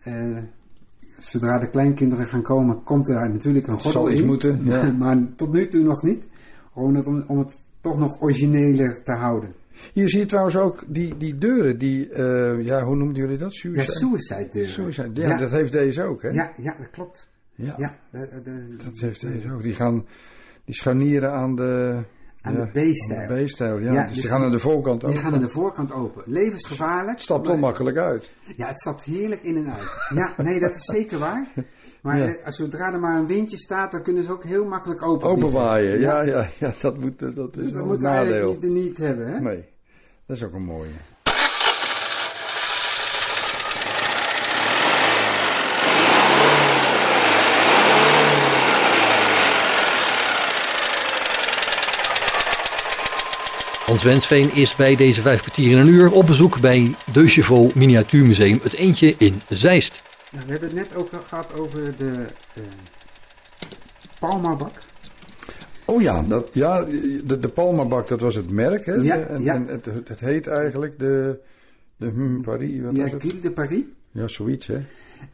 Eh, 0.00 0.38
zodra 1.18 1.58
de 1.58 1.70
kleinkinderen 1.70 2.26
gaan 2.26 2.42
komen, 2.42 2.82
komt 2.82 3.08
er 3.08 3.30
natuurlijk 3.30 3.66
een 3.66 3.72
gordel 3.80 3.90
Zal 4.02 4.10
iets 4.10 4.20
in. 4.20 4.26
moeten, 4.26 4.60
ja. 4.64 4.92
maar 4.98 5.18
tot 5.36 5.52
nu 5.52 5.68
toe 5.68 5.82
nog 5.82 6.02
niet. 6.02 6.24
Gewoon 6.72 7.06
om, 7.06 7.24
om 7.26 7.38
het 7.38 7.62
toch 7.80 7.98
nog 7.98 8.20
origineler 8.22 9.02
te 9.02 9.12
houden. 9.12 9.52
Hier 9.92 10.08
zie 10.08 10.18
je 10.18 10.26
trouwens 10.26 10.56
ook 10.56 10.84
die, 10.86 11.16
die 11.16 11.38
deuren, 11.38 11.78
die, 11.78 12.08
eh, 12.10 12.64
ja, 12.64 12.84
hoe 12.84 12.96
noemden 12.96 13.22
jullie 13.22 13.38
dat? 13.38 13.56
Ja, 13.56 13.82
Suicide? 13.84 13.98
suicide 13.98 14.48
deuren. 14.48 14.70
Suicide, 14.72 15.20
ja, 15.20 15.36
dat 15.38 15.50
heeft 15.50 15.72
deze 15.72 16.02
ook, 16.02 16.22
hè? 16.22 16.28
Ja, 16.28 16.52
ja, 16.56 16.74
dat 16.78 16.90
klopt. 16.90 17.28
Ja. 17.54 17.74
Ja, 17.76 17.98
de- 18.10 18.40
de- 18.44 18.76
Dat 18.84 18.98
heeft 18.98 19.20
deze 19.20 19.52
ook. 19.52 19.62
Die 19.62 19.74
gaan, 19.74 20.06
die 20.64 20.74
scharnieren 20.74 21.32
aan 21.32 21.56
de... 21.56 21.98
Aan 22.42 22.52
ja, 22.56 22.64
de 22.72 22.90
B-stijl. 22.90 23.28
aan 23.30 23.36
de 23.36 23.44
B-stijl, 23.44 23.78
ja. 23.78 23.92
Ja, 23.92 24.02
dus, 24.02 24.12
dus 24.12 24.20
die 24.22 24.30
gaan 24.30 24.42
aan 24.42 24.50
de 24.50 24.60
voorkant 24.60 25.04
ook. 25.04 25.10
Die 25.10 25.20
gaan 25.20 25.34
aan 25.34 25.40
de 25.40 25.48
voorkant 25.50 25.92
open. 25.92 26.22
Levensgevaarlijk. 26.26 27.10
Het 27.16 27.20
stapt 27.22 27.56
makkelijk 27.56 27.96
uit. 27.96 28.30
Ja, 28.56 28.66
het 28.68 28.78
stapt 28.80 29.02
heerlijk 29.02 29.42
in 29.42 29.56
en 29.56 29.72
uit. 29.72 30.08
Ja, 30.14 30.34
nee, 30.36 30.60
dat 30.60 30.74
is 30.74 30.84
zeker 30.84 31.18
waar. 31.18 31.46
Maar 32.02 32.18
Ja. 32.18 32.26
eh, 32.26 32.46
als 32.46 32.56
zodra 32.56 32.92
er 32.92 33.00
maar 33.00 33.16
een 33.18 33.26
windje 33.26 33.56
staat, 33.56 33.90
dan 33.92 34.02
kunnen 34.02 34.22
ze 34.24 34.32
ook 34.32 34.44
heel 34.44 34.64
makkelijk 34.64 35.02
open. 35.02 35.28
Openwaaien, 35.28 36.00
ja, 36.00 36.22
ja, 36.22 36.48
ja, 36.58 36.74
dat, 36.80 36.98
moet, 36.98 37.18
dat 37.18 37.56
is 37.56 37.64
Dat 37.64 37.72
wel 37.72 37.80
een 37.82 37.86
moeten 37.86 38.08
we 38.08 38.14
eigenlijk 38.14 38.54
nadeel. 38.54 38.70
niet, 38.70 38.82
niet 38.84 38.98
hebben, 38.98 39.32
hè? 39.32 39.40
Nee, 39.40 39.64
dat 40.26 40.36
is 40.36 40.44
ook 40.44 40.52
een 40.52 40.64
mooie. 40.64 40.88
Hans 53.88 54.02
Wensveen 54.02 54.54
is 54.54 54.76
bij 54.76 54.96
deze 54.96 55.20
vijf 55.20 55.40
kwartier 55.40 55.70
in 55.70 55.78
een 55.78 55.88
uur 55.88 56.10
op 56.10 56.26
bezoek 56.26 56.60
bij 56.60 56.94
De 57.12 57.26
Chevaux 57.26 57.74
Miniatuurmuseum 57.74 58.58
Het 58.62 58.72
Eentje 58.72 59.14
in 59.18 59.40
Zeist. 59.48 60.02
Nou, 60.32 60.44
we 60.46 60.52
hebben 60.52 60.68
het 60.68 60.78
net 60.78 60.96
ook 60.96 61.12
al 61.12 61.20
gehad 61.26 61.58
over 61.58 61.96
de 61.96 62.12
eh 62.54 62.62
Palmabak. 64.20 64.72
Oh 65.84 66.02
ja, 66.02 66.22
dat, 66.22 66.50
ja 66.52 66.84
de, 66.84 67.38
de 67.40 67.48
Palmabak, 67.48 68.08
dat 68.08 68.20
was 68.20 68.34
het 68.34 68.50
merk. 68.50 68.86
Hè? 68.86 68.94
Ja, 68.94 69.16
en, 69.16 69.42
ja. 69.42 69.54
en 69.54 69.66
het, 69.66 69.86
het 70.04 70.20
heet 70.20 70.46
eigenlijk 70.46 70.98
de, 70.98 71.38
de 71.96 72.08
hm, 72.08 72.40
Paris. 72.40 72.80
Wat 72.82 72.96
Ja, 72.96 73.02
was 73.02 73.22
het? 73.22 73.42
De 73.42 73.52
Paris. 73.52 73.82
Ja, 74.10 74.28
zoiets 74.28 74.66
hè. 74.66 74.80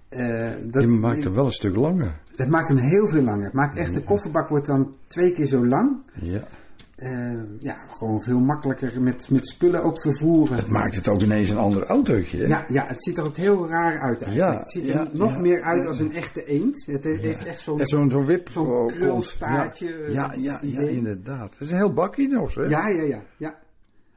Eh, 0.09 0.53
dat, 0.63 0.89
Die 0.89 0.99
maakt 0.99 1.25
hem 1.25 1.35
wel 1.35 1.47
een 1.47 1.53
stuk 1.53 1.77
langer. 1.77 2.21
Het 2.37 2.49
maakt 2.49 2.69
hem 2.69 2.79
heel 2.79 3.09
veel 3.09 3.23
langer. 3.23 3.45
Het 3.45 3.53
maakt 3.53 3.79
echt, 3.79 3.95
de 3.95 4.03
kofferbak 4.03 4.49
wordt 4.49 4.67
dan 4.67 4.95
twee 5.07 5.33
keer 5.33 5.47
zo 5.47 5.67
lang. 5.67 5.97
Ja. 6.13 6.49
Eh, 6.97 7.33
ja, 7.59 7.77
gewoon 7.91 8.21
veel 8.23 8.41
makkelijker 8.41 9.01
met, 9.03 9.31
met 9.31 9.49
spullen 9.49 9.83
ook 9.83 10.01
vervoeren. 10.01 10.57
Het 10.57 10.69
maakt 10.69 10.95
het 10.95 11.09
ook 11.09 11.21
ineens 11.21 11.49
een 11.49 11.57
ander 11.57 11.83
autootje. 11.87 12.39
hè? 12.39 12.47
Ja, 12.47 12.65
ja, 12.69 12.87
het 12.87 13.03
ziet 13.05 13.19
er 13.19 13.25
ook 13.25 13.37
heel 13.37 13.69
raar 13.69 14.01
uit 14.01 14.23
eigenlijk. 14.23 14.53
Ja, 14.53 14.59
het 14.59 14.71
ziet 14.71 14.89
er 14.89 14.95
ja, 14.95 15.09
nog 15.13 15.33
ja, 15.33 15.39
meer 15.39 15.63
uit 15.63 15.87
als 15.87 16.01
een 16.01 16.13
echte 16.15 16.47
eend. 16.47 16.85
Het 16.87 17.05
he- 17.05 17.11
heeft 17.17 17.45
echt 17.45 17.61
zo'n 17.61 17.87
zo'n 17.87 18.11
zo'n 18.11 18.27
wip. 18.27 18.49
zo'n 18.49 18.67
oh, 18.67 18.87
krulstaartje, 18.87 20.05
Ja, 20.09 20.33
ja, 20.37 20.59
ja, 20.63 20.81
inderdaad. 20.81 21.53
Het 21.53 21.61
is 21.61 21.71
een 21.71 21.77
heel 21.77 21.93
bakkie 21.93 22.29
nog, 22.29 22.55
hè? 22.55 22.63
Ja, 22.63 22.89
ja, 22.89 23.03
ja, 23.03 23.23
ja. 23.37 23.63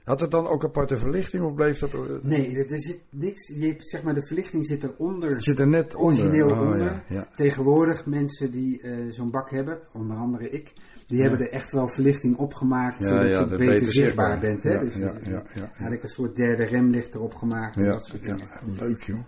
Had 0.07 0.19
het 0.19 0.31
dan 0.31 0.47
ook 0.47 0.63
aparte 0.63 0.97
verlichting 0.97 1.43
of 1.43 1.53
bleef 1.53 1.79
dat... 1.79 1.93
eh, 1.93 1.99
Nee, 2.21 2.65
er, 2.65 2.79
zit 2.79 2.99
niks. 3.09 3.47
Je 3.55 3.67
hebt, 3.67 3.87
zeg 3.89 4.03
maar, 4.03 4.13
de 4.13 4.25
verlichting 4.25 4.65
zit 4.65 4.83
eronder. 4.83 5.41
Zit 5.41 5.59
er 5.59 5.67
net 5.67 5.95
onder. 5.95 6.05
Origineel 6.23 6.49
Oh, 6.49 6.61
onder. 6.61 6.83
ja, 6.83 7.03
ja. 7.07 7.27
Tegenwoordig 7.35 8.05
mensen 8.05 8.51
die 8.51 8.81
eh, 8.81 9.11
zo'n 9.11 9.31
bak 9.31 9.49
hebben, 9.51 9.79
onder 9.93 10.17
andere 10.17 10.49
ik, 10.49 10.73
die 11.07 11.17
Ja. 11.17 11.27
hebben 11.27 11.39
er 11.47 11.51
echt 11.53 11.71
wel 11.71 11.87
verlichting 11.87 12.37
opgemaakt. 12.37 13.03
Zodat 13.03 13.27
je 13.37 13.43
beter, 13.45 13.57
beter 13.57 13.87
zichtbaar 13.87 13.95
zichtbaar. 13.95 14.39
bent. 14.39 14.63
Hè? 14.63 14.79
Dus 14.79 14.95
ja, 14.95 15.13
ja, 15.23 15.43
ja. 15.55 15.71
had 15.73 15.91
ik 15.91 16.03
een 16.03 16.09
soort 16.09 16.35
derde 16.35 16.63
remlicht 16.63 17.15
erop 17.15 17.33
gemaakt. 17.35 17.75
En 17.75 17.83
Ja, 17.83 17.91
dat 17.91 18.05
soort 18.05 18.23
ja, 18.23 18.35
dingen. 18.35 18.47
leuk 18.79 19.01
joh. 19.03 19.19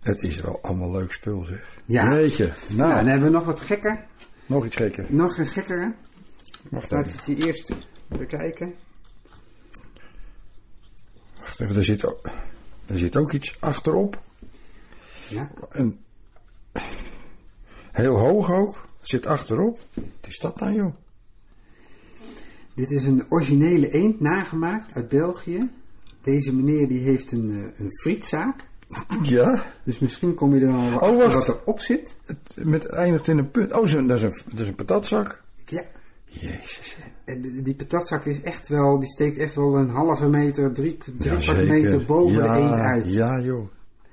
Het 0.00 0.22
is 0.22 0.40
wel 0.40 0.58
allemaal 0.62 0.90
leuk 0.92 1.12
spul 1.12 1.44
zeg. 1.44 1.76
Ja. 1.84 2.08
Weet 2.08 2.36
je. 2.36 2.44
Nou, 2.44 2.76
Nou, 2.76 2.94
dan 2.94 3.06
hebben 3.06 3.26
we 3.30 3.34
nog 3.36 3.44
wat 3.44 3.60
gekker. 3.60 4.04
nog 4.46 4.64
iets 4.66 4.76
gekker. 4.76 5.04
Nog 5.08 5.38
een 5.38 5.46
gekkere. 5.46 5.92
Wacht 6.70 6.92
even. 6.92 7.04
ik 7.06 7.24
die 7.24 7.46
eerst 7.46 7.74
bekijken. 8.08 8.74
Wacht 11.54 11.70
even, 11.70 11.76
er 11.80 11.84
zit, 11.84 12.06
ook, 12.06 12.30
er 12.86 12.98
zit 12.98 13.16
ook 13.16 13.32
iets 13.32 13.56
achterop. 13.60 14.22
Ja. 15.28 15.50
En 15.70 15.98
heel 17.92 18.16
hoog 18.18 18.50
ook. 18.50 18.84
Zit 19.00 19.26
achterop. 19.26 19.78
Wat 19.94 20.28
is 20.28 20.38
dat 20.38 20.58
dan 20.58 20.74
joh? 20.74 20.94
Dit 22.74 22.90
is 22.90 23.04
een 23.04 23.24
originele 23.28 23.88
eend 23.88 24.20
nagemaakt 24.20 24.94
uit 24.94 25.08
België. 25.08 25.70
Deze 26.22 26.54
meneer 26.54 26.88
die 26.88 27.00
heeft 27.00 27.32
een, 27.32 27.50
eh, 27.50 27.80
een 27.80 27.90
frietzaak. 28.02 28.68
Ja? 29.22 29.64
Dus 29.84 29.98
misschien 29.98 30.34
kom 30.34 30.54
je 30.54 30.66
er 30.66 30.72
al 30.72 30.98
Oh, 31.10 31.16
wacht. 31.16 31.34
wat 31.34 31.48
erop 31.48 31.80
zit. 31.80 32.16
Het, 32.24 32.64
met 32.64 32.86
eindigt 32.86 33.28
in 33.28 33.38
een 33.38 33.50
punt. 33.50 33.72
Oh, 33.72 33.78
dat, 33.78 33.84
is 33.86 33.92
een, 33.92 34.08
dat 34.50 34.60
is 34.60 34.68
een 34.68 34.74
patatzak. 34.74 35.42
Ja. 35.64 35.84
Jezus. 36.24 36.96
En 37.24 37.62
die- 37.62 37.74
patatzak 37.74 38.24
is 38.24 38.40
echt 38.42 38.68
wel, 38.68 38.98
die 39.00 39.08
steekt 39.08 39.36
echt 39.36 39.54
wel 39.54 39.76
een 39.78 39.88
halve 39.88 40.28
meter, 40.28 40.72
drie, 40.72 40.98
drie 41.18 41.40
Ja, 41.40 41.54
meter 41.72 42.04
boven 42.04 42.42
Ja, 42.42 42.54
de 42.54 42.60
eend 42.60 42.74
uit. 42.74 43.12
Ja 43.12 43.40
joh. 43.40 43.68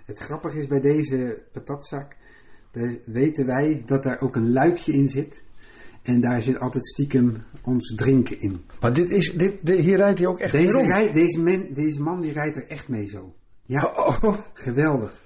Het 0.05 0.19
grappige 0.19 0.57
is 0.59 0.67
bij 0.67 0.79
deze 0.81 1.43
patatzak, 1.51 2.15
daar 2.71 2.95
weten 3.05 3.45
wij 3.45 3.83
dat 3.85 4.03
daar 4.03 4.21
ook 4.21 4.35
een 4.35 4.51
luikje 4.51 4.91
in 4.93 5.07
zit. 5.09 5.43
En 6.01 6.21
daar 6.21 6.41
zit 6.41 6.59
altijd 6.59 6.85
stiekem 6.87 7.43
ons 7.63 7.95
drinken 7.95 8.39
in. 8.39 8.61
Maar 8.79 8.93
dit 8.93 9.09
is, 9.09 9.33
dit, 9.33 9.53
dit- 9.61 9.79
hier 9.79 9.97
rijdt 9.97 10.19
hij 10.19 10.27
ook 10.27 10.39
echt 10.39 10.53
mee 10.53 10.65
Deze, 10.65 10.81
rij, 10.81 11.11
deze, 11.11 11.41
man, 11.41 11.67
deze 11.73 12.01
man 12.01 12.21
die 12.21 12.31
rijdt 12.31 12.55
er 12.55 12.67
echt 12.67 12.87
mee 12.87 13.07
zo. 13.07 13.33
Ja, 13.65 13.91
geweldig. 14.53 15.19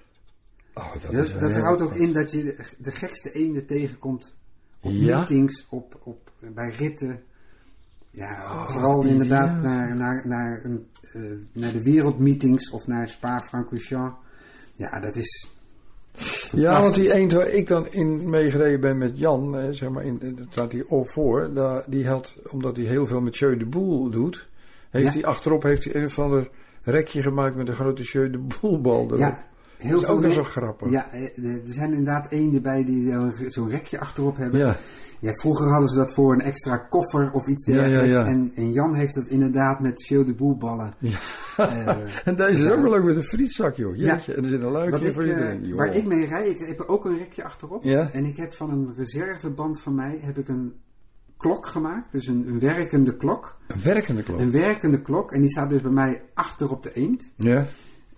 Oh, 0.74 0.94
dat 0.94 1.12
dat 1.12 1.40
dat 1.40 1.54
houdt 1.56 1.82
ook 1.82 1.96
in 1.96 2.14
dat 2.14 2.32
je 2.32 2.44
de, 2.44 2.66
de 2.78 2.92
gekste 2.92 3.32
eenden 3.32 3.66
tegenkomt 3.66 4.36
op 4.82 4.92
Ja? 4.92 5.18
meetings, 5.18 5.66
op, 5.70 6.00
op, 6.04 6.32
bij 6.54 6.70
ritten. 6.70 7.22
Ja, 8.16 8.32
Oh, 8.44 8.68
vooral 8.70 8.96
wat 8.98 9.06
inderdaad 9.06 9.50
idioot. 9.50 9.64
naar, 9.64 9.96
naar, 9.96 10.22
naar, 10.28 10.60
een, 10.64 10.86
eh, 11.14 11.22
naar 11.54 11.72
de 11.72 11.84
wereldmeetings 11.84 12.72
of 12.72 12.88
naar 12.88 13.08
Spa-Francorchamps. 13.08 14.16
Ja, 14.76 15.00
dat 15.00 15.16
is 15.16 15.50
Ja, 16.52 16.82
want 16.82 16.96
die 16.96 17.14
eend 17.14 17.32
waar 17.34 17.48
ik 17.48 17.68
dan 17.68 17.88
in 17.92 18.30
meegereden 18.30 18.80
ben 18.80 18.98
met 18.98 19.18
Jan, 19.18 19.58
eh, 19.58 19.68
zeg 19.72 19.90
maar, 19.90 20.04
in, 20.06 20.20
dat 20.36 20.48
staat 20.50 20.72
hij 20.72 20.84
op 20.88 21.10
voor. 21.10 21.54
Daar, 21.54 21.84
die 21.88 22.08
had, 22.08 22.38
omdat 22.52 22.76
hij 22.76 22.86
heel 22.86 23.08
veel 23.08 23.22
met 23.22 23.38
Jeu 23.38 23.58
de 23.58 23.66
Boel 23.66 24.10
doet, 24.10 24.48
heeft 24.90 25.06
Ja. 25.06 25.12
hij 25.12 25.26
achterop 25.26 25.64
heeft 25.64 25.84
hij 25.84 25.96
een 25.96 26.06
of 26.06 26.20
ander 26.20 26.50
rekje 26.84 27.22
gemaakt 27.22 27.56
met 27.56 27.68
een 27.68 27.74
grote 27.76 28.04
Jeu 28.04 28.30
de 28.30 28.38
Boel 28.62 28.82
bal 28.82 29.06
erop. 29.06 29.18
Ja, 29.20 29.44
dat 29.90 30.02
is 30.02 30.06
ook 30.08 30.22
nog 30.22 30.34
zo 30.34 30.44
grappig. 30.44 30.90
Ja, 30.92 31.12
eh, 31.12 31.44
er 31.46 31.62
zijn 31.66 31.90
inderdaad 31.90 32.32
eenden 32.32 32.62
bij 32.62 32.84
die 32.86 33.12
eh, 33.12 33.28
zo'n 33.48 33.70
rekje 33.70 34.00
achterop 34.00 34.38
hebben. 34.38 34.60
Ja. 34.60 34.78
Ja, 35.20 35.32
vroeger 35.34 35.68
hadden 35.68 35.90
ze 35.90 35.98
dat 35.98 36.14
voor 36.14 36.34
een 36.34 36.42
extra 36.42 36.78
koffer 36.78 37.32
of 37.32 37.48
iets 37.48 37.66
Ja, 37.66 37.76
ja, 37.76 37.82
dergelijks. 37.82 38.16
ja. 38.16 38.26
En, 38.26 38.52
en 38.56 38.72
Jan 38.72 38.94
heeft 38.94 39.16
het 39.16 39.28
inderdaad 39.28 39.80
met 39.80 40.06
Jeu 40.08 40.24
de 40.24 40.34
Boelballen. 40.34 40.94
Ja. 41.00 41.18
eh, 41.58 41.98
en 42.28 42.36
deze 42.36 42.64
is 42.66 42.72
ook 42.72 42.82
wel 42.82 42.92
leuk 42.92 43.04
met 43.04 43.18
een 43.18 43.24
frietzak, 43.24 43.76
joh. 43.76 43.96
Ja. 43.96 44.14
Jeetje. 44.14 44.34
En 44.34 44.44
er 44.44 44.50
zit 44.50 44.62
een 44.62 44.72
luikje 44.72 45.12
voor 45.14 45.26
je 45.26 45.34
eh, 45.34 45.38
drinken, 45.48 45.68
joh. 45.68 45.78
waar 45.78 45.96
ik 45.96 46.06
mee 46.06 46.26
rijd, 46.26 46.60
ik 46.60 46.68
heb 46.68 46.82
ook 46.82 47.06
een 47.06 47.18
rekje 47.18 47.44
achterop. 47.44 47.84
Ja. 47.84 48.10
En 48.12 48.26
ik 48.26 48.38
heb 48.38 48.54
van 48.54 48.70
een 48.70 48.94
reserveband 48.98 49.82
van 49.82 49.96
mij 49.96 50.20
heb 50.22 50.38
ik 50.38 50.48
een 50.48 50.74
klok 51.38 51.66
gemaakt. 51.68 52.12
Dus 52.12 52.28
een, 52.28 52.48
een 52.48 52.60
werkende 52.60 53.18
klok. 53.18 53.58
Een 53.68 53.82
werkende 53.84 54.24
klok. 54.24 54.40
Een 54.40 54.52
werkende 54.52 55.02
klok. 55.02 55.32
En 55.32 55.42
die 55.42 55.50
staat 55.50 55.70
dus 55.70 55.82
bij 55.82 55.92
mij 55.92 56.22
achter 56.34 56.72
op 56.72 56.84
de 56.84 56.94
eend. 56.94 57.32
Ja. 57.36 57.66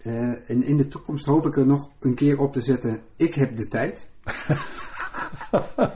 Eh, 0.01 0.29
en 0.49 0.63
in 0.63 0.77
de 0.77 0.87
toekomst 0.87 1.25
hoop 1.25 1.45
ik 1.45 1.57
er 1.57 1.65
nog 1.65 1.91
een 1.99 2.13
keer 2.15 2.37
op 2.37 2.53
te 2.53 2.61
zetten. 2.61 2.99
Ik 3.15 3.33
heb 3.33 3.55
de 3.57 3.67
tijd. 3.67 4.07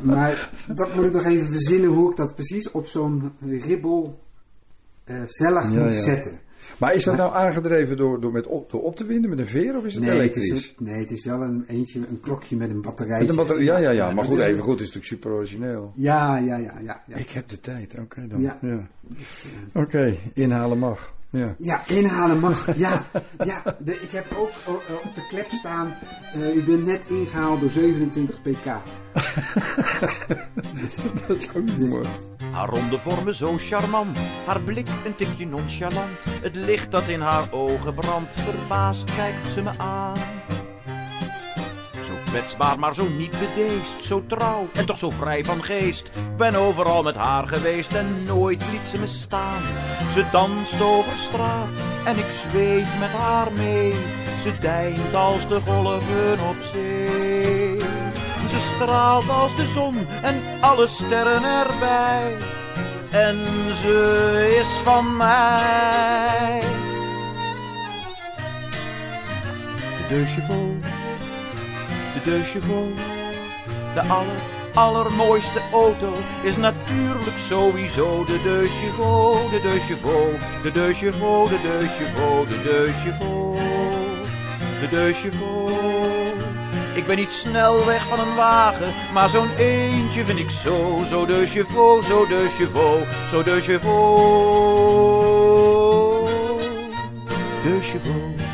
maar 0.01 0.49
dat 0.75 0.95
moet 0.95 1.05
ik 1.05 1.11
nog 1.11 1.25
even 1.25 1.45
verzinnen 1.47 1.89
hoe 1.89 2.11
ik 2.11 2.17
dat 2.17 2.35
precies 2.35 2.71
op 2.71 2.85
zo'n 2.87 3.31
ribbel 3.47 4.19
eh 5.03 5.21
vellig 5.25 5.63
Ja, 5.63 5.83
moet 5.83 5.93
ja. 5.93 6.01
zetten. 6.01 6.39
Maar 6.77 6.93
is 6.93 7.03
dat 7.03 7.17
Maar- 7.17 7.25
nou 7.31 7.37
aangedreven 7.45 7.97
door, 7.97 8.21
door, 8.21 8.31
met 8.31 8.47
op, 8.47 8.71
door 8.71 8.81
op 8.83 8.95
te 8.95 9.05
winden 9.05 9.29
met 9.29 9.39
een 9.39 9.47
veer 9.47 9.77
of 9.77 9.85
is 9.85 9.93
het 9.93 10.03
Nee 10.03 10.11
het, 10.11 10.19
elektrisch? 10.21 10.49
is, 10.51 10.73
een- 10.77 10.85
nee, 10.85 10.99
het 10.99 11.11
is 11.11 11.25
wel 11.25 11.41
een 11.41 11.63
eentje, 11.67 11.99
een 12.09 12.19
klokje 12.19 12.55
met 12.55 12.69
een 12.69 12.81
batterij. 12.81 13.19
Met 13.19 13.29
een 13.29 13.35
batterij, 13.35 13.63
ja, 13.63 13.77
ja, 13.77 13.89
ja. 13.89 14.05
Maar 14.05 14.15
het 14.15 14.25
goed, 14.25 14.37
is 14.37 14.43
een- 14.45 14.49
even 14.51 14.63
goed, 14.63 14.79
het 14.79 14.79
is 14.89 14.93
natuurlijk 14.93 15.13
super 15.13 15.31
origineel. 15.31 15.91
Ja, 15.95 16.37
ja, 16.37 16.57
ja, 16.57 16.73
ja. 16.83 17.03
ja. 17.07 17.15
Ik 17.15 17.29
heb 17.29 17.47
de 17.49 17.59
tijd, 17.59 17.95
oké 17.99 18.27
dan. 18.27 18.41
Ja. 18.41 18.57
Ja. 18.61 18.87
Oké, 19.73 20.15
inhalen 20.33 20.77
mag. 20.79 21.13
Ja. 21.31 21.55
Ja, 21.57 21.81
inhalen 21.87 22.39
mag. 22.39 22.77
Ja, 22.77 23.03
ja 23.43 23.63
de, 23.79 24.01
ik 24.01 24.11
heb 24.11 24.25
ook 24.37 24.51
eh, 24.67 24.73
op 25.05 25.15
de 25.15 25.27
klep 25.29 25.51
staan. 25.51 25.93
eh, 26.33 26.55
u 26.55 26.63
bent 26.63 26.85
net 26.85 27.05
ingehaald 27.09 27.59
door 27.61 27.69
27 27.69 28.41
pk. 28.41 28.63
dat 31.27 31.37
is 31.37 31.47
ook 31.55 31.77
mooi. 31.77 32.07
Haar 32.51 32.69
ronde 32.69 32.97
vormen 32.97 33.35
zo 33.35 33.57
charmant, 33.57 34.17
haar 34.45 34.61
blik 34.61 34.87
een 35.05 35.15
tikje 35.15 35.47
nonchalant. 35.47 36.23
Het 36.41 36.55
licht 36.55 36.91
dat 36.91 37.07
in 37.07 37.21
haar 37.21 37.47
ogen 37.51 37.93
brandt, 37.93 38.33
verbaasd 38.33 39.15
kijkt 39.15 39.47
ze 39.47 39.61
me 39.61 39.71
aan. 39.77 40.17
Zo 42.01 42.13
kwetsbaar, 42.25 42.79
maar 42.79 42.93
zo 42.93 43.07
niet 43.07 43.31
bedeesd, 43.39 44.03
zo 44.03 44.23
trouw 44.27 44.67
en 44.73 44.85
toch 44.85 44.97
zo 44.97 45.09
vrij 45.09 45.43
van 45.43 45.63
geest. 45.63 46.07
Ik 46.07 46.37
ben 46.37 46.55
overal 46.55 47.03
met 47.03 47.15
haar 47.15 47.47
geweest 47.47 47.93
en 47.93 48.23
nooit 48.23 48.63
liet 48.71 48.85
ze 48.85 48.99
me 48.99 49.07
staan. 49.07 49.61
Ze 50.09 50.25
danst 50.31 50.81
over 50.81 51.17
straat 51.17 51.77
en 52.05 52.17
ik 52.17 52.31
zweef 52.31 52.99
met 52.99 53.09
haar 53.09 53.51
mee. 53.51 53.93
Ze 54.41 54.51
deint 54.59 55.15
als 55.15 55.47
de 55.47 55.59
golven 55.61 56.39
op 56.49 56.55
zee. 56.73 57.79
Ze 58.49 58.59
straalt 58.59 59.29
als 59.29 59.55
de 59.55 59.65
zon 59.65 60.07
en 60.21 60.41
alle 60.61 60.87
sterren 60.87 61.43
erbij. 61.43 62.37
En 63.11 63.37
ze 63.73 64.57
is 64.59 64.81
van 64.83 65.17
mij. 65.17 66.61
De 69.97 70.15
deux 70.15 70.33
chevaux, 70.33 70.87
de 72.23 72.43
chevaux. 72.43 72.93
De 73.93 74.01
aller, 74.01 74.41
allermooiste 74.73 75.61
auto 75.71 76.13
is 76.43 76.57
natuurlijk 76.57 77.37
sowieso 77.37 78.25
de 78.25 78.39
deux 78.43 78.69
chevaux. 78.69 79.49
De 79.51 79.59
deux 79.61 79.79
chevaux, 79.79 80.33
de 80.63 80.71
deux 80.71 80.93
chevaux, 80.93 81.49
de 81.49 81.57
deux 81.61 81.87
chevaux, 81.87 82.45
de 82.49 82.57
deux 82.63 82.93
chevaux. 82.93 83.57
De 84.81 84.87
deux 84.89 85.13
chevaux. 85.13 85.69
Ik 86.93 87.07
ben 87.07 87.15
niet 87.17 87.33
snel 87.33 87.85
weg 87.85 88.07
van 88.07 88.19
een 88.19 88.35
wagen, 88.35 88.93
maar 89.13 89.29
zo'n 89.29 89.49
eentje 89.57 90.25
vind 90.25 90.39
ik 90.39 90.49
zo, 90.49 91.03
zo 91.07 91.25
de 91.25 91.47
chevaux, 91.47 92.07
zo 92.07 92.27
de 92.27 92.47
chevaux, 92.57 93.01
zo 93.29 93.43
de 93.43 93.61
chevaux. 93.61 95.01
De 97.63 97.79
chevaux. 97.81 98.50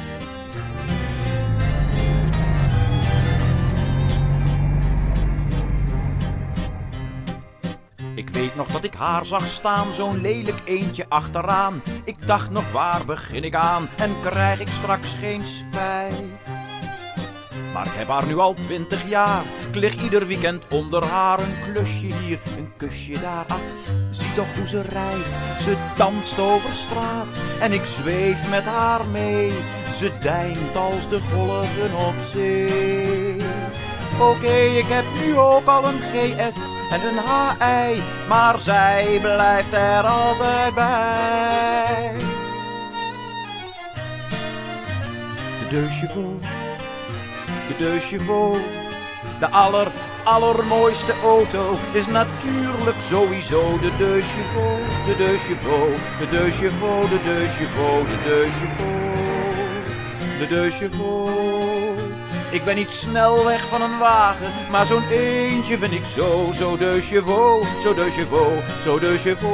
Dat 8.81 8.85
ik 8.85 8.99
haar 8.99 9.25
zag 9.25 9.47
staan, 9.47 9.93
zo'n 9.93 10.21
lelijk 10.21 10.61
eentje 10.65 11.05
achteraan. 11.09 11.81
Ik 12.03 12.27
dacht 12.27 12.49
nog 12.49 12.71
waar 12.71 13.05
begin 13.05 13.43
ik 13.43 13.55
aan 13.55 13.89
en 13.95 14.21
krijg 14.21 14.59
ik 14.59 14.67
straks 14.67 15.13
geen 15.13 15.45
spijt. 15.45 16.15
Maar 17.73 17.85
ik 17.85 17.91
heb 17.93 18.07
haar 18.07 18.27
nu 18.27 18.37
al 18.37 18.53
twintig 18.53 19.09
jaar. 19.09 19.43
Ik 19.73 20.01
ieder 20.01 20.27
weekend 20.27 20.67
onder 20.69 21.05
haar. 21.05 21.39
Een 21.39 21.55
klusje 21.63 22.05
hier, 22.05 22.39
een 22.57 22.71
kusje 22.77 23.19
daar. 23.19 23.45
Zie 24.09 24.33
toch 24.33 24.55
hoe 24.57 24.67
ze 24.67 24.81
rijdt. 24.81 25.61
Ze 25.61 25.75
danst 25.95 26.39
over 26.39 26.73
straat. 26.73 27.37
En 27.59 27.73
ik 27.73 27.85
zweef 27.85 28.49
met 28.49 28.63
haar 28.63 29.07
mee. 29.07 29.51
Ze 29.93 30.11
deint 30.21 30.75
als 30.75 31.09
de 31.09 31.19
golven 31.19 31.95
op 32.07 32.15
zee. 32.33 33.37
Oké, 34.19 34.55
ik 34.55 34.85
heb 34.87 35.05
nu 35.25 35.37
ook 35.37 35.67
al 35.67 35.87
een 35.87 35.99
GS 35.99 36.55
en 36.89 37.01
een 37.07 37.19
HI, 37.19 38.01
maar 38.27 38.59
zij 38.59 39.19
blijft 39.21 39.73
er 39.73 40.05
altijd 40.05 40.73
bij. 40.73 42.11
De 45.59 45.67
deux 45.69 45.99
chevaux, 45.99 46.45
de 47.67 47.75
deux 47.77 48.05
chevaux, 48.05 48.59
de 49.39 49.49
aller, 49.49 49.87
allermooiste 50.23 51.13
auto 51.23 51.77
is 51.91 52.07
natuurlijk 52.07 53.01
sowieso 53.01 53.79
de 53.79 53.91
deux 53.97 54.25
chevaux, 54.25 54.81
de 55.07 55.15
deux 55.15 55.39
chevaux, 55.41 55.95
de 56.19 56.27
deux 56.29 56.51
chevaux, 56.51 57.09
de 57.09 57.19
deux 57.23 57.49
chevaux, 57.49 58.07
de 58.07 58.17
deux 58.23 58.51
chevaux, 58.51 59.11
de 60.39 60.47
deux 60.47 60.71
chevaux. 60.71 61.86
Ik 62.51 62.63
ben 62.65 62.75
niet 62.75 62.91
snel 62.91 63.45
weg 63.45 63.67
van 63.67 63.81
een 63.81 63.97
wagen, 63.97 64.51
maar 64.71 64.85
zo'n 64.85 65.07
eentje 65.11 65.77
vind 65.77 65.91
ik 65.91 66.05
zo, 66.05 66.51
zo 66.53 66.77
de 66.77 67.01
chevaux, 67.01 67.67
zo 67.81 67.93
de 67.93 68.11
chevaux, 68.11 68.83
zo 68.83 68.99
de 68.99 69.17
chevaux. 69.17 69.47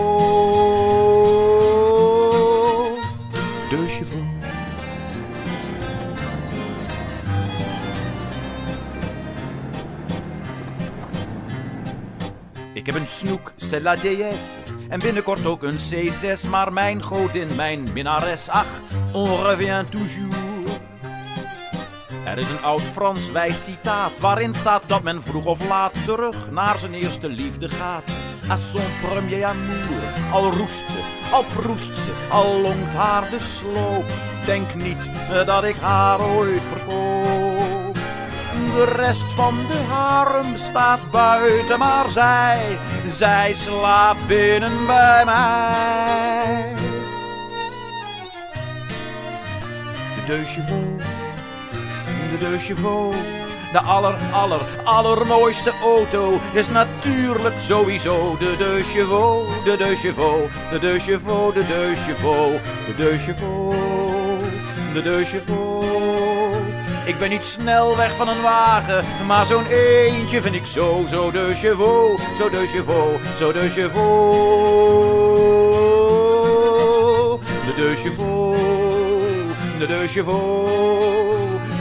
De 3.70 3.86
chevaux. 3.88 4.24
Ik 12.74 12.86
heb 12.86 12.96
een 12.96 13.08
snoek, 13.08 13.54
c'est 13.58 14.02
déesse. 14.02 14.38
En 14.90 15.00
binnenkort 15.00 15.46
ook 15.46 15.64
een 15.64 15.78
C6, 15.78 16.50
maar 16.50 16.74
mijn 16.74 17.04
godin, 17.04 17.56
mijn 17.56 17.94
minnares. 17.94 18.50
Ach, 18.50 18.82
on 19.14 19.44
revient 19.44 19.92
toujours. 19.92 20.43
Er 22.34 22.40
is 22.40 22.50
een 22.50 22.64
oud 22.64 22.82
Frans 22.82 23.32
wijs 23.32 23.64
citaat 23.64 24.20
waarin 24.20 24.54
staat 24.54 24.84
dat 24.88 25.04
men 25.04 25.24
vroeg 25.24 25.46
of 25.46 25.68
laat 25.68 26.06
terug 26.06 26.52
naar 26.52 26.78
zijn 26.78 26.94
eerste 26.94 27.28
liefde 27.28 27.70
gaat. 27.70 28.12
À 28.48 28.58
son 28.58 29.10
premier 29.10 29.46
amour, 29.46 30.32
al 30.32 30.52
roest 30.52 30.92
ze, 30.92 30.98
al 31.32 31.44
proest 31.44 31.98
ze, 31.98 32.12
al 32.30 32.62
longt 32.62 32.94
haar 32.94 33.30
de 33.30 33.40
sloop. 33.40 34.06
Denk 34.46 34.76
niet 34.76 35.10
eh, 35.32 35.46
dat 35.46 35.64
ik 35.64 35.76
haar 35.76 36.22
ooit 36.22 36.62
verkoop. 36.62 37.94
De 38.74 38.94
rest 38.96 39.32
van 39.32 39.56
de 39.68 39.78
harem 39.90 40.58
staat 40.58 41.12
buiten, 41.12 41.80
maar 41.80 42.10
zij, 42.10 42.78
zij 43.08 43.54
slaapt 43.54 44.28
binnen 44.28 44.86
bij 44.86 45.26
mij. 45.26 46.74
De 50.16 50.26
deux 50.26 50.54
chevaux 50.54 51.04
de 52.38 52.60
chevaux. 52.60 53.16
De 53.74 53.80
aller, 53.80 54.16
aller, 54.32 54.60
allermooiste 54.84 55.72
auto 55.82 56.40
is 56.54 56.70
natuurlijk 56.70 57.60
sowieso 57.60 58.38
de 58.40 58.56
de 58.58 58.84
chevaux, 58.84 59.48
de 59.64 59.78
de 60.74 60.80
deux 60.80 61.00
chevaux, 61.00 61.54
de 61.54 62.96
deux 62.96 63.18
chevaux, 63.18 63.76
de 64.94 65.02
deux 65.02 65.26
chevaux. 65.26 65.84
Ik 67.06 67.20
ben 67.20 67.30
niet 67.30 67.46
snel 67.46 67.98
weg 67.98 68.16
van 68.16 68.28
een 68.28 68.42
wagen, 68.42 69.06
maar 69.28 69.46
zo'n 69.46 69.66
eentje 69.66 70.42
vind 70.42 70.56
ik 70.56 70.66
zo, 70.66 71.04
zo 71.08 71.32
de 71.32 71.52
chevaux, 71.56 72.22
zo 72.38 72.50
de 72.50 72.68
zo 73.38 73.52
de 73.52 73.70
de 77.76 77.94
de 79.80 79.88
deux 79.88 80.12
chevaux. 80.12 81.23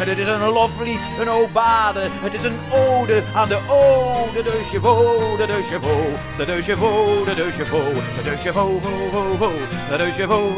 Het 0.03 0.19
is 0.19 0.29
een 0.29 0.49
loflied, 0.49 1.01
een 1.21 1.31
obade, 1.31 2.01
het 2.03 2.35
is 2.35 2.45
een 2.45 2.59
ode 2.71 3.23
aan 3.35 3.49
de 3.49 3.59
ode, 3.69 4.43
de 4.43 4.61
chevaux, 4.71 5.39
de 5.39 5.47
deux 5.47 5.67
chevaux, 5.67 6.19
de 6.39 6.45
deux 6.45 6.63
chevaux, 6.65 7.25
de 7.25 7.35
deux 7.35 7.53
chevaux, 7.53 7.93
de 8.17 8.23
deux 8.23 8.37
chevaux, 8.39 8.81
vo, 8.81 8.91
vo, 9.13 9.37
vo, 9.39 9.51
de 9.91 9.97
deux 9.99 10.13
chevaux, 10.13 10.55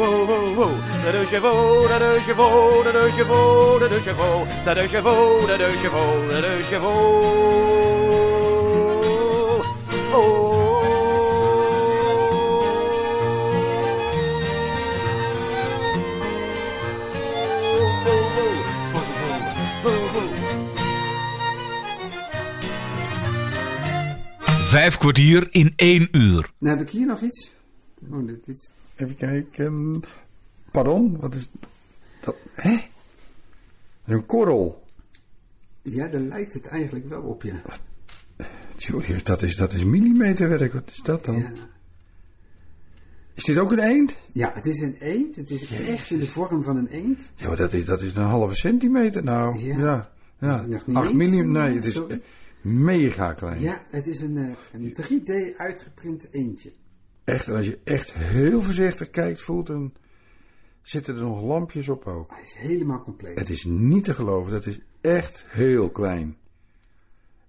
de 1.04 1.12
deux 1.12 1.26
chevaux, 1.26 1.88
de 1.88 1.98
deux 1.98 2.20
chevaux, 2.22 2.82
de 2.84 2.92
deux 2.92 3.10
chevaux, 3.10 3.78
de 3.80 3.88
deux 3.88 4.00
chevaux, 4.00 4.46
de 4.66 4.74
deux 4.74 4.88
chevaux, 4.88 5.46
de 5.46 5.56
deux 5.58 5.76
chevaux, 5.76 6.20
de 6.30 6.40
deux 6.40 6.62
chevaux. 6.70 8.43
Vijf 24.74 24.98
kwartier 24.98 25.48
in 25.50 25.72
één 25.76 26.08
uur. 26.12 26.50
Nou, 26.58 26.76
heb 26.76 26.86
ik 26.86 26.92
hier 26.92 27.06
nog 27.06 27.20
iets? 27.20 27.50
Oh, 28.10 28.26
dit 28.26 28.48
is... 28.48 28.70
Even 28.96 29.16
kijken. 29.16 30.02
Pardon? 30.70 31.16
Wat 31.20 31.34
is 31.34 31.48
dat? 32.20 32.36
Hè? 32.52 32.76
Een 34.04 34.26
korrel. 34.26 34.84
Ja, 35.82 36.08
daar 36.08 36.20
lijkt 36.20 36.52
het 36.52 36.66
eigenlijk 36.66 37.08
wel 37.08 37.22
op, 37.22 37.42
ja. 37.42 37.62
Tjoe, 38.76 39.22
dat 39.22 39.42
is, 39.42 39.56
dat 39.56 39.72
is 39.72 39.84
millimeterwerk. 39.84 40.72
Wat 40.72 40.90
is 40.90 41.00
dat 41.02 41.24
dan? 41.24 41.36
Ja. 41.36 41.52
Is 43.34 43.44
dit 43.44 43.58
ook 43.58 43.72
een 43.72 43.78
eend? 43.78 44.16
Ja, 44.32 44.50
het 44.54 44.66
is 44.66 44.80
een 44.80 44.96
eend. 45.00 45.36
Het 45.36 45.50
is 45.50 45.70
echt 45.70 46.10
in 46.10 46.18
de 46.18 46.26
vorm 46.26 46.62
van 46.62 46.76
een 46.76 46.88
eend. 46.88 47.30
Ja, 47.34 47.54
dat 47.54 47.72
is, 47.72 47.84
dat 47.84 48.02
is 48.02 48.14
een 48.14 48.22
halve 48.22 48.54
centimeter 48.54 49.24
nou. 49.24 49.58
Ja. 49.58 49.78
Ja. 49.78 50.10
ja. 50.38 50.64
Nog 50.66 50.86
niet 50.86 50.96
8 50.96 51.10
eens, 51.10 51.30
mm. 51.30 51.56
eh, 51.56 51.62
Nee, 51.62 51.74
het 51.74 51.84
is 51.84 51.94
sorry. 51.94 52.20
Mega 52.64 53.32
klein. 53.32 53.60
Ja, 53.60 53.82
het 53.90 54.06
is 54.06 54.20
een, 54.20 54.36
eh, 54.36 54.52
een 54.72 54.92
3D 54.94 55.54
uitgeprint 55.56 56.26
eendje. 56.30 56.72
Echt, 57.24 57.48
en 57.48 57.54
als 57.56 57.66
je 57.66 57.78
echt 57.84 58.12
heel 58.12 58.62
voorzichtig 58.62 59.10
kijkt, 59.10 59.40
voelt, 59.40 59.66
dan 59.66 59.92
zitten 60.82 61.14
er 61.16 61.22
nog 61.22 61.42
lampjes 61.42 61.88
op 61.88 62.06
ook. 62.06 62.30
Hij 62.30 62.42
is 62.42 62.54
helemaal 62.54 63.02
compleet. 63.02 63.38
Het 63.38 63.50
is 63.50 63.64
niet 63.64 64.04
te 64.04 64.14
geloven, 64.14 64.52
dat 64.52 64.66
is 64.66 64.78
echt 65.00 65.44
heel 65.48 65.90
klein. 65.90 66.36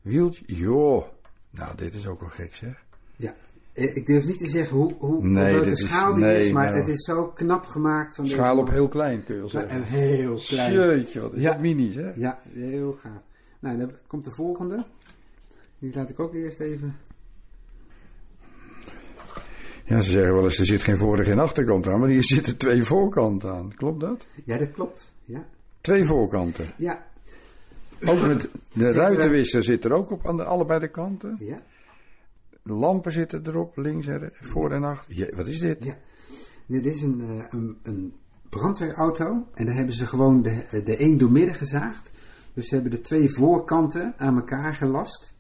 Wieltje, 0.01 0.43
joh. 0.45 1.05
Nou, 1.49 1.75
dit 1.75 1.95
is 1.95 2.07
ook 2.07 2.19
wel 2.19 2.29
gek 2.29 2.55
zeg. 2.55 2.83
Ja. 3.15 3.35
Eh, 3.73 3.95
Ik 3.95 4.05
durf 4.05 4.25
niet 4.25 4.37
te 4.39 4.47
zeggen 4.49 4.77
hoe, 4.77 4.93
hoe 4.99 5.23
Nee, 5.27 5.53
welke 5.53 5.69
is- 5.69 5.79
schaal 5.87 6.13
die 6.13 6.23
nee, 6.23 6.45
is, 6.45 6.51
maar 6.51 6.65
nou. 6.65 6.77
het 6.77 6.87
is 6.87 7.03
zo 7.05 7.27
knap 7.27 7.65
gemaakt. 7.65 8.15
Van 8.15 8.27
Schaal 8.27 8.57
op 8.57 8.69
heel 8.69 8.87
klein, 8.89 9.23
kun 9.23 9.35
je 9.35 9.41
wel 9.41 9.49
Ja, 9.51 9.59
zeggen. 9.59 9.77
En 9.77 9.83
heel 9.83 10.35
klein. 10.47 10.73
Jeetje, 10.73 11.19
wat 11.19 11.33
is 11.33 11.43
dat 11.43 11.59
mini, 11.59 11.93
hè? 11.93 12.11
Ja, 12.15 12.39
heel 12.53 12.97
gaaf. 13.01 13.21
Nou, 13.59 13.77
dan 13.77 13.91
komt 14.07 14.25
de 14.25 14.31
volgende. 14.31 14.85
Die 15.85 15.93
laat 15.95 16.09
ik 16.09 16.19
ook 16.19 16.33
eerst 16.33 16.59
even. 16.59 16.95
Ja, 19.85 20.01
ze 20.01 20.11
zeggen 20.11 20.33
wel 20.33 20.43
eens, 20.43 20.57
er 20.59 20.65
zit 20.65 20.83
geen 20.83 20.97
voor- 20.97 21.17
en 21.17 21.25
geen 21.25 21.39
achterkant 21.39 21.87
aan, 21.87 21.99
maar 21.99 22.09
hier 22.09 22.23
zitten 22.35 22.57
twee 22.57 22.85
voorkanten 22.85 23.51
aan. 23.51 23.75
Klopt 23.75 23.99
dat? 23.99 24.25
Ja, 24.45 24.57
dat 24.57 24.71
klopt. 24.71 25.13
Ja. 25.25 25.47
Twee 25.81 26.05
voorkanten. 26.05 26.65
Ja. 26.77 27.05
Ook 28.05 28.21
met 28.21 28.49
de 28.73 28.91
ruitenwisser 28.91 29.63
zit 29.63 29.85
er 29.85 29.91
ook 29.91 30.11
op 30.11 30.27
aan 30.27 30.37
de, 30.37 30.43
allebei 30.43 30.79
de 30.79 30.87
kanten. 30.87 31.35
Ja. 31.39 31.61
De 32.63 32.73
lampen 32.73 33.11
zitten 33.11 33.47
erop, 33.47 33.77
links 33.77 34.07
en 34.07 34.29
voor 34.33 34.71
en 34.71 34.83
achter. 34.83 35.15
Je, 35.15 35.33
wat 35.35 35.47
is 35.47 35.59
dit? 35.59 35.83
Ja. 35.83 35.97
Dit 36.65 36.85
is 36.85 37.01
een, 37.01 37.21
eh, 37.21 37.43
een, 37.49 37.77
een 37.83 38.13
brandweerauto. 38.49 39.47
En 39.53 39.65
daar 39.65 39.75
hebben 39.75 39.95
ze 39.95 40.05
gewoon 40.05 40.41
de, 40.41 40.81
de 40.83 41.01
een 41.01 41.17
doormidden 41.17 41.55
gezaagd. 41.55 42.11
Dus 42.53 42.67
ze 42.67 42.73
hebben 42.73 42.91
de 42.91 43.01
twee 43.01 43.29
voorkanten 43.29 44.13
aan 44.17 44.35
elkaar 44.35 44.75
gelast. 44.75 45.34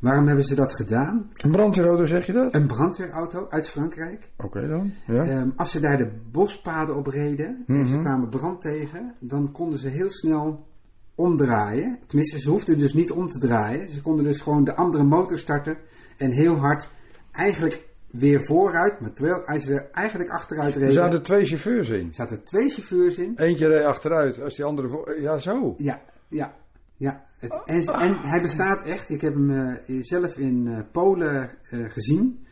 Waarom 0.00 0.26
hebben 0.26 0.44
ze 0.44 0.54
dat 0.54 0.74
gedaan? 0.74 1.30
Een 1.34 1.50
brandweerauto, 1.50 2.04
zeg 2.04 2.26
je 2.26 2.32
dat? 2.32 2.54
Een 2.54 2.66
brandweerauto 2.66 3.46
uit 3.50 3.68
Frankrijk. 3.68 4.30
Oké 4.36 4.68
dan. 4.68 4.92
Ja. 5.06 5.24
Ehm, 5.24 5.48
als 5.56 5.70
ze 5.70 5.80
daar 5.80 5.96
de 5.96 6.10
bospaden 6.32 6.96
op 6.96 7.06
reden 7.06 7.64
en 7.66 7.86
ze 7.86 7.94
Mhm. 7.94 8.02
kwamen 8.04 8.28
brand 8.28 8.60
tegen, 8.60 9.14
dan 9.20 9.52
konden 9.52 9.78
ze 9.78 9.88
heel 9.88 10.10
snel 10.10 10.66
omdraaien. 11.14 11.98
Tenminste, 12.06 12.38
ze 12.38 12.50
hoefden 12.50 12.78
dus 12.78 12.94
niet 12.94 13.10
om 13.10 13.28
te 13.28 13.38
draaien. 13.38 13.88
Ze 13.88 14.02
konden 14.02 14.24
dus 14.24 14.40
gewoon 14.40 14.64
de 14.64 14.74
andere 14.76 15.04
motor 15.04 15.38
starten 15.38 15.76
en 16.16 16.30
heel 16.30 16.56
hard 16.56 16.88
eigenlijk 17.32 17.86
weer 18.10 18.40
vooruit, 18.46 19.00
maar 19.00 19.12
terwijl 19.12 19.46
als 19.46 19.62
ze 19.62 19.72
er 19.74 19.88
eigenlijk 19.92 20.30
achteruit 20.30 20.72
reden. 20.74 20.86
er 20.88 20.92
zaten 20.94 21.22
twee 21.22 21.44
chauffeurs 21.44 21.88
in. 21.88 22.06
Er 22.08 22.14
zaten 22.14 22.42
twee 22.44 22.68
chauffeurs 22.68 23.18
in. 23.18 23.32
Eentje 23.36 23.66
reed 23.66 23.84
achteruit, 23.84 24.42
als 24.42 24.56
die 24.56 24.64
andere 24.64 24.88
voor... 24.88 25.20
Ja, 25.20 25.38
zo. 25.38 25.74
Ja, 25.78 26.00
ja, 26.28 26.54
ja. 26.96 27.26
Het, 27.38 27.60
en, 27.64 27.82
en 27.86 28.18
hij 28.18 28.42
bestaat 28.42 28.82
echt. 28.86 29.10
Ik 29.10 29.20
heb 29.20 29.34
hem 29.34 29.50
eh, 29.50 30.02
zelf 30.02 30.36
in 30.36 30.66
eh, 30.66 30.80
Polen 30.92 31.50
eh, 31.70 31.84
gezien. 31.90 32.46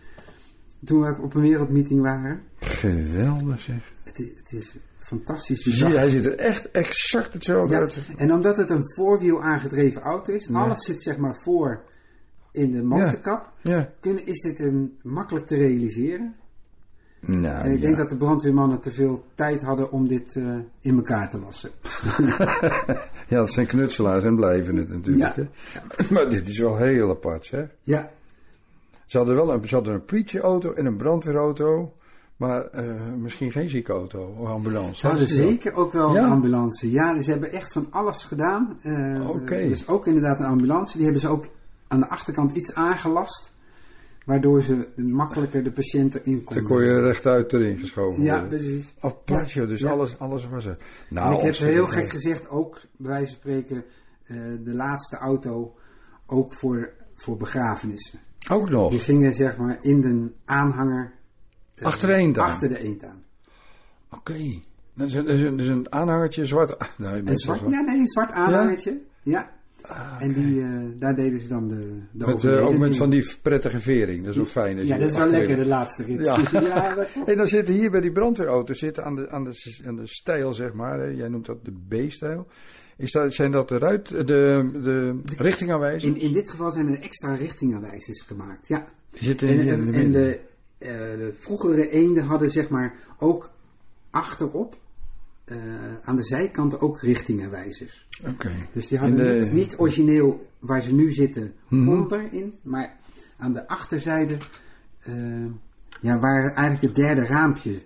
Toen 0.84 1.01
we 1.01 1.16
op 1.22 1.34
een 1.34 1.41
wereldmeeting 1.41 2.01
waren. 2.03 2.43
Geweldig 2.61 3.61
zeg. 3.61 3.95
Het 4.05 4.18
is, 4.18 4.28
het 4.37 4.53
is 4.53 4.76
fantastisch. 4.99 5.62
Zie 5.62 5.87
hij 5.87 6.09
ziet 6.09 6.26
er 6.26 6.39
echt 6.39 6.70
exact 6.70 7.32
hetzelfde 7.32 7.74
Ja, 7.74 7.80
uit. 7.80 7.99
en 8.16 8.32
omdat 8.32 8.57
het 8.57 8.70
een 8.70 8.95
voorwiel 8.95 9.43
aangedreven 9.43 10.03
auto 10.03 10.32
is, 10.32 10.47
Ja. 10.47 10.59
alles 10.59 10.84
zit 10.84 11.03
zeg 11.03 11.16
maar 11.16 11.34
voor 11.34 11.82
in 12.53 12.70
de 12.72 12.82
motorkap, 12.82 13.53
Ja. 13.62 13.93
Kunnen, 14.01 14.26
is 14.26 14.41
dit 14.41 14.59
een, 14.61 14.99
makkelijk 15.03 15.47
te 15.47 15.57
realiseren. 15.57 16.34
Nou, 17.20 17.64
en 17.64 17.70
ik 17.70 17.80
ja. 17.80 17.84
denk 17.86 17.96
dat 17.96 18.08
de 18.10 18.16
brandweermannen 18.16 18.80
te 18.80 18.90
veel 18.90 19.24
tijd 19.34 19.62
hadden 19.62 19.90
om 19.92 20.08
dit 20.08 20.36
eh, 20.36 20.44
in 20.80 20.96
elkaar 20.96 21.30
te 21.30 21.38
lassen. 21.38 21.70
ja, 23.28 23.36
dat 23.36 23.50
zijn 23.50 23.66
knutselaars 23.66 24.24
en 24.24 24.36
blijven 24.36 24.76
het 24.76 24.88
natuurlijk. 24.92 25.36
Ja. 25.36 25.42
Hè? 25.96 26.14
Maar 26.14 26.28
dit 26.28 26.48
is 26.48 26.58
wel 26.58 26.76
heel 26.76 27.10
apart, 27.10 27.50
hè? 27.50 27.64
Ja. 27.82 28.10
Ze 29.06 29.16
hadden 29.16 29.34
wel 29.34 29.52
een, 29.52 29.68
ze 29.68 29.74
hadden 29.74 29.94
een 29.94 30.04
politieauto 30.04 30.72
en 30.72 30.86
een 30.86 30.96
brandweerauto, 30.96 31.92
maar 32.36 32.66
eh, 32.66 32.84
misschien 33.18 33.52
geen 33.52 33.68
ziekenauto 33.68 34.36
of 34.38 34.48
ambulance. 34.48 34.98
Ze 35.00 35.06
hadden 35.06 35.28
zeker 35.28 35.74
ook 35.74 35.92
wel 35.92 36.14
Ja? 36.14 36.24
een 36.24 36.30
ambulance. 36.30 36.90
Ja, 36.90 37.14
dus 37.14 37.24
ze 37.24 37.30
hebben 37.30 37.52
echt 37.52 37.72
van 37.72 37.86
alles 37.90 38.24
gedaan. 38.24 38.78
Eh, 38.82 39.28
Oké. 39.28 39.56
Dus 39.68 39.88
ook 39.88 40.06
inderdaad 40.06 40.40
een 40.40 40.46
ambulance. 40.46 40.94
Die 40.94 41.04
hebben 41.04 41.22
ze 41.22 41.28
ook 41.28 41.46
aan 41.88 42.00
de 42.00 42.08
achterkant 42.08 42.56
iets 42.56 42.74
aangelast. 42.74 43.54
Waardoor 44.26 44.62
ze 44.62 44.88
makkelijker 44.96 45.64
de 45.64 45.72
patiënt 45.72 46.14
erin 46.14 46.34
Dan 46.34 46.44
konden. 46.44 46.64
kon 46.64 46.82
je 46.84 47.00
rechtuit 47.00 47.52
erin 47.52 47.78
geschoven 47.78 48.22
Ja, 48.22 48.40
worden. 48.40 48.58
precies. 48.58 48.94
Apart, 49.00 49.50
Ja, 49.52 49.66
dus 49.66 49.80
ja. 49.80 49.90
alles, 49.90 50.18
alles 50.18 50.48
was 50.48 50.64
er. 50.64 50.76
Nou, 51.10 51.26
en 51.26 51.32
ik 51.32 51.38
heb 51.38 51.46
ontzettend 51.48 51.78
heel 51.78 51.86
gek 52.00 52.08
gezegd 52.10 52.48
ook, 52.48 52.80
bij 52.96 53.10
wijze 53.10 53.26
van 53.26 53.36
spreken, 53.36 53.84
eh, 54.26 54.36
de 54.64 54.74
laatste 54.74 55.16
auto 55.16 55.74
ook 56.26 56.54
voor, 56.54 56.92
voor 57.14 57.36
begrafenissen. 57.36 58.18
Ook 58.50 58.70
nog? 58.70 58.90
Die 58.90 58.98
gingen 59.00 59.32
zeg 59.34 59.56
maar 59.56 59.78
in 59.80 60.00
de 60.00 60.32
aanhanger. 60.44 61.12
eh, 61.74 61.84
Achter 61.86 62.08
de 62.08 62.14
eend? 62.14 62.38
Achter 62.38 62.68
de 62.68 62.78
eend 62.78 63.04
aan. 63.04 63.22
Oké. 64.10 64.60
Dat 64.94 65.06
is 65.06 65.14
een, 65.14 65.24
dat 65.24 65.34
is 65.34 65.40
een, 65.40 65.56
dat 65.56 65.66
is 65.66 65.72
een 65.72 65.92
aanhangertje 65.92 66.46
zwart. 66.46 66.76
Nee, 66.98 67.22
Een 67.24 67.36
zwart, 67.38 67.60
ja, 67.60 67.80
nee, 67.80 67.98
een 67.98 68.06
zwart 68.06 68.32
aanhangertje. 68.32 69.00
Ja. 69.22 69.50
Ah, 69.89 70.16
En 70.22 70.32
die, 70.32 70.61
eh, 70.62 70.80
daar 70.99 71.14
deden 71.16 71.41
ze 71.41 71.49
dan 71.49 71.68
de, 71.68 71.74
de 72.12 72.26
Met, 72.26 72.28
eh, 72.28 72.34
overledenen 72.34 72.68
ook 72.72 72.78
met 72.78 72.97
van 72.97 73.11
die 73.11 73.34
prettige 73.43 73.80
vering. 73.80 74.24
Dat 74.24 74.34
is 74.34 74.41
ook 74.41 74.49
fijn. 74.49 74.87
Ja, 74.87 74.99
dat 74.99 75.09
is 75.11 75.16
wel 75.16 75.28
lekker, 75.30 75.57
de 75.57 75.66
laatste 75.66 76.05
rit. 76.05 76.20
Ja. 76.20 76.37
Ja, 76.62 76.95
dat 76.95 77.12
klopt. 77.12 77.28
en 77.28 77.37
dan 77.37 77.47
zitten 77.47 77.74
hier 77.74 77.91
bij 77.91 78.01
die 78.01 78.12
brandweerauto's 78.12 78.78
zitten 78.78 79.05
aan 79.05 79.16
de, 79.16 79.30
aan 79.30 79.45
de, 79.45 79.80
aan 79.87 79.97
de 79.97 80.07
stijl, 80.07 80.55
zeg 80.55 80.72
maar. 80.72 80.99
Hè. 80.99 81.07
Jij 81.07 81.28
noemt 81.28 81.47
dat 81.47 81.59
de 81.64 81.72
B-stijl. 82.07 82.47
Is 82.97 83.12
dat, 83.12 83.34
zijn 83.34 83.51
dat 83.51 83.68
de, 83.68 83.78
ruit, 83.78 84.09
de, 84.09 84.26
de 84.82 85.20
richtingaanwijzers? 85.37 86.05
In, 86.14 86.20
in 86.20 86.32
dit 86.32 86.51
geval 86.51 86.70
zijn 86.70 86.89
er 86.89 87.01
extra 87.01 87.34
richtingaanwijzers 87.34 88.22
gemaakt, 88.26 88.68
ja. 88.68 88.87
Die 89.11 89.22
zitten 89.22 89.49
en, 89.49 89.59
in- 89.59 89.68
en, 89.68 89.87
de 89.93 89.99
en 89.99 90.12
de, 90.12 90.41
eh, 90.78 90.89
de 91.18 91.32
vroegere 91.34 91.91
eenden 91.91 92.24
hadden 92.24 92.51
zeg 92.51 92.68
maar 92.68 92.95
ook 93.18 93.51
achterop 94.11 94.76
eh, 95.47 95.57
aan 96.05 96.16
de 96.16 96.24
zijkanten 96.24 96.80
ook 96.80 97.01
richtingaanwijzers. 97.01 98.09
Oké. 98.28 98.51
Dus 98.72 98.88
die 98.88 98.99
hadden 98.99 99.16
de- 99.18 99.40
niet, 99.44 99.53
niet 99.53 99.74
origineel 99.78 100.47
waar 100.59 100.82
ze 100.82 100.94
nu 100.94 101.11
zitten 101.11 101.55
Mhm. 101.68 101.88
onderin, 101.88 102.55
maar 102.62 102.97
aan 103.38 103.53
de 103.53 103.68
achterzijde, 103.68 104.36
eh, 105.01 105.44
ja, 106.01 106.18
waar 106.18 106.44
eigenlijk 106.44 106.82
het 106.82 106.94
derde 106.94 107.26
raampje 107.26 107.78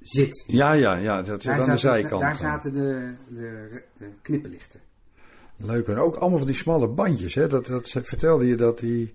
zit. 0.00 0.44
Ja, 0.46 0.72
ja, 0.72 0.96
ja. 0.96 1.22
Dat 1.22 1.42
zit 1.42 1.52
aan 1.52 1.70
de 1.70 1.76
zijkant. 1.76 2.20
Daar 2.20 2.36
zaten 2.36 2.72
de, 2.72 3.14
de, 3.28 3.82
de 3.96 4.10
knipperlichten. 4.22 4.80
Leuk. 5.56 5.86
En 5.88 5.96
ook 5.98 6.14
allemaal 6.16 6.38
van 6.38 6.46
die 6.46 6.56
smalle 6.56 6.88
bandjes. 6.88 7.34
Hè? 7.34 7.46
Dat, 7.48 7.66
dat 7.66 7.88
vertelde 7.88 8.46
je 8.46 8.56
dat 8.56 8.78
die... 8.78 9.14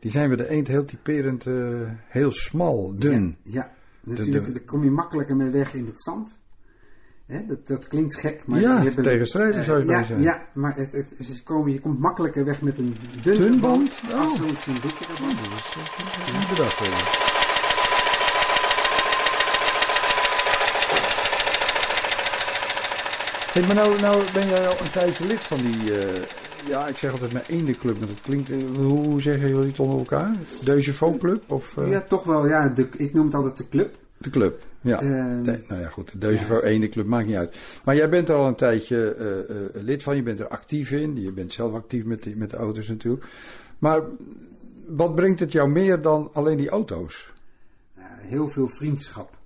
Die 0.00 0.10
zijn 0.12 0.28
bij 0.28 0.36
de 0.36 0.48
eend 0.48 0.66
heel 0.68 0.84
typerend 0.84 1.46
eh, 1.46 1.80
heel 2.08 2.30
smal, 2.32 2.94
dun. 2.96 3.36
Ja, 3.42 3.52
ja. 3.52 3.72
Natuurlijk, 4.02 4.52
daar 4.54 4.62
kom 4.62 4.84
je 4.84 4.90
makkelijker 4.90 5.36
mee 5.36 5.50
weg 5.50 5.74
in 5.74 5.86
het 5.86 6.02
zand. 6.02 6.38
Hè, 7.26 7.46
dat, 7.46 7.66
dat 7.66 7.88
klinkt 7.88 8.14
gek, 8.20 8.42
maar... 8.46 8.60
Ja, 8.60 8.82
hebben- 8.82 9.02
tegenstrijdig 9.02 9.60
eh, 9.60 9.64
zou 9.66 9.78
je 9.78 9.84
ja, 9.84 9.90
bijna 9.90 10.06
zeggen. 10.06 10.24
Ja, 10.24 10.42
maar 10.54 10.76
het, 10.76 10.92
het, 10.92 11.14
ze 11.26 11.42
komen, 11.42 11.72
je 11.72 11.80
komt 11.80 11.98
makkelijker 11.98 12.44
weg 12.44 12.62
met 12.62 12.78
een 12.78 12.96
Dun 13.22 13.38
band, 13.40 13.60
band? 13.60 13.92
als 14.14 14.30
Oh. 14.32 14.36
zoiets 14.36 14.66
een 14.66 14.72
dikkere 14.82 15.12
band. 15.20 15.40
Niet 16.38 16.48
bedacht 16.48 16.78
hebben. 16.78 16.98
Hey, 23.52 23.62
maar 23.66 23.74
nou, 23.74 24.00
nou 24.00 24.22
ben 24.32 24.48
jij 24.48 24.66
al 24.68 24.74
een 24.80 24.90
tijdje 24.90 25.26
lid 25.26 25.40
van 25.40 25.58
die, 25.58 25.98
eh, 25.98 26.22
ja, 26.66 26.86
ik 26.86 26.96
zeg 26.96 27.10
altijd 27.12 27.32
mijn 27.32 27.44
ene 27.48 27.72
club, 27.76 27.98
maar 27.98 28.08
dat 28.08 28.20
klinkt, 28.20 28.50
eh, 28.50 28.56
hoe 28.76 29.22
zeggen 29.22 29.48
jullie 29.48 29.66
het 29.68 29.80
onder 29.80 29.98
elkaar? 29.98 30.30
Deuze 30.64 30.92
Club? 31.18 31.52
Of, 31.52 31.76
eh, 31.76 31.90
Ja, 31.90 32.00
toch 32.00 32.24
wel, 32.24 32.46
ja. 32.48 32.68
De, 32.68 32.88
ik 32.96 33.12
noem 33.14 33.24
het 33.26 33.34
altijd 33.34 33.56
de 33.56 33.68
club. 33.68 33.94
De 34.18 34.30
club, 34.30 34.62
ja. 34.84 35.00
Ehm, 35.00 35.42
nou 35.42 35.80
ja, 35.80 35.88
goed, 35.88 36.12
de 36.12 36.18
Deuze 36.18 36.64
ene 36.64 36.88
club 36.88 37.06
maakt 37.06 37.26
niet 37.26 37.36
uit. 37.36 37.56
Maar 37.84 37.96
jij 37.96 38.08
bent 38.08 38.28
er 38.28 38.34
al 38.34 38.46
een 38.46 38.54
tijdje 38.54 39.14
eh, 39.14 39.38
eh, 39.38 39.82
lid 39.82 40.02
van, 40.02 40.16
je 40.16 40.22
bent 40.22 40.40
er 40.40 40.48
actief 40.48 40.90
in, 40.90 41.22
je 41.22 41.32
bent 41.32 41.52
zelf 41.52 41.74
actief 41.74 42.04
met, 42.04 42.22
die, 42.22 42.36
met 42.36 42.50
de 42.50 42.56
auto's 42.56 42.88
natuurlijk. 42.88 43.26
Maar 43.78 44.02
wat 44.86 45.14
brengt 45.14 45.40
het 45.40 45.52
jou 45.52 45.70
meer 45.70 46.00
dan 46.00 46.30
alleen 46.32 46.56
die 46.56 46.68
auto's? 46.68 47.32
heel 48.28 48.48
veel 48.48 48.68
vriendschap. 48.68 49.38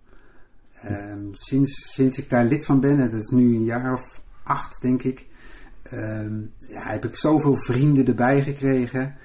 Ehm, 0.73 1.33
sinds, 1.33 1.93
sinds 1.93 2.19
ik 2.19 2.31
daar 2.31 2.45
lid 2.45 2.65
van 2.65 2.81
ben, 2.81 3.01
en 3.01 3.11
dat 3.11 3.21
is 3.21 3.31
nu 3.31 3.55
een 3.55 3.65
jaar 3.65 3.93
of 3.93 4.21
acht 4.43 4.81
denk 4.83 5.03
ik, 5.03 5.27
ehm, 5.83 6.41
ja, 6.59 6.91
heb 6.91 7.05
ik 7.05 7.17
zoveel 7.17 7.57
vrienden 7.57 8.07
erbij 8.07 8.43
gekregen. 8.43 9.17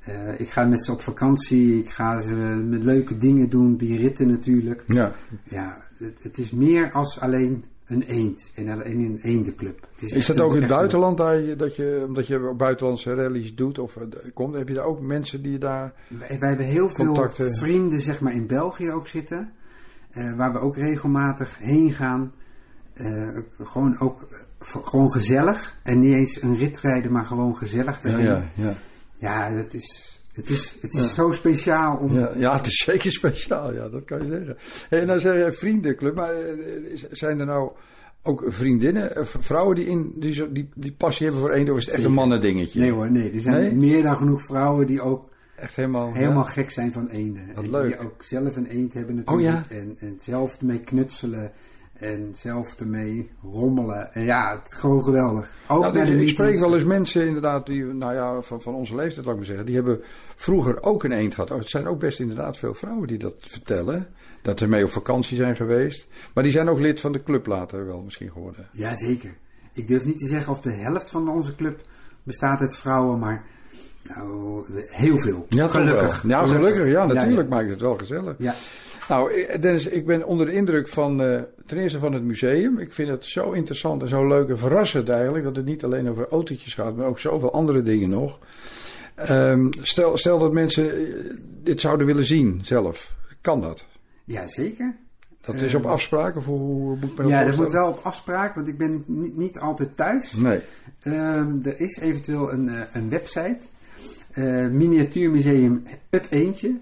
Eh, 0.00 0.40
ik 0.40 0.50
ga 0.50 0.64
met 0.64 0.84
ze 0.84 0.92
op 0.92 1.00
vakantie, 1.00 1.78
ik 1.78 1.90
ga 1.90 2.20
ze 2.20 2.34
met 2.68 2.84
leuke 2.84 3.18
dingen 3.18 3.48
doen, 3.48 3.76
die 3.76 3.98
ritten 3.98 4.28
natuurlijk. 4.28 4.84
Ja. 4.86 5.12
Ja, 5.44 5.82
het, 5.96 6.22
het 6.22 6.38
is 6.38 6.50
meer 6.50 6.92
als 6.92 7.20
alleen 7.20 7.64
een 7.86 8.02
eend 8.02 8.50
en 8.54 8.68
alleen 8.68 9.00
een 9.00 9.18
eendenclub. 9.22 9.86
Het 9.92 10.02
Is, 10.02 10.12
echt 10.12 10.26
dat 10.26 10.40
ook 10.40 10.54
in 10.54 10.60
het 10.60 10.70
buitenland, 10.70 11.16
daar 11.16 11.36
je, 11.36 11.56
dat 11.56 11.76
je, 11.76 12.04
omdat 12.06 12.26
je 12.26 12.54
buitenlandse 12.56 13.14
rallies 13.14 13.54
doet 13.54 13.78
of 13.78 13.96
eh, 13.96 14.02
komt, 14.34 14.54
heb 14.54 14.68
je 14.68 14.74
daar 14.74 14.84
ook 14.84 15.00
mensen 15.00 15.42
die 15.42 15.58
daar 15.58 15.92
Wij, 16.08 16.38
wij 16.38 16.48
hebben 16.48 16.66
heel 16.66 16.92
contacten... 16.92 17.46
veel 17.46 17.56
vrienden 17.56 18.00
zeg 18.00 18.20
maar, 18.20 18.32
in 18.32 18.46
België 18.46 18.90
ook 18.90 19.06
zitten. 19.06 19.52
eh, 20.10 20.36
waar 20.36 20.52
we 20.52 20.58
ook 20.58 20.76
regelmatig 20.76 21.58
heen 21.58 21.92
gaan. 21.92 22.32
Gewoon 23.62 23.98
ook 23.98 24.28
gewoon 24.58 25.12
gezellig. 25.12 25.78
En 25.82 26.00
niet 26.00 26.14
eens 26.14 26.42
een 26.42 26.56
rit 26.56 26.80
rijden, 26.80 27.12
maar 27.12 27.26
gewoon 27.26 27.56
gezellig 27.56 28.02
ja, 28.02 28.44
ja. 28.54 28.74
Ja, 29.20 29.50
het 29.52 29.74
is, 29.74 30.20
het 30.32 30.50
is, 30.50 30.76
het 30.80 30.94
is 30.94 31.00
Ja. 31.00 31.06
zo 31.14 31.32
speciaal 31.32 31.96
om... 31.96 32.14
Ja, 32.18 32.30
ja, 32.36 32.56
het 32.56 32.66
is 32.66 32.82
zeker 32.90 33.12
speciaal, 33.12 33.72
ja, 33.74 33.88
dat 33.88 34.04
kan 34.04 34.22
je 34.22 34.28
zeggen. 34.28 34.56
Hey, 34.88 35.00
en 35.00 35.06
dan 35.06 35.20
zeg 35.20 35.44
je 35.44 35.52
vriendenclub, 35.52 36.14
maar 36.14 36.32
eh, 36.34 36.92
is- 36.92 37.08
zijn 37.10 37.40
er 37.40 37.46
nou 37.46 37.70
ook 38.22 38.44
vriendinnen, 38.48 39.16
eh, 39.16 39.24
vrouwen 39.24 39.76
die, 39.76 39.86
in, 39.86 40.12
die, 40.16 40.52
die, 40.52 40.68
die 40.74 40.92
passie 40.92 41.26
hebben 41.26 41.42
voor 41.44 41.70
of 41.72 41.78
is 41.78 41.86
het 41.86 41.94
echt 41.94 42.04
een 42.04 42.12
mannendingetje? 42.12 42.80
Nee 42.80 42.92
hoor, 42.92 43.10
nee. 43.10 43.32
Er 43.32 43.40
zijn 43.40 43.60
Nee? 43.60 43.74
meer 43.74 44.02
dan 44.02 44.16
genoeg 44.16 44.44
vrouwen 44.46 44.86
die 44.86 45.00
ook 45.00 45.28
echt 45.56 45.76
helemaal, 45.76 46.12
helemaal 46.14 46.44
ja. 46.46 46.50
gek 46.52 46.70
zijn 46.70 46.92
van 46.92 47.08
eenden. 47.08 47.46
Wat 47.54 47.64
en 47.64 47.70
leuk. 47.70 47.86
Die 47.98 48.06
ook 48.06 48.22
zelf 48.22 48.56
een 48.56 48.66
eend 48.66 48.94
hebben 48.94 49.14
natuurlijk. 49.14 49.46
Oh 49.48 49.52
ja? 49.70 49.76
en, 49.76 49.96
en 49.98 50.16
zelf 50.20 50.56
ermee 50.60 50.80
knutselen. 50.80 51.52
En 52.00 52.30
zelf 52.34 52.80
ermee 52.80 53.30
rommelen. 53.42 54.14
En 54.14 54.24
ja, 54.24 54.56
het 54.56 54.72
is 54.72 54.78
gewoon 54.78 55.04
geweldig. 55.04 55.50
Ook 55.68 55.82
Nou, 55.82 56.06
de 56.06 56.20
ik 56.20 56.28
spreek 56.28 56.58
wel 56.58 56.74
eens 56.74 56.84
mensen 56.84 57.26
inderdaad 57.26 57.66
die, 57.66 57.84
nou 57.84 58.14
ja, 58.14 58.42
van, 58.42 58.62
van 58.62 58.74
onze 58.74 58.94
leeftijd, 58.94 59.24
laat 59.24 59.34
ik 59.34 59.36
maar 59.36 59.48
zeggen, 59.48 59.66
die 59.66 59.74
hebben 59.74 60.00
vroeger 60.36 60.82
ook 60.82 61.04
een 61.04 61.12
eend 61.12 61.34
gehad. 61.34 61.50
Oh, 61.50 61.58
het 61.58 61.68
zijn 61.68 61.86
ook 61.86 61.98
best 61.98 62.20
inderdaad 62.20 62.58
veel 62.58 62.74
vrouwen 62.74 63.08
die 63.08 63.18
dat 63.18 63.34
vertellen. 63.40 64.06
Dat 64.42 64.58
ze 64.58 64.66
mee 64.66 64.84
op 64.84 64.90
vakantie 64.90 65.36
zijn 65.36 65.56
geweest. 65.56 66.08
Maar 66.34 66.42
die 66.42 66.52
zijn 66.52 66.68
ook 66.68 66.78
lid 66.78 67.00
van 67.00 67.12
de 67.12 67.22
club 67.22 67.46
later 67.46 67.86
wel 67.86 68.02
misschien 68.02 68.30
geworden. 68.30 68.68
Jazeker. 68.72 69.36
Ik 69.72 69.86
durf 69.86 70.04
niet 70.04 70.18
te 70.18 70.26
zeggen 70.26 70.52
of 70.52 70.60
de 70.60 70.72
helft 70.72 71.10
van 71.10 71.28
onze 71.28 71.54
club 71.56 71.80
bestaat 72.22 72.60
uit 72.60 72.76
vrouwen, 72.76 73.18
maar 73.18 73.46
nou, 74.02 74.64
heel 74.86 75.18
veel. 75.18 75.46
Ja, 75.48 75.68
gelukkig. 75.68 76.22
Ja, 76.26 76.46
gelukkig. 76.46 76.86
Ja, 76.86 77.06
natuurlijk 77.06 77.48
ja. 77.48 77.54
maakt 77.54 77.70
het 77.70 77.80
wel 77.80 77.96
gezellig. 77.96 78.34
Ja. 78.38 78.54
Nou, 79.10 79.32
eh, 79.32 79.60
Dennis, 79.60 79.86
ik 79.86 80.06
ben 80.06 80.26
onder 80.26 80.46
de 80.46 80.52
indruk 80.52 80.88
van 80.88 81.22
eh, 81.22 81.40
ten 81.66 81.78
eerste 81.78 81.98
van 81.98 82.12
het 82.12 82.22
museum. 82.22 82.78
Ik 82.78 82.92
vind 82.92 83.08
het 83.08 83.24
zo 83.24 83.50
interessant 83.52 84.02
en 84.02 84.08
zo 84.08 84.28
leuk 84.28 84.48
en 84.48 84.58
verrassend 84.58 85.08
eigenlijk 85.08 85.44
dat 85.44 85.56
het 85.56 85.64
niet 85.64 85.84
alleen 85.84 86.08
over 86.08 86.28
autootjes 86.28 86.74
gaat, 86.74 86.96
maar 86.96 87.06
ook 87.06 87.18
zoveel 87.18 87.52
andere 87.52 87.82
dingen 87.82 88.10
nog. 88.10 88.38
Ehm, 89.14 89.68
stel, 89.80 90.16
stel 90.16 90.38
dat 90.38 90.52
mensen 90.52 90.92
eh, 90.98 91.14
dit 91.62 91.80
zouden 91.80 92.06
willen 92.06 92.24
zien 92.24 92.60
zelf. 92.64 93.14
Kan 93.40 93.60
dat? 93.60 93.84
Jazeker. 94.24 94.96
Dat 95.40 95.54
is 95.54 95.74
op 95.74 95.86
afspraak 95.86 96.36
of 96.36 96.44
hoe, 96.44 96.96
moet 97.00 97.16
dat 97.16 97.28
Ja, 97.28 97.44
dat 97.44 97.56
moet 97.56 97.72
wel 97.72 97.88
op 97.88 98.00
afspraak, 98.02 98.54
want 98.54 98.68
ik 98.68 98.78
ben 98.78 99.04
niet, 99.06 99.36
niet 99.36 99.58
altijd 99.58 99.96
thuis. 99.96 100.32
Nee. 100.32 100.60
Ehm, 101.00 101.52
er 101.62 101.80
is 101.80 101.98
eventueel 101.98 102.52
een, 102.52 102.70
een 102.92 103.08
website. 103.08 103.58
eh, 104.30 104.66
Miniatuurmuseum 104.68 105.82
Het 106.10 106.26
Eentje. 106.30 106.76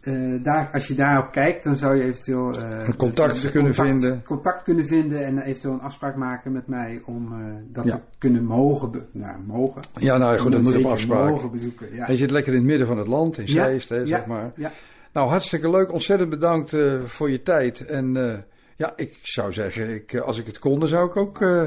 Eh, 0.00 0.14
daar, 0.42 0.70
als 0.72 0.86
je 0.88 0.94
daarop 0.94 1.32
kijkt, 1.32 1.64
dan 1.64 1.76
zou 1.76 1.96
je 1.96 2.02
eventueel 2.02 2.58
eh, 2.58 2.86
Een 2.86 2.96
contact 2.96 3.42
de 3.42 3.50
kunnen 3.50 3.74
contact- 3.74 4.00
vinden. 4.00 4.22
Contact 4.24 4.62
kunnen 4.62 4.86
vinden 4.86 5.24
en 5.24 5.38
eventueel 5.38 5.74
een 5.74 5.80
afspraak 5.80 6.16
maken 6.16 6.52
met 6.52 6.66
mij 6.66 7.02
om 7.04 7.32
eh, 7.32 7.38
dat 7.72 7.84
Ja. 7.84 7.94
te 7.94 8.00
kunnen 8.18 8.44
mogen. 8.44 8.90
nou, 9.12 9.36
mogen. 9.46 9.80
Ja, 9.94 10.16
nou 10.16 10.38
goed, 10.38 10.52
dat 10.52 10.62
moet 10.62 10.76
op 10.76 10.84
afspraak. 10.84 11.30
Mogen 11.30 11.50
bezoeken, 11.50 11.94
ja. 11.94 12.04
Hij 12.04 12.16
zit 12.16 12.30
lekker 12.30 12.52
in 12.52 12.58
het 12.58 12.68
midden 12.68 12.86
van 12.86 12.98
het 12.98 13.06
land, 13.06 13.38
in 13.38 13.46
Ja, 13.46 13.52
Zeist, 13.52 13.88
hè, 13.88 14.06
zeg 14.06 14.26
maar. 14.26 14.52
ja. 14.56 14.70
Nou, 15.12 15.28
hartstikke 15.28 15.70
leuk. 15.70 15.92
Ontzettend 15.92 16.30
bedankt 16.30 16.72
eh, 16.72 16.80
voor 17.04 17.30
je 17.30 17.42
tijd. 17.42 17.86
En 17.86 18.16
eh, 18.30 18.38
ja, 18.76 18.92
ik 18.96 19.18
zou 19.22 19.52
zeggen, 19.52 19.94
ik, 19.94 20.12
eh, 20.12 20.20
als 20.20 20.38
ik 20.38 20.46
het 20.46 20.58
kon, 20.58 20.78
dan 20.78 20.88
zou 20.88 21.08
ik 21.08 21.16
ook 21.16 21.40
eh, 21.40 21.62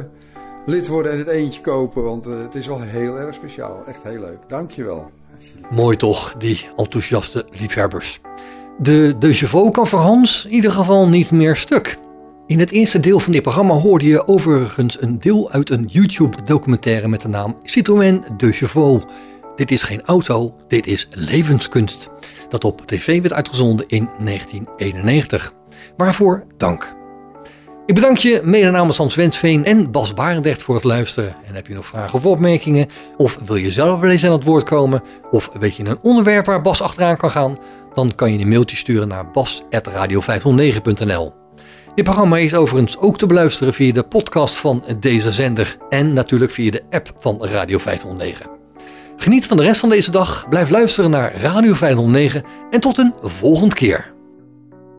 lid 0.65 0.87
worden 0.87 1.11
en 1.11 1.17
het 1.17 1.27
eentje 1.27 1.61
kopen. 1.61 2.03
Want 2.03 2.27
eh, 2.27 2.41
het 2.41 2.55
is 2.55 2.67
wel 2.67 2.81
heel 2.81 3.19
erg 3.19 3.35
speciaal. 3.35 3.83
Echt 3.87 4.03
heel 4.03 4.19
leuk. 4.19 4.37
Dankjewel. 4.47 5.11
Mooi 5.71 5.97
toch, 5.97 6.35
die 6.37 6.67
enthousiaste 6.77 7.45
liefhebbers. 7.51 8.19
De 8.79 9.15
De 9.19 9.33
Chevaux 9.33 9.71
kan 9.71 9.87
voor 9.87 9.99
Hans 9.99 10.45
in 10.45 10.51
ieder 10.51 10.71
geval 10.71 11.07
niet 11.07 11.31
meer 11.31 11.55
stuk. 11.55 11.97
In 12.47 12.59
het 12.59 12.71
eerste 12.71 12.99
deel 12.99 13.19
van 13.19 13.31
dit 13.31 13.41
programma 13.41 13.73
hoorde 13.73 14.05
je 14.05 14.27
overigens 14.27 15.01
een 15.01 15.19
deel 15.19 15.51
uit 15.51 15.69
een 15.69 15.85
YouTube-documentaire 15.85 17.07
met 17.07 17.21
de 17.21 17.27
naam 17.27 17.57
Citroën 17.63 18.23
De 18.37 18.51
Chevaux. 18.51 19.05
Dit 19.55 19.71
is 19.71 19.81
geen 19.81 20.01
auto, 20.01 20.55
dit 20.67 20.87
is 20.87 21.07
levenskunst. 21.11 22.09
Dat 22.49 22.63
op 22.63 22.81
tv 22.85 23.21
werd 23.21 23.33
uitgezonden 23.33 23.87
in 23.87 24.09
1991. 24.19 25.53
Waarvoor 25.97 26.45
dank. 26.57 27.00
Ik 27.85 27.95
bedank 27.95 28.17
je 28.17 28.41
mede 28.43 28.69
namens 28.69 28.97
Hans 28.97 29.15
Wensveen 29.15 29.65
en 29.65 29.91
Bas 29.91 30.13
Barendrecht 30.13 30.63
voor 30.63 30.75
het 30.75 30.83
luisteren. 30.83 31.35
En 31.45 31.55
heb 31.55 31.67
je 31.67 31.73
nog 31.73 31.85
vragen 31.85 32.13
of 32.13 32.25
opmerkingen? 32.25 32.87
Of 33.17 33.39
wil 33.45 33.55
je 33.55 33.71
zelf 33.71 33.99
wel 33.99 34.09
eens 34.09 34.25
aan 34.25 34.31
het 34.31 34.43
woord 34.43 34.63
komen? 34.63 35.03
Of 35.31 35.49
weet 35.59 35.75
je 35.75 35.83
een 35.83 35.99
onderwerp 36.01 36.45
waar 36.45 36.61
Bas 36.61 36.81
achteraan 36.81 37.17
kan 37.17 37.31
gaan? 37.31 37.57
Dan 37.93 38.15
kan 38.15 38.33
je 38.33 38.39
een 38.39 38.49
mailtje 38.49 38.77
sturen 38.77 39.07
naar 39.07 39.31
bas.radio509.nl 39.31 41.33
Dit 41.95 42.03
programma 42.03 42.37
is 42.37 42.53
overigens 42.53 42.97
ook 42.97 43.17
te 43.17 43.25
beluisteren 43.25 43.73
via 43.73 43.93
de 43.93 44.03
podcast 44.03 44.55
van 44.55 44.83
deze 44.99 45.31
zender. 45.31 45.77
En 45.89 46.13
natuurlijk 46.13 46.51
via 46.51 46.71
de 46.71 46.83
app 46.89 47.13
van 47.17 47.45
Radio 47.45 47.77
509. 47.77 48.45
Geniet 49.15 49.45
van 49.45 49.57
de 49.57 49.63
rest 49.63 49.79
van 49.79 49.89
deze 49.89 50.11
dag, 50.11 50.45
blijf 50.49 50.69
luisteren 50.69 51.09
naar 51.09 51.35
Radio 51.35 51.73
509 51.73 52.43
en 52.71 52.79
tot 52.79 52.97
een 52.97 53.13
volgende 53.21 53.75
keer. 53.75 54.10